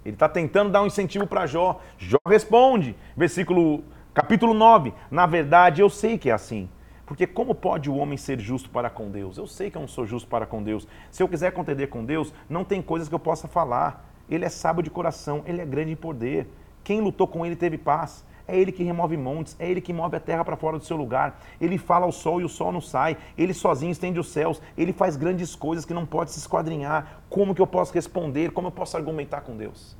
Ele 0.03 0.15
está 0.15 0.27
tentando 0.27 0.71
dar 0.71 0.81
um 0.81 0.87
incentivo 0.87 1.27
para 1.27 1.45
Jó. 1.45 1.81
Jó 1.97 2.17
responde, 2.27 2.95
versículo 3.15 3.83
capítulo 4.13 4.53
9, 4.53 4.93
na 5.11 5.25
verdade 5.27 5.81
eu 5.81 5.89
sei 5.89 6.17
que 6.17 6.29
é 6.29 6.33
assim. 6.33 6.67
Porque 7.05 7.27
como 7.27 7.53
pode 7.53 7.89
o 7.89 7.95
homem 7.95 8.17
ser 8.17 8.39
justo 8.39 8.69
para 8.71 8.89
com 8.89 9.11
Deus? 9.11 9.37
Eu 9.37 9.45
sei 9.45 9.69
que 9.69 9.77
eu 9.77 9.81
não 9.81 9.87
sou 9.87 10.07
justo 10.07 10.27
para 10.27 10.47
com 10.47 10.63
Deus. 10.63 10.87
Se 11.11 11.21
eu 11.21 11.29
quiser 11.29 11.51
contender 11.51 11.89
com 11.89 12.03
Deus, 12.03 12.33
não 12.49 12.63
tem 12.63 12.81
coisas 12.81 13.07
que 13.07 13.13
eu 13.13 13.19
possa 13.19 13.47
falar. 13.47 14.09
Ele 14.27 14.43
é 14.43 14.49
sábio 14.49 14.81
de 14.81 14.89
coração, 14.89 15.43
ele 15.45 15.61
é 15.61 15.65
grande 15.65 15.91
em 15.91 15.95
poder. 15.95 16.47
Quem 16.85 17.01
lutou 17.01 17.27
com 17.27 17.43
ele 17.43 17.55
teve 17.55 17.77
paz. 17.77 18.23
É 18.47 18.55
ele 18.55 18.71
que 18.71 18.83
remove 18.83 19.17
montes, 19.17 19.55
é 19.57 19.67
ele 19.67 19.81
que 19.81 19.91
move 19.91 20.15
a 20.15 20.19
terra 20.19 20.45
para 20.45 20.55
fora 20.55 20.77
do 20.77 20.85
seu 20.85 20.95
lugar. 20.95 21.41
Ele 21.59 21.79
fala 21.79 22.05
ao 22.05 22.11
sol 22.11 22.39
e 22.39 22.43
o 22.43 22.47
sol 22.47 22.71
não 22.71 22.79
sai. 22.79 23.17
Ele 23.35 23.55
sozinho 23.55 23.91
estende 23.91 24.19
os 24.19 24.27
céus. 24.29 24.61
Ele 24.77 24.93
faz 24.93 25.17
grandes 25.17 25.55
coisas 25.55 25.83
que 25.83 25.95
não 25.95 26.05
pode 26.05 26.31
se 26.31 26.37
esquadrinhar. 26.37 27.21
Como 27.27 27.55
que 27.55 27.61
eu 27.61 27.65
posso 27.65 27.91
responder? 27.91 28.51
Como 28.51 28.67
eu 28.67 28.71
posso 28.71 28.95
argumentar 28.95 29.41
com 29.41 29.57
Deus? 29.57 29.97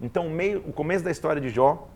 Então, 0.00 0.28
o, 0.28 0.30
meio, 0.30 0.60
o 0.68 0.72
começo 0.72 1.04
da 1.04 1.10
história 1.10 1.42
de 1.42 1.48
Jó 1.48 1.88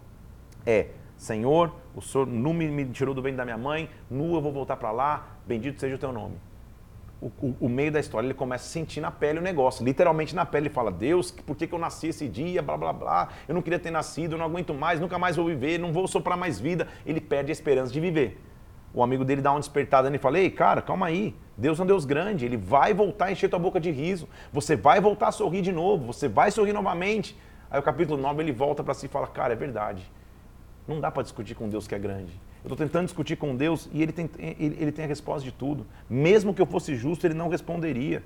é: 0.66 0.88
Senhor, 1.16 1.72
o 1.94 2.02
Senhor 2.02 2.26
nu 2.26 2.52
me 2.52 2.84
tirou 2.86 3.14
do 3.14 3.22
bem 3.22 3.36
da 3.36 3.44
minha 3.44 3.56
mãe, 3.56 3.88
nu 4.10 4.34
eu 4.34 4.42
vou 4.42 4.52
voltar 4.52 4.76
para 4.76 4.90
lá, 4.90 5.28
bendito 5.46 5.78
seja 5.78 5.94
o 5.94 5.98
teu 5.98 6.12
nome 6.12 6.34
o, 7.22 7.30
o, 7.40 7.56
o, 7.60 7.68
meio 7.68 7.92
da 7.92 8.00
história, 8.00 8.26
ele 8.26 8.34
começa 8.34 8.64
a 8.64 8.68
sentir 8.68 9.00
na 9.00 9.10
pele 9.10 9.38
o 9.38 9.42
negócio, 9.42 9.84
literalmente 9.84 10.34
na 10.34 10.44
pele. 10.44 10.66
Ele 10.66 10.74
fala: 10.74 10.90
Deus, 10.90 11.30
por 11.30 11.56
que, 11.56 11.68
que 11.68 11.72
eu 11.72 11.78
nasci 11.78 12.08
esse 12.08 12.28
dia? 12.28 12.60
Blá, 12.60 12.76
blá, 12.76 12.92
blá. 12.92 13.28
Eu 13.46 13.54
não 13.54 13.62
queria 13.62 13.78
ter 13.78 13.92
nascido, 13.92 14.32
eu 14.32 14.38
não 14.38 14.46
aguento 14.46 14.74
mais, 14.74 14.98
nunca 14.98 15.16
mais 15.18 15.36
vou 15.36 15.46
viver, 15.46 15.78
não 15.78 15.92
vou 15.92 16.08
soprar 16.08 16.36
mais 16.36 16.58
vida. 16.58 16.88
Ele 17.06 17.20
perde 17.20 17.52
a 17.52 17.54
esperança 17.54 17.92
de 17.92 18.00
viver. 18.00 18.40
O 18.92 19.02
amigo 19.04 19.24
dele 19.24 19.40
dá 19.40 19.52
uma 19.52 19.60
despertada 19.60 20.14
e 20.14 20.18
fala: 20.18 20.40
Ei, 20.40 20.50
cara, 20.50 20.82
calma 20.82 21.06
aí. 21.06 21.34
Deus 21.56 21.78
é 21.78 21.82
um 21.84 21.86
Deus 21.86 22.04
grande, 22.04 22.44
ele 22.44 22.56
vai 22.56 22.92
voltar 22.92 23.26
a 23.26 23.32
encher 23.32 23.48
tua 23.48 23.58
boca 23.58 23.78
de 23.78 23.90
riso. 23.90 24.28
Você 24.52 24.74
vai 24.74 25.00
voltar 25.00 25.28
a 25.28 25.32
sorrir 25.32 25.62
de 25.62 25.70
novo, 25.70 26.06
você 26.06 26.26
vai 26.26 26.50
sorrir 26.50 26.72
novamente. 26.72 27.38
Aí 27.70 27.78
o 27.78 27.82
capítulo 27.82 28.20
9 28.20 28.42
ele 28.42 28.52
volta 28.52 28.82
para 28.82 28.94
si 28.94 29.06
e 29.06 29.08
fala: 29.08 29.28
Cara, 29.28 29.52
é 29.52 29.56
verdade. 29.56 30.10
Não 30.88 30.98
dá 30.98 31.08
para 31.08 31.22
discutir 31.22 31.54
com 31.54 31.68
Deus 31.68 31.86
que 31.86 31.94
é 31.94 31.98
grande. 32.00 32.32
Eu 32.64 32.70
estou 32.70 32.76
tentando 32.76 33.06
discutir 33.06 33.36
com 33.36 33.56
Deus 33.56 33.88
e 33.92 34.02
ele 34.02 34.12
tem, 34.12 34.30
ele, 34.38 34.76
ele 34.80 34.92
tem 34.92 35.04
a 35.04 35.08
resposta 35.08 35.44
de 35.44 35.52
tudo. 35.52 35.84
Mesmo 36.08 36.54
que 36.54 36.62
eu 36.62 36.66
fosse 36.66 36.94
justo, 36.94 37.26
ele 37.26 37.34
não 37.34 37.48
responderia. 37.48 38.22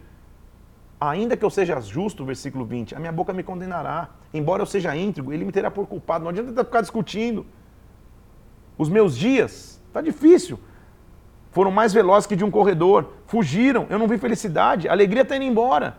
Ainda 1.01 1.37
que 1.37 1.45
eu 1.45 1.51
seja 1.51 1.81
justo, 1.81 2.25
versículo 2.25 2.65
20, 2.65 2.95
a 2.95 2.99
minha 2.99 3.13
boca 3.13 3.33
me 3.33 3.43
condenará. 3.43 4.11
Embora 4.33 4.63
eu 4.63 4.67
seja 4.67 4.95
íntegro, 4.97 5.33
ele 5.33 5.45
me 5.45 5.53
terá 5.53 5.71
por 5.71 5.87
culpado. 5.87 6.25
Não 6.25 6.31
adianta 6.31 6.65
ficar 6.65 6.83
discutindo. 6.83 7.47
Os 8.77 8.91
meus 8.91 9.17
dias, 9.17 9.81
está 9.87 10.03
difícil. 10.03 10.59
Foram 11.51 11.71
mais 11.71 11.95
velozes 11.95 12.27
que 12.27 12.37
de 12.37 12.45
um 12.45 12.51
corredor. 12.51 13.13
Fugiram, 13.27 13.87
eu 13.89 13.99
não 13.99 14.07
vi 14.07 14.19
felicidade. 14.19 14.87
A 14.89 14.93
alegria 14.93 15.23
está 15.23 15.37
indo 15.37 15.47
embora. 15.47 15.97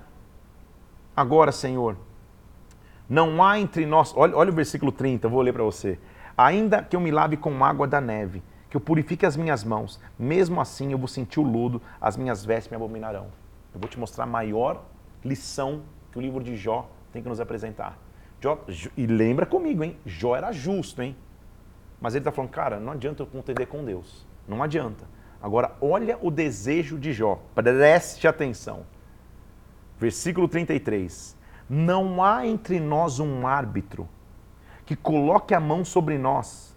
Agora, 1.16 1.52
Senhor, 1.52 1.98
não 3.10 3.44
há 3.44 3.60
entre 3.60 3.84
nós. 3.86 4.14
Olha, 4.16 4.36
olha 4.36 4.52
o 4.52 4.54
versículo 4.54 4.92
30, 4.92 5.28
vou 5.28 5.42
ler 5.42 5.54
para 5.54 5.64
você. 5.64 5.98
Ainda 6.38 6.84
que 6.84 6.96
eu 6.96 7.00
me 7.00 7.10
lave 7.10 7.36
com 7.36 7.66
água 7.66 7.88
da 7.88 8.00
neve, 8.00 8.44
que 8.70 8.78
eu 8.78 8.82
purifique 8.82 9.26
as 9.26 9.36
minhas 9.36 9.64
mãos, 9.64 10.00
mesmo 10.20 10.62
assim 10.62 10.92
eu 10.92 10.98
vou 10.98 11.08
sentir 11.08 11.40
o 11.40 11.44
lodo, 11.44 11.82
as 12.00 12.16
minhas 12.16 12.46
vestes 12.46 12.70
me 12.70 12.76
abominarão. 12.76 13.28
Eu 13.74 13.80
vou 13.80 13.90
te 13.90 13.98
mostrar 13.98 14.26
a 14.26 14.28
maior 14.28 14.84
lição 15.26 15.82
que 16.12 16.20
o 16.20 16.22
livro 16.22 16.44
de 16.44 16.56
Jó 16.56 16.90
tem 17.12 17.24
que 17.24 17.30
nos 17.30 17.40
apresentar. 17.40 17.98
Jó, 18.40 18.64
e 18.96 19.08
lembra 19.08 19.48
comigo, 19.48 19.84
hein? 19.84 19.98
Jó 20.06 20.36
era 20.36 20.52
justo, 20.52 21.02
hein? 21.02 21.16
Mas 22.00 22.14
ele 22.14 22.22
está 22.22 22.32
falando, 22.32 22.52
cara, 22.52 22.80
não 22.80 22.92
adianta 22.92 23.24
eu 23.24 23.28
contender 23.28 23.66
com 23.66 23.84
Deus. 23.84 24.28
Não 24.48 24.62
adianta. 24.62 25.06
Agora, 25.42 25.76
olha 25.82 26.20
o 26.22 26.30
desejo 26.30 27.00
de 27.00 27.14
Jó. 27.14 27.42
Preste 27.56 28.28
atenção. 28.28 28.86
Versículo 30.00 30.48
33. 30.48 31.36
Não 31.68 32.24
há 32.24 32.46
entre 32.46 32.80
nós 32.80 33.20
um 33.20 33.48
árbitro 33.48 34.08
que 34.88 34.96
coloque 34.96 35.54
a 35.54 35.60
mão 35.60 35.84
sobre 35.84 36.18
nós, 36.18 36.74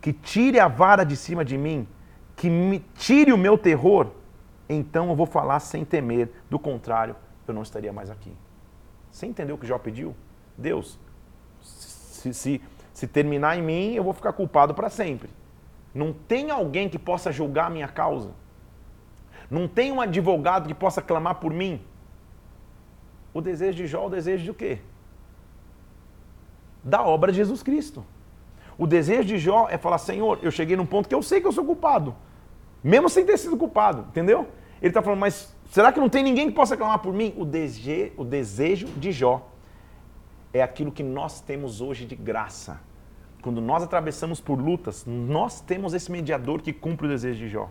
que 0.00 0.14
tire 0.14 0.58
a 0.58 0.66
vara 0.66 1.04
de 1.04 1.14
cima 1.14 1.44
de 1.44 1.58
mim, 1.58 1.86
que 2.34 2.48
me 2.48 2.80
tire 2.94 3.34
o 3.34 3.38
meu 3.38 3.58
terror, 3.58 4.08
então 4.66 5.10
eu 5.10 5.14
vou 5.14 5.26
falar 5.26 5.60
sem 5.60 5.84
temer. 5.84 6.30
Do 6.48 6.58
contrário, 6.58 7.14
eu 7.46 7.52
não 7.52 7.60
estaria 7.60 7.92
mais 7.92 8.08
aqui. 8.08 8.34
Você 9.12 9.26
entendeu 9.26 9.56
o 9.56 9.58
que 9.58 9.66
Jó 9.66 9.78
pediu? 9.78 10.16
Deus, 10.56 10.98
se, 11.60 12.32
se, 12.32 12.62
se 12.94 13.06
terminar 13.06 13.58
em 13.58 13.62
mim, 13.62 13.94
eu 13.94 14.02
vou 14.02 14.14
ficar 14.14 14.32
culpado 14.32 14.72
para 14.72 14.88
sempre. 14.88 15.28
Não 15.94 16.14
tem 16.14 16.50
alguém 16.50 16.88
que 16.88 16.98
possa 16.98 17.30
julgar 17.30 17.66
a 17.66 17.70
minha 17.70 17.88
causa. 17.88 18.30
Não 19.50 19.68
tem 19.68 19.92
um 19.92 20.00
advogado 20.00 20.66
que 20.66 20.74
possa 20.74 21.02
clamar 21.02 21.34
por 21.34 21.52
mim. 21.52 21.82
O 23.34 23.42
desejo 23.42 23.76
de 23.76 23.86
Jó 23.86 24.04
é 24.04 24.06
o 24.06 24.10
desejo 24.10 24.44
de 24.44 24.54
quê? 24.54 24.80
Da 26.82 27.02
obra 27.02 27.30
de 27.30 27.38
Jesus 27.38 27.62
Cristo. 27.62 28.04
O 28.78 28.86
desejo 28.86 29.24
de 29.24 29.38
Jó 29.38 29.68
é 29.70 29.76
falar: 29.76 29.98
Senhor, 29.98 30.38
eu 30.42 30.50
cheguei 30.50 30.76
num 30.76 30.86
ponto 30.86 31.08
que 31.08 31.14
eu 31.14 31.22
sei 31.22 31.40
que 31.40 31.46
eu 31.46 31.52
sou 31.52 31.64
culpado. 31.64 32.14
Mesmo 32.82 33.08
sem 33.08 33.24
ter 33.26 33.36
sido 33.36 33.56
culpado, 33.56 34.06
entendeu? 34.08 34.48
Ele 34.80 34.88
está 34.88 35.02
falando, 35.02 35.20
mas 35.20 35.54
será 35.70 35.92
que 35.92 36.00
não 36.00 36.08
tem 36.08 36.22
ninguém 36.22 36.48
que 36.48 36.54
possa 36.54 36.76
clamar 36.76 37.00
por 37.00 37.12
mim? 37.12 37.34
O, 37.36 37.44
dese 37.44 38.12
o 38.16 38.24
desejo 38.24 38.86
de 38.96 39.12
Jó 39.12 39.46
é 40.52 40.62
aquilo 40.62 40.90
que 40.90 41.02
nós 41.02 41.40
temos 41.40 41.80
hoje 41.80 42.06
de 42.06 42.16
graça. 42.16 42.80
Quando 43.42 43.60
nós 43.60 43.82
atravessamos 43.82 44.40
por 44.40 44.58
lutas, 44.58 45.04
nós 45.06 45.60
temos 45.60 45.94
esse 45.94 46.10
mediador 46.10 46.62
que 46.62 46.72
cumpre 46.72 47.06
o 47.06 47.08
desejo 47.08 47.38
de 47.38 47.48
Jó. 47.48 47.68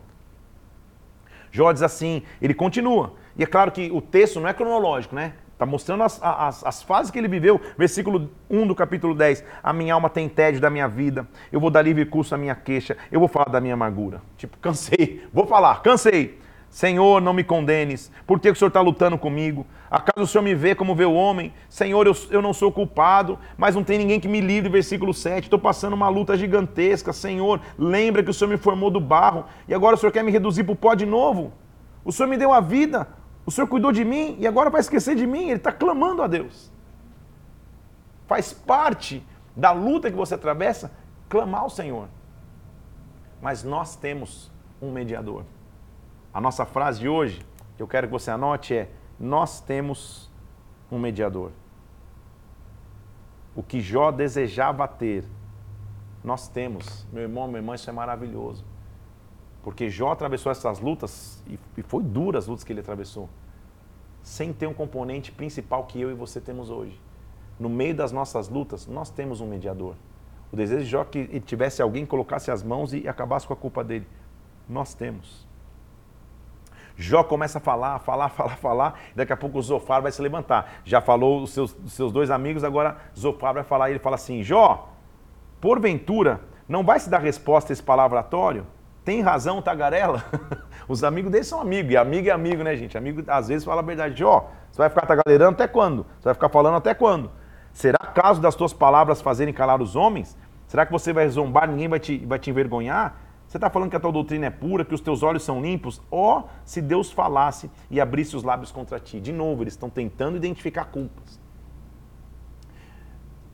Jó 1.51 1.72
diz 1.72 1.82
assim, 1.82 2.22
ele 2.41 2.53
continua. 2.53 3.14
E 3.36 3.43
é 3.43 3.47
claro 3.47 3.72
que 3.72 3.91
o 3.91 4.01
texto 4.01 4.39
não 4.39 4.47
é 4.47 4.53
cronológico, 4.53 5.16
né? 5.16 5.34
Está 5.60 5.66
mostrando 5.66 6.03
as, 6.03 6.18
as, 6.24 6.66
as, 6.66 6.82
fases 6.82 7.12
que 7.12 7.20
ele 7.20 7.28
viveu. 7.28 7.60
Versículo 7.78 8.32
1 8.49 8.66
do 8.66 8.74
capítulo 8.74 9.14
10. 9.14 9.43
A 9.62 9.74
minha 9.74 9.93
alma 9.93 10.10
tem 10.10 10.30
tédio 10.30 10.62
da 10.62 10.70
minha 10.70 10.88
vida. 10.88 11.28
Eu 11.51 11.60
vou 11.60 11.70
dar 11.70 11.82
livre 11.82 12.05
curso 12.05 12.34
à 12.34 12.38
minha 12.38 12.55
queixa. 12.55 12.95
Eu 13.12 13.20
vou 13.20 13.28
falar 13.28 13.49
da 13.49 13.60
minha 13.60 13.74
amargura. 13.74 14.22
Tipo, 14.38 14.55
cansei. 14.64 15.28
Vou 15.34 15.45
falar, 15.45 15.82
cansei. 15.82 16.39
Senhor, 16.70 17.22
não 17.22 17.34
me 17.34 17.43
condenes. 17.43 18.10
Por 18.26 18.39
que 18.39 18.49
o 18.49 18.55
Senhor 18.55 18.70
está 18.70 18.80
lutando 18.80 19.18
comigo? 19.18 19.68
Acaso 19.91 20.24
o 20.24 20.28
Senhor 20.28 20.43
me 20.43 20.55
vê 20.55 20.74
como 20.74 20.95
vê 20.95 21.03
o 21.03 21.14
homem? 21.14 21.51
Senhor, 21.68 22.07
eu, 22.07 22.16
eu 22.32 22.41
não 22.41 22.53
sou 22.53 22.72
culpado, 22.72 23.38
mas 23.57 23.76
não 23.76 23.84
tem 23.84 23.97
ninguém 23.97 24.18
que 24.18 24.30
me 24.30 24.39
livre. 24.39 24.70
Versículo 24.70 25.14
7. 25.14 25.43
Estou 25.43 25.60
passando 25.60 25.91
uma 25.91 26.07
luta 26.07 26.38
gigantesca. 26.38 27.12
Senhor, 27.12 27.60
lembra 27.78 28.24
que 28.24 28.30
o 28.30 28.34
Senhor 28.34 28.49
me 28.49 28.57
formou 28.57 28.89
do 28.89 29.01
barro 29.01 29.43
e 29.68 29.74
agora 29.74 29.97
o 29.97 29.99
Senhor 29.99 30.14
quer 30.14 30.24
me 30.24 30.32
reduzir 30.32 30.64
para 30.64 30.72
o 30.72 30.78
pó 30.78 30.95
de 30.95 31.05
novo? 31.05 31.51
O 32.05 32.14
Senhor 32.14 32.30
me 32.30 32.38
deu 32.38 32.53
a 32.53 32.62
vida, 32.62 33.10
o 33.50 33.52
Senhor 33.52 33.68
cuidou 33.68 33.91
de 33.91 34.06
mim 34.06 34.38
e 34.39 34.45
agora 34.45 34.70
vai 34.70 34.80
esquecer 34.80 35.16
de 35.16 35.26
mim. 35.26 35.45
Ele 35.45 35.54
está 35.54 35.72
clamando 35.72 36.22
a 36.22 36.28
Deus. 36.28 36.72
Faz 38.28 38.54
parte 38.54 39.26
da 39.56 39.72
luta 39.72 40.12
que 40.12 40.16
você 40.16 40.36
atravessa 40.36 40.91
clamar 41.28 41.62
ao 41.62 41.70
Senhor. 41.72 42.08
Mas 43.41 43.64
nós 43.64 43.95
temos 43.95 44.52
um 44.80 44.91
mediador. 44.91 45.45
A 46.32 46.39
nossa 46.39 46.64
frase 46.64 47.00
de 47.00 47.10
hoje, 47.10 47.43
que 47.76 47.82
eu 47.82 47.88
quero 47.88 48.06
que 48.06 48.14
você 48.14 48.30
anote, 48.30 48.76
é: 48.76 48.91
Nós 49.20 49.60
temos 49.60 50.30
um 50.91 51.00
mediador. 51.00 51.52
O 53.56 53.64
que 53.64 53.82
Jó 53.82 54.12
desejava 54.12 54.88
ter, 54.88 55.26
nós 56.24 56.47
temos. 56.47 57.08
Meu 57.12 57.24
irmão, 57.24 57.47
minha 57.47 57.58
irmã, 57.58 57.74
isso 57.74 57.89
é 57.89 57.93
maravilhoso. 57.93 58.64
Porque 59.64 59.89
Jó 59.89 60.12
atravessou 60.12 60.51
essas 60.51 60.80
lutas, 60.80 61.43
e 61.47 61.84
foi 61.84 62.01
duras 62.01 62.45
as 62.45 62.47
lutas 62.47 62.64
que 62.64 62.72
ele 62.72 62.80
atravessou, 62.80 63.30
sem 64.22 64.53
ter 64.53 64.68
um 64.68 64.74
componente 64.74 65.32
principal 65.32 65.84
que 65.86 65.99
eu 65.99 66.10
e 66.10 66.14
você 66.14 66.39
temos 66.39 66.70
hoje. 66.70 66.99
No 67.60 67.70
meio 67.70 67.93
das 67.93 68.12
nossas 68.12 68.47
lutas, 68.47 68.88
nós 68.88 69.10
temos 69.10 69.41
um 69.41 69.47
mediador. 69.47 69.95
O 70.51 70.55
desejo 70.55 70.84
de 70.84 70.89
Jó 70.89 71.01
é 71.01 71.05
que 71.05 71.20
ele 71.20 71.39
tivesse 71.41 71.82
alguém 71.82 72.05
que 72.05 72.10
colocasse 72.10 72.49
as 72.49 72.64
mãos 72.64 72.93
e 72.93 73.07
acabasse 73.07 73.45
com 73.45 73.53
a 73.53 73.57
culpa 73.57 73.84
dele. 73.84 74.07
Nós 74.68 74.93
temos. 74.93 75.47
Jó 76.95 77.24
começa 77.24 77.60
a 77.60 77.62
falar, 77.62 77.99
falar, 77.99 78.30
falar, 78.30 78.57
falar, 78.57 78.99
e 79.14 79.16
daqui 79.16 79.32
a 79.32 79.38
pouco 79.38 79.62
Zofar 79.62 80.01
vai 80.01 80.12
se 80.12 80.22
levantar. 80.22 80.82
Já 80.84 80.99
falou 80.99 81.43
os 81.43 81.51
seus, 81.51 81.76
os 81.86 81.93
seus 81.93 82.12
dois 82.12 82.32
amigos, 82.32 82.64
agora 82.64 82.97
Zofar 83.18 83.53
vai 83.53 83.64
falar, 83.64 83.89
e 83.89 83.93
ele 83.93 83.99
fala 83.99 84.16
assim, 84.16 84.43
Jó, 84.43 84.89
porventura, 85.62 86.41
não 86.68 86.84
vai 86.84 86.99
se 86.99 87.10
dar 87.10 87.20
resposta 87.20 87.72
a 87.72 87.74
esse 87.74 87.84
palavratório? 87.84 88.66
Tem 89.10 89.22
razão, 89.22 89.60
tagarela? 89.60 90.24
Os 90.88 91.03
amigos 91.03 91.32
dele 91.32 91.43
são 91.43 91.60
amigos, 91.60 91.91
e 91.91 91.97
amigo 91.97 92.28
é 92.28 92.32
amigo, 92.32 92.62
né, 92.62 92.76
gente? 92.76 92.95
Amigo 92.95 93.24
às 93.26 93.47
vezes 93.47 93.66
fala 93.66 93.82
a 93.82 93.84
verdade, 93.84 94.20
Jó, 94.20 94.51
você 94.72 94.78
vai 94.78 94.88
ficar 94.88 95.07
tagalerando 95.07 95.53
até 95.53 95.68
quando? 95.68 96.05
Você 96.20 96.26
vai 96.26 96.36
ficar 96.36 96.49
falando 96.49 96.76
até 96.76 96.93
quando? 96.93 97.32
Será 97.74 97.97
caso 97.97 98.39
das 98.39 98.53
tuas 98.53 98.72
palavras 98.72 99.20
fazerem 99.20 99.51
calar 99.51 99.82
os 99.82 99.95
homens? 99.95 100.38
Será 100.68 100.86
que 100.86 100.91
você 100.91 101.12
vai 101.12 101.28
zombar, 101.28 101.68
ninguém 101.68 101.88
vai 101.88 101.99
te, 101.99 102.24
vai 102.24 102.38
te 102.38 102.51
envergonhar? 102.51 103.20
Você 103.47 103.57
está 103.57 103.68
falando 103.68 103.89
que 103.89 103.95
a 103.95 103.99
tua 103.99 104.12
doutrina 104.12 104.45
é 104.45 104.51
pura, 104.51 104.86
que 104.86 104.93
os 104.93 105.01
teus 105.01 105.24
olhos 105.24 105.41
são 105.41 105.60
limpos? 105.60 105.99
Ó, 106.12 106.41
oh, 106.41 106.43
se 106.64 106.80
Deus 106.80 107.12
falasse 107.12 107.72
e 107.89 107.99
abrisse 107.99 108.36
os 108.36 108.43
lábios 108.43 108.72
contra 108.72 108.99
ti. 108.99 109.20
De 109.20 109.34
novo, 109.34 109.64
eles 109.64 109.74
estão 109.74 109.89
tentando 109.89 110.38
identificar 110.38 110.86
culpas. 110.86 111.39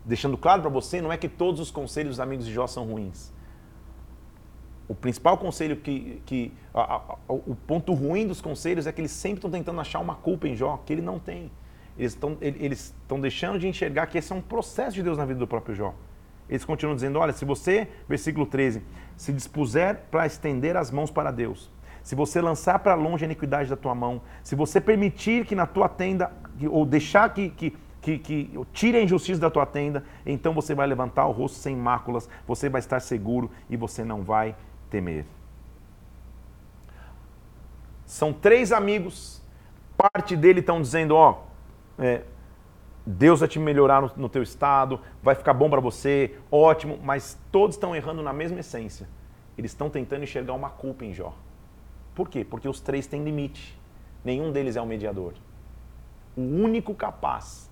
Deixando 0.04 0.38
claro 0.38 0.64
para 0.64 0.70
você, 0.70 1.02
não 1.02 1.14
é 1.14 1.18
que 1.18 1.30
todos 1.30 1.62
os 1.62 1.72
conselhos 1.72 2.18
dos 2.18 2.20
amigos 2.20 2.46
de 2.46 2.52
Jó 2.52 2.68
são 2.68 2.84
ruins. 2.84 3.34
O 4.88 4.94
principal 4.94 5.38
conselho 5.38 5.78
que. 5.78 6.22
que 6.26 6.54
a, 6.74 6.96
a, 6.96 7.16
o 7.28 7.56
ponto 7.68 7.94
ruim 7.94 8.28
dos 8.28 8.42
conselhos 8.42 8.86
é 8.86 8.92
que 8.92 9.02
eles 9.02 9.12
sempre 9.12 9.38
estão 9.38 9.50
tentando 9.50 9.80
achar 9.82 10.00
uma 10.00 10.16
culpa 10.16 10.48
em 10.48 10.56
Jó, 10.56 10.82
que 10.86 10.94
ele 10.94 11.02
não 11.02 11.20
tem. 11.20 11.52
Eles 11.98 12.14
estão 12.14 12.38
eles 12.42 12.94
deixando 13.22 13.58
de 13.58 13.68
enxergar 13.68 14.08
que 14.08 14.18
esse 14.18 14.32
é 14.32 14.36
um 14.36 14.42
processo 14.42 14.96
de 14.96 15.02
Deus 15.02 15.18
na 15.18 15.26
vida 15.26 15.40
do 15.40 15.48
próprio 15.48 15.74
Jó. 15.74 15.96
Eles 16.50 16.64
continuam 16.66 16.96
dizendo: 16.96 17.18
olha, 17.20 17.34
se 17.34 17.46
você, 17.46 17.88
versículo 18.08 18.46
13, 18.46 18.84
se 19.16 19.34
dispuser 19.34 20.04
para 20.12 20.26
estender 20.26 20.78
as 20.78 20.92
mãos 20.92 21.10
para 21.10 21.32
Deus, 21.32 21.72
se 22.04 22.14
você 22.14 22.40
lançar 22.40 22.80
para 22.80 22.94
longe 22.94 23.24
a 23.24 23.28
iniquidade 23.28 23.70
da 23.70 23.76
tua 23.76 23.96
mão, 23.96 24.22
se 24.44 24.56
você 24.56 24.80
permitir 24.80 25.46
que 25.46 25.56
na 25.56 25.66
tua 25.66 25.90
tenda, 25.90 26.32
ou 26.70 26.86
deixar 26.86 27.34
que, 27.34 27.50
que, 27.50 27.76
que, 28.00 28.20
que 28.20 28.60
tire 28.72 28.98
a 28.98 29.02
injustiça 29.02 29.42
da 29.42 29.50
tua 29.50 29.66
tenda, 29.66 30.04
então 30.24 30.54
você 30.54 30.76
vai 30.76 30.86
levantar 30.86 31.26
o 31.26 31.32
rosto 31.32 31.58
sem 31.58 31.76
máculas, 31.76 32.30
você 32.46 32.70
vai 32.70 32.78
estar 32.78 33.00
seguro 33.00 33.50
e 33.68 33.76
você 33.76 34.04
não 34.04 34.22
vai 34.22 34.56
temer. 34.90 35.26
São 38.06 38.32
três 38.32 38.72
amigos, 38.72 39.42
parte 39.98 40.36
dele 40.36 40.60
estão 40.60 40.82
dizendo: 40.82 41.16
ó, 41.16 41.44
é, 41.98 42.22
Deus 43.06 43.40
vai 43.40 43.50
te 43.50 43.60
melhorar 43.60 44.02
no, 44.02 44.12
no 44.16 44.30
teu 44.30 44.42
estado, 44.42 45.00
vai 45.22 45.36
ficar 45.36 45.54
bom 45.54 45.70
para 45.70 45.82
você, 45.82 46.36
ótimo, 46.52 47.00
mas 47.04 47.38
todos 47.52 47.76
estão 47.76 47.96
errando 47.96 48.24
na 48.24 48.34
mesma 48.34 48.60
essência. 48.60 49.08
Eles 49.58 49.72
estão 49.72 49.90
tentando 49.90 50.24
enxergar 50.24 50.54
uma 50.54 50.70
culpa 50.70 51.06
em 51.06 51.14
Jó. 51.14 51.34
Por 52.14 52.30
quê? 52.30 52.44
Porque 52.44 52.68
os 52.68 52.80
três 52.80 53.08
têm 53.08 53.24
limite. 53.24 53.78
Nenhum 54.24 54.52
deles 54.52 54.76
é 54.76 54.82
um 54.82 54.86
mediador. 54.86 55.34
O 56.36 56.42
único 56.42 56.94
capaz 56.96 57.70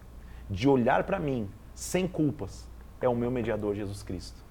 de 0.49 0.69
olhar 0.69 1.03
para 1.03 1.19
mim 1.19 1.49
sem 1.73 2.07
culpas 2.07 2.69
é 3.01 3.09
o 3.09 3.15
meu 3.15 3.31
mediador 3.31 3.73
Jesus 3.73 4.03
Cristo. 4.03 4.42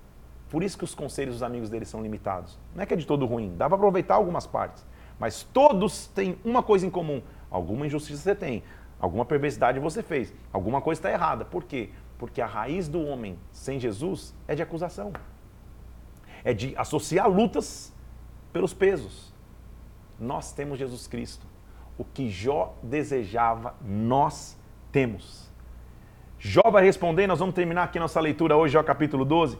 Por 0.53 0.63
isso 0.63 0.79
que 0.79 0.85
os 0.85 0.95
conselhos 0.95 1.35
dos 1.35 1.43
amigos 1.43 1.69
dele 1.69 1.85
são 1.85 2.01
limitados. 2.01 2.57
Não 2.77 2.85
é 2.85 2.87
que 2.87 2.95
é 2.95 2.97
de 2.97 3.07
todo 3.07 3.27
ruim, 3.27 3.57
dá 3.57 3.67
para 3.69 3.75
aproveitar 3.75 4.15
algumas 4.15 4.47
partes, 4.47 4.87
mas 5.19 5.43
todos 5.43 6.07
têm 6.07 6.39
uma 6.45 6.63
coisa 6.63 6.87
em 6.87 6.91
comum. 6.91 7.21
Alguma 7.51 7.87
injustiça 7.87 8.23
você 8.23 8.35
tem, 8.35 8.63
Alguma 9.03 9.25
perversidade 9.25 9.81
você 9.81 10.01
fez, 10.01 10.33
alguma 10.53 10.81
coisa 10.81 11.01
está 11.01 11.11
errada. 11.11 11.45
Por 11.45 11.65
quê? 11.65 11.91
Porque 12.17 12.41
a 12.41 12.47
raiz 12.47 12.87
do 12.87 13.05
homem 13.05 13.37
sem 13.51 13.81
Jesus 13.81 14.33
é 14.47 14.55
de 14.55 14.63
acusação. 14.63 15.13
É 16.45 16.55
de 16.55 16.73
associar 16.77 17.29
lutas 17.29 17.93
pelos 18.53 18.73
pesos. 18.73 19.35
Nós 20.21 20.53
temos 20.53 20.79
Jesus 20.79 21.09
Cristo. 21.09 21.45
O 21.99 22.05
que 22.05 22.31
Jó 22.31 22.77
desejava, 22.81 23.75
nós 23.85 24.57
temos. 24.93 25.51
Jó 26.39 26.71
vai 26.71 26.85
responder, 26.85 27.27
nós 27.27 27.41
vamos 27.41 27.57
terminar 27.57 27.83
aqui 27.83 27.99
nossa 27.99 28.21
leitura 28.21 28.57
hoje, 28.57 28.75
Jó 28.75 28.85
capítulo 28.85 29.25
12, 29.25 29.59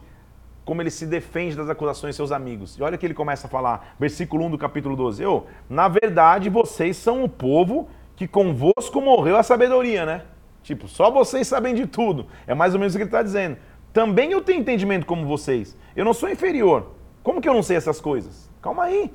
como 0.65 0.81
ele 0.81 0.89
se 0.89 1.05
defende 1.05 1.55
das 1.55 1.69
acusações 1.69 2.13
de 2.13 2.17
seus 2.17 2.31
amigos. 2.31 2.77
E 2.77 2.83
olha 2.83 2.97
que 2.97 3.05
ele 3.05 3.13
começa 3.13 3.47
a 3.47 3.49
falar, 3.49 3.95
versículo 3.99 4.45
1 4.45 4.51
do 4.51 4.57
capítulo 4.57 4.95
12. 4.95 5.21
Eu, 5.21 5.45
na 5.69 5.87
verdade, 5.87 6.49
vocês 6.49 6.95
são 6.97 7.23
o 7.23 7.29
povo 7.29 7.89
que 8.15 8.27
convosco 8.27 9.01
morreu 9.01 9.37
a 9.37 9.43
sabedoria, 9.43 10.05
né? 10.05 10.23
Tipo, 10.61 10.87
só 10.87 11.11
vocês 11.11 11.47
sabem 11.47 11.75
de 11.75 11.85
tudo. 11.85 12.27
É 12.47 12.53
mais 12.53 12.73
ou 12.73 12.79
menos 12.79 12.93
o 12.93 12.97
que 12.97 13.03
ele 13.03 13.09
está 13.09 13.21
dizendo. 13.21 13.57
Também 13.91 14.31
eu 14.31 14.41
tenho 14.41 14.61
entendimento 14.61 15.05
como 15.05 15.25
vocês. 15.25 15.77
Eu 15.95 16.05
não 16.05 16.13
sou 16.13 16.29
inferior. 16.29 16.91
Como 17.21 17.41
que 17.41 17.47
eu 17.47 17.53
não 17.53 17.61
sei 17.61 17.77
essas 17.77 17.99
coisas? 17.99 18.49
Calma 18.61 18.85
aí. 18.85 19.13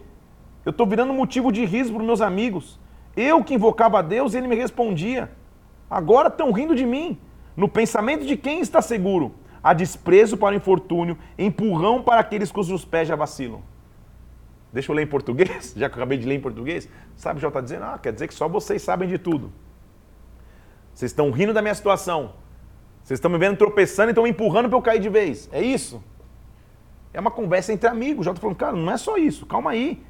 Eu 0.65 0.71
estou 0.71 0.87
virando 0.87 1.13
motivo 1.15 1.51
de 1.51 1.65
riso 1.65 1.93
para 1.95 2.03
meus 2.03 2.21
amigos. 2.21 2.79
Eu 3.17 3.43
que 3.43 3.55
invocava 3.55 3.99
a 3.99 4.03
Deus, 4.03 4.35
ele 4.35 4.47
me 4.47 4.55
respondia. 4.55 5.31
Agora 5.91 6.29
estão 6.29 6.53
rindo 6.53 6.75
de 6.75 6.85
mim. 6.85 7.19
No 7.57 7.69
pensamento 7.69 8.25
de 8.27 8.37
quem 8.37 8.61
está 8.61 8.83
seguro. 8.83 9.35
A 9.63 9.73
desprezo 9.73 10.37
para 10.37 10.55
o 10.55 10.57
infortúnio, 10.57 11.19
empurrão 11.39 12.03
para 12.03 12.21
aqueles 12.21 12.51
cujos 12.51 12.85
pés 12.85 13.09
já 13.09 13.17
vacilam. 13.17 13.63
Deixa 14.73 14.93
eu 14.93 14.97
ler 14.97 15.03
em 15.03 15.07
português, 15.07 15.73
já 15.77 15.89
que 15.89 15.97
eu 15.97 16.03
acabei 16.03 16.19
de 16.19 16.27
ler 16.27 16.35
em 16.35 16.41
português. 16.41 16.89
Sabe 17.17 17.41
já 17.41 17.49
está 17.49 17.61
dizendo? 17.61 17.85
Ah, 17.85 17.99
quer 17.99 18.13
dizer 18.13 18.29
que 18.29 18.35
só 18.35 18.49
vocês 18.49 18.83
sabem 18.83 19.09
de 19.09 19.19
tudo. 19.19 19.53
Vocês 20.95 21.11
estão 21.11 21.31
rindo 21.31 21.53
da 21.53 21.63
minha 21.63 21.75
situação. 21.75 22.33
Vocês 23.03 23.19
estão 23.19 23.31
me 23.31 23.39
vendo 23.39 23.57
tropeçando 23.57 24.11
e 24.11 24.13
estão 24.13 24.25
me 24.25 24.31
empurrando 24.31 24.69
para 24.69 24.77
eu 24.77 24.83
cair 24.83 25.01
de 25.01 25.09
vez. 25.09 25.49
É 25.53 25.63
isso? 25.63 26.03
É 27.13 27.21
uma 27.21 27.31
conversa 27.31 27.73
entre 27.73 27.89
amigos. 27.89 28.27
Estou 28.27 28.41
falando, 28.41 28.57
cara, 28.57 28.77
não 28.77 28.93
é 28.93 28.97
só 28.97 29.17
isso. 29.17 29.47
Calma 29.47 29.71
aí. 29.71 30.05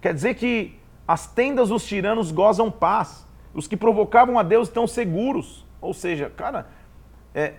Quer 0.00 0.14
dizer 0.14 0.34
que 0.34 0.78
as 1.06 1.26
tendas 1.26 1.70
dos 1.70 1.84
tiranos 1.84 2.30
gozam 2.30 2.70
paz. 2.70 3.26
Os 3.52 3.66
que 3.66 3.76
provocavam 3.76 4.38
a 4.38 4.42
Deus 4.42 4.68
estão 4.68 4.86
seguros. 4.86 5.66
Ou 5.80 5.92
seja, 5.92 6.30
cara, 6.30 6.68
é, 7.34 7.54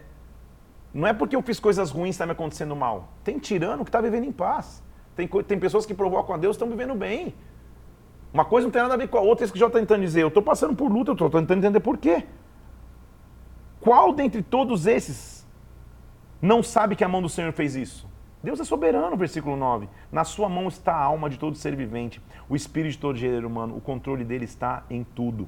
não 0.93 1.07
é 1.07 1.13
porque 1.13 1.35
eu 1.35 1.41
fiz 1.41 1.59
coisas 1.59 1.89
ruins 1.89 2.15
está 2.15 2.25
me 2.25 2.33
acontecendo 2.33 2.75
mal. 2.75 3.09
Tem 3.23 3.39
tirano 3.39 3.83
que 3.83 3.89
está 3.89 4.01
vivendo 4.01 4.25
em 4.25 4.31
paz. 4.31 4.83
Tem, 5.15 5.27
tem 5.27 5.59
pessoas 5.59 5.85
que 5.85 5.93
provocam 5.93 6.35
a 6.35 6.37
Deus 6.37 6.55
estão 6.55 6.69
vivendo 6.69 6.95
bem. 6.95 7.33
Uma 8.33 8.45
coisa 8.45 8.67
não 8.67 8.71
tem 8.71 8.81
nada 8.81 8.93
a 8.93 8.97
ver 8.97 9.07
com 9.07 9.17
a 9.17 9.21
outra, 9.21 9.43
é 9.43 9.45
isso 9.45 9.53
que 9.53 9.59
já 9.59 9.67
está 9.67 9.79
tentando 9.79 10.01
dizer. 10.01 10.21
Eu 10.21 10.29
estou 10.29 10.43
passando 10.43 10.75
por 10.75 10.91
luta, 10.91 11.11
eu 11.11 11.13
estou 11.13 11.29
tentando 11.29 11.59
entender 11.59 11.79
por 11.79 11.97
quê. 11.97 12.25
Qual 13.79 14.13
dentre 14.13 14.41
todos 14.41 14.85
esses 14.85 15.47
não 16.41 16.61
sabe 16.63 16.95
que 16.95 17.03
a 17.03 17.09
mão 17.09 17.21
do 17.21 17.29
Senhor 17.29 17.51
fez 17.51 17.75
isso? 17.75 18.09
Deus 18.43 18.59
é 18.59 18.63
soberano, 18.63 19.15
versículo 19.15 19.55
9. 19.55 19.87
Na 20.11 20.23
sua 20.23 20.49
mão 20.49 20.67
está 20.67 20.93
a 20.93 21.03
alma 21.03 21.29
de 21.29 21.37
todo 21.37 21.55
ser 21.55 21.75
vivente, 21.75 22.21
o 22.49 22.55
espírito 22.55 22.93
de 22.93 22.97
todo 22.97 23.17
gênero 23.17 23.47
humano, 23.47 23.77
o 23.77 23.81
controle 23.81 24.23
dele 24.23 24.45
está 24.45 24.83
em 24.89 25.03
tudo. 25.03 25.47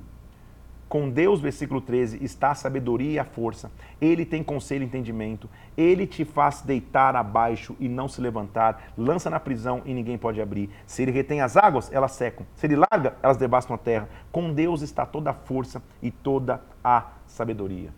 Com 0.94 1.10
Deus, 1.10 1.42
versículo 1.42 1.82
13, 1.82 2.24
está 2.24 2.52
a 2.52 2.54
sabedoria 2.54 3.14
e 3.14 3.18
a 3.18 3.26
força. 3.26 3.72
Ele 4.00 4.24
tem 4.24 4.44
conselho 4.44 4.84
e 4.84 4.86
entendimento. 4.86 5.50
Ele 5.76 6.06
te 6.06 6.24
faz 6.24 6.62
deitar 6.62 7.16
abaixo 7.16 7.76
e 7.80 7.90
não 7.90 8.08
se 8.08 8.22
levantar. 8.22 8.94
Lança 8.96 9.28
na 9.28 9.40
prisão 9.40 9.82
e 9.86 9.92
ninguém 9.96 10.20
pode 10.20 10.40
abrir. 10.40 10.70
Se 10.86 11.02
ele 11.02 11.10
retém 11.10 11.42
as 11.42 11.58
águas, 11.58 11.92
elas 11.92 12.12
secam. 12.12 12.46
Se 12.56 12.68
ele 12.68 12.76
larga, 12.76 13.16
elas 13.24 13.38
devastam 13.38 13.74
a 13.74 13.80
terra. 13.80 14.08
Com 14.32 14.54
Deus 14.54 14.84
está 14.84 15.04
toda 15.04 15.32
a 15.32 15.34
força 15.34 15.82
e 16.00 16.12
toda 16.12 16.62
a 16.84 17.08
sabedoria. 17.26 17.90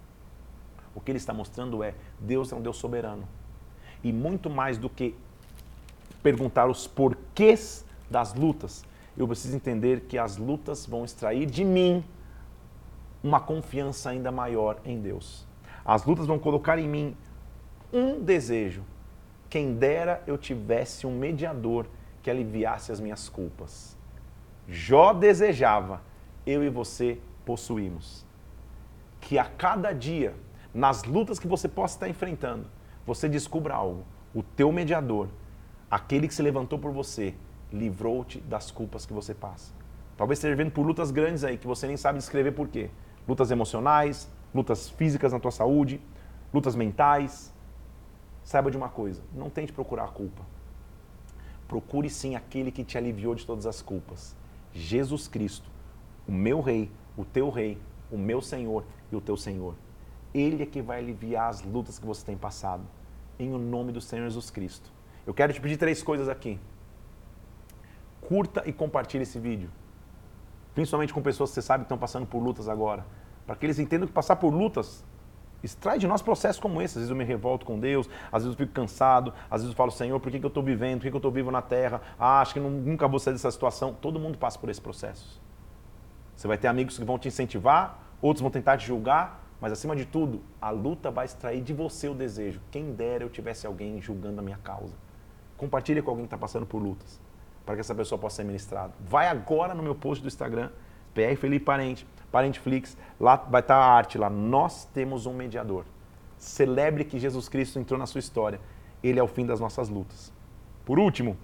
O 0.95 1.01
que 1.01 1.11
ele 1.11 1.17
está 1.17 1.33
mostrando 1.33 1.83
é: 1.83 1.95
Deus 2.17 2.49
é 2.53 2.55
um 2.55 2.61
Deus 2.61 2.77
soberano. 2.77 3.27
E 4.05 4.13
muito 4.13 4.49
mais 4.49 4.77
do 4.77 4.89
que 4.89 5.13
perguntar 6.23 6.67
os 6.67 6.87
porquês 6.87 7.85
das 8.09 8.33
lutas, 8.33 8.85
eu 9.17 9.27
preciso 9.27 9.53
entender 9.53 10.05
que 10.07 10.17
as 10.17 10.37
lutas 10.37 10.85
vão 10.85 11.03
extrair 11.03 11.45
de 11.45 11.65
mim 11.65 12.01
uma 13.25 13.39
confiança 13.39 14.11
ainda 14.11 14.31
maior 14.31 14.79
em 14.85 15.01
Deus. 15.01 15.47
As 15.83 16.05
lutas 16.05 16.27
vão 16.27 16.37
colocar 16.37 16.77
em 16.77 16.87
mim 16.87 17.17
um 17.91 18.21
desejo. 18.21 18.83
Quem 19.49 19.73
dera 19.73 20.21
eu 20.27 20.37
tivesse 20.37 21.07
um 21.07 21.17
mediador 21.17 21.87
que 22.21 22.29
aliviasse 22.29 22.91
as 22.91 22.99
minhas 22.99 23.27
culpas. 23.27 23.97
Jó 24.67 25.11
desejava, 25.11 26.01
eu 26.45 26.63
e 26.63 26.69
você 26.69 27.17
possuímos. 27.43 28.23
Que 29.19 29.39
a 29.39 29.45
cada 29.45 29.91
dia, 29.91 30.35
nas 30.71 31.03
lutas 31.03 31.39
que 31.39 31.47
você 31.47 31.67
possa 31.67 31.95
estar 31.95 32.07
enfrentando, 32.07 32.67
você 33.07 33.27
descubra 33.27 33.73
algo. 33.73 34.03
O 34.35 34.43
teu 34.43 34.71
mediador, 34.71 35.29
aquele 35.89 36.27
que 36.27 36.33
se 36.33 36.43
levantou 36.43 36.77
por 36.77 36.91
você, 36.91 37.33
livrou-te 37.73 38.39
das 38.41 38.69
culpas 38.69 39.03
que 39.03 39.13
você 39.13 39.33
passa. 39.33 39.73
Talvez 40.15 40.37
esteja 40.37 40.55
vivendo 40.55 40.73
por 40.73 40.85
lutas 40.85 41.09
grandes 41.09 41.43
aí 41.43 41.57
que 41.57 41.65
você 41.65 41.87
nem 41.87 41.97
sabe 41.97 42.19
descrever 42.19 42.51
por 42.51 42.67
quê 42.67 42.91
lutas 43.27 43.51
emocionais, 43.51 44.29
lutas 44.53 44.89
físicas 44.89 45.33
na 45.33 45.39
tua 45.39 45.51
saúde, 45.51 45.99
lutas 46.53 46.75
mentais. 46.75 47.53
Saiba 48.43 48.69
de 48.69 48.77
uma 48.77 48.89
coisa, 48.89 49.23
não 49.33 49.49
tente 49.49 49.73
procurar 49.73 50.05
a 50.05 50.07
culpa. 50.07 50.43
Procure 51.67 52.09
sim 52.09 52.35
aquele 52.35 52.71
que 52.71 52.83
te 52.83 52.97
aliviou 52.97 53.33
de 53.33 53.45
todas 53.45 53.65
as 53.65 53.81
culpas. 53.81 54.35
Jesus 54.71 55.27
Cristo, 55.27 55.67
o 56.27 56.31
meu 56.31 56.61
rei, 56.61 56.91
o 57.17 57.25
teu 57.25 57.49
rei, 57.49 57.79
o 58.11 58.17
meu 58.17 58.41
Senhor 58.41 58.85
e 59.11 59.15
o 59.15 59.21
teu 59.21 59.35
Senhor. 59.35 59.73
Ele 60.33 60.61
é 60.61 60.65
que 60.65 60.81
vai 60.81 60.99
aliviar 60.99 61.49
as 61.49 61.63
lutas 61.63 61.97
que 61.97 62.05
você 62.05 62.23
tem 62.23 62.37
passado. 62.37 62.83
Em 63.39 63.51
o 63.51 63.57
nome 63.57 63.91
do 63.91 63.99
Senhor 63.99 64.25
Jesus 64.25 64.51
Cristo. 64.51 64.91
Eu 65.25 65.33
quero 65.33 65.51
te 65.51 65.59
pedir 65.59 65.77
três 65.77 66.03
coisas 66.03 66.29
aqui. 66.29 66.59
Curta 68.21 68.63
e 68.65 68.71
compartilhe 68.71 69.23
esse 69.23 69.39
vídeo 69.39 69.69
principalmente 70.75 71.13
com 71.13 71.21
pessoas 71.21 71.49
que 71.49 71.55
você 71.55 71.61
sabe 71.61 71.83
que 71.83 71.85
estão 71.85 71.97
passando 71.97 72.27
por 72.27 72.39
lutas 72.39 72.67
agora, 72.67 73.05
para 73.47 73.55
que 73.55 73.65
eles 73.65 73.79
entendam 73.79 74.05
que 74.05 74.13
passar 74.13 74.35
por 74.35 74.53
lutas 74.53 75.03
extrai 75.63 75.97
de 75.97 76.05
nós 76.05 76.21
processos 76.21 76.61
como 76.61 76.81
esse. 76.81 76.91
Às 76.97 77.01
vezes 77.01 77.09
eu 77.09 77.15
me 77.15 77.23
revolto 77.23 77.65
com 77.65 77.79
Deus, 77.79 78.07
às 78.31 78.43
vezes 78.43 78.59
eu 78.59 78.65
fico 78.65 78.73
cansado, 78.73 79.33
às 79.49 79.61
vezes 79.61 79.69
eu 79.69 79.75
falo, 79.75 79.89
Senhor, 79.89 80.19
por 80.19 80.31
que, 80.31 80.39
que 80.39 80.45
eu 80.45 80.49
estou 80.49 80.61
vivendo? 80.61 80.99
Por 80.99 81.03
que, 81.03 81.09
que 81.09 81.15
eu 81.15 81.19
estou 81.19 81.31
vivo 81.31 81.49
na 81.49 81.61
terra? 81.61 82.01
Ah, 82.19 82.41
acho 82.41 82.53
que 82.53 82.59
nunca 82.59 83.07
vou 83.07 83.19
sair 83.19 83.33
dessa 83.33 83.49
situação. 83.49 83.95
Todo 83.99 84.19
mundo 84.19 84.37
passa 84.37 84.59
por 84.59 84.69
esse 84.69 84.81
processo. 84.81 85.41
Você 86.35 86.47
vai 86.47 86.57
ter 86.57 86.67
amigos 86.67 86.97
que 86.97 87.05
vão 87.05 87.17
te 87.17 87.29
incentivar, 87.29 87.97
outros 88.21 88.41
vão 88.41 88.51
tentar 88.51 88.77
te 88.77 88.85
julgar, 88.85 89.43
mas 89.59 89.71
acima 89.71 89.95
de 89.95 90.05
tudo, 90.05 90.41
a 90.61 90.69
luta 90.69 91.09
vai 91.09 91.25
extrair 91.25 91.61
de 91.61 91.73
você 91.73 92.09
o 92.09 92.13
desejo. 92.13 92.61
Quem 92.69 92.91
dera 92.91 93.23
eu 93.23 93.29
tivesse 93.29 93.65
alguém 93.65 93.99
julgando 94.01 94.39
a 94.41 94.43
minha 94.43 94.57
causa. 94.57 94.95
Compartilhe 95.57 96.01
com 96.01 96.11
alguém 96.11 96.25
que 96.25 96.27
está 96.27 96.37
passando 96.37 96.65
por 96.65 96.79
lutas 96.79 97.24
para 97.65 97.75
que 97.75 97.81
essa 97.81 97.95
pessoa 97.95 98.19
possa 98.19 98.37
ser 98.37 98.43
ministrada. 98.43 98.93
Vai 98.99 99.27
agora 99.27 99.73
no 99.73 99.81
meu 99.81 99.95
post 99.95 100.21
do 100.21 100.27
Instagram, 100.27 100.69
PR 101.13 101.35
Felipe 101.37 101.65
Parente, 101.65 102.05
Parenteflix, 102.31 102.97
lá 103.19 103.35
vai 103.35 103.61
estar 103.61 103.77
a 103.77 103.85
arte 103.85 104.17
lá. 104.17 104.29
Nós 104.29 104.85
temos 104.93 105.25
um 105.25 105.33
mediador. 105.33 105.85
Celebre 106.37 107.05
que 107.05 107.17
Jesus 107.17 107.47
Cristo 107.47 107.79
entrou 107.79 107.97
na 107.97 108.05
sua 108.05 108.19
história. 108.19 108.59
Ele 109.01 109.19
é 109.19 109.23
o 109.23 109.27
fim 109.27 109.45
das 109.45 109.59
nossas 109.59 109.89
lutas. 109.89 110.33
Por 110.83 110.99
último, 110.99 111.37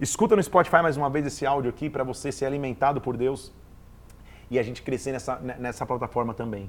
escuta 0.00 0.34
no 0.36 0.42
Spotify 0.42 0.82
mais 0.82 0.96
uma 0.96 1.08
vez 1.08 1.24
esse 1.26 1.46
áudio 1.46 1.70
aqui 1.70 1.88
para 1.88 2.02
você 2.04 2.32
ser 2.32 2.46
alimentado 2.46 3.00
por 3.00 3.16
Deus 3.16 3.52
e 4.50 4.58
a 4.58 4.62
gente 4.62 4.82
crescer 4.82 5.12
nessa, 5.12 5.36
nessa 5.36 5.86
plataforma 5.86 6.34
também. 6.34 6.68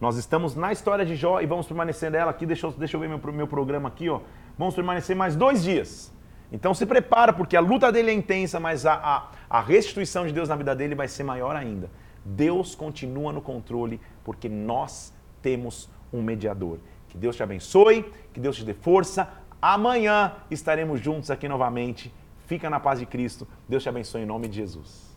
Nós 0.00 0.16
estamos 0.16 0.54
na 0.54 0.72
história 0.72 1.04
de 1.04 1.14
Jó 1.14 1.40
e 1.40 1.46
vamos 1.46 1.66
permanecer 1.66 2.10
nela 2.10 2.30
aqui. 2.30 2.46
Deixa 2.46 2.66
eu, 2.66 2.72
deixa 2.72 2.96
eu 2.96 3.00
ver 3.00 3.08
meu, 3.08 3.20
meu 3.32 3.46
programa 3.46 3.88
aqui, 3.88 4.08
ó. 4.08 4.20
Vamos 4.56 4.74
permanecer 4.74 5.16
mais 5.16 5.36
dois 5.36 5.62
dias. 5.62 6.12
Então 6.52 6.74
se 6.74 6.84
prepara, 6.84 7.32
porque 7.32 7.56
a 7.56 7.60
luta 7.60 7.92
dele 7.92 8.10
é 8.10 8.14
intensa, 8.14 8.58
mas 8.58 8.84
a, 8.84 8.94
a, 8.94 9.28
a 9.58 9.60
restituição 9.60 10.26
de 10.26 10.32
Deus 10.32 10.48
na 10.48 10.56
vida 10.56 10.74
dele 10.74 10.94
vai 10.94 11.08
ser 11.08 11.22
maior 11.22 11.54
ainda. 11.54 11.90
Deus 12.24 12.74
continua 12.74 13.32
no 13.32 13.40
controle, 13.40 14.00
porque 14.24 14.48
nós 14.48 15.12
temos 15.40 15.88
um 16.12 16.22
mediador. 16.22 16.78
Que 17.08 17.16
Deus 17.16 17.36
te 17.36 17.42
abençoe, 17.42 18.04
que 18.32 18.40
Deus 18.40 18.56
te 18.56 18.64
dê 18.64 18.74
força. 18.74 19.28
Amanhã 19.60 20.34
estaremos 20.50 21.00
juntos 21.00 21.30
aqui 21.30 21.48
novamente. 21.48 22.12
Fica 22.46 22.68
na 22.68 22.80
paz 22.80 22.98
de 22.98 23.06
Cristo. 23.06 23.46
Deus 23.68 23.82
te 23.82 23.88
abençoe 23.88 24.22
em 24.22 24.26
nome 24.26 24.48
de 24.48 24.56
Jesus. 24.56 25.09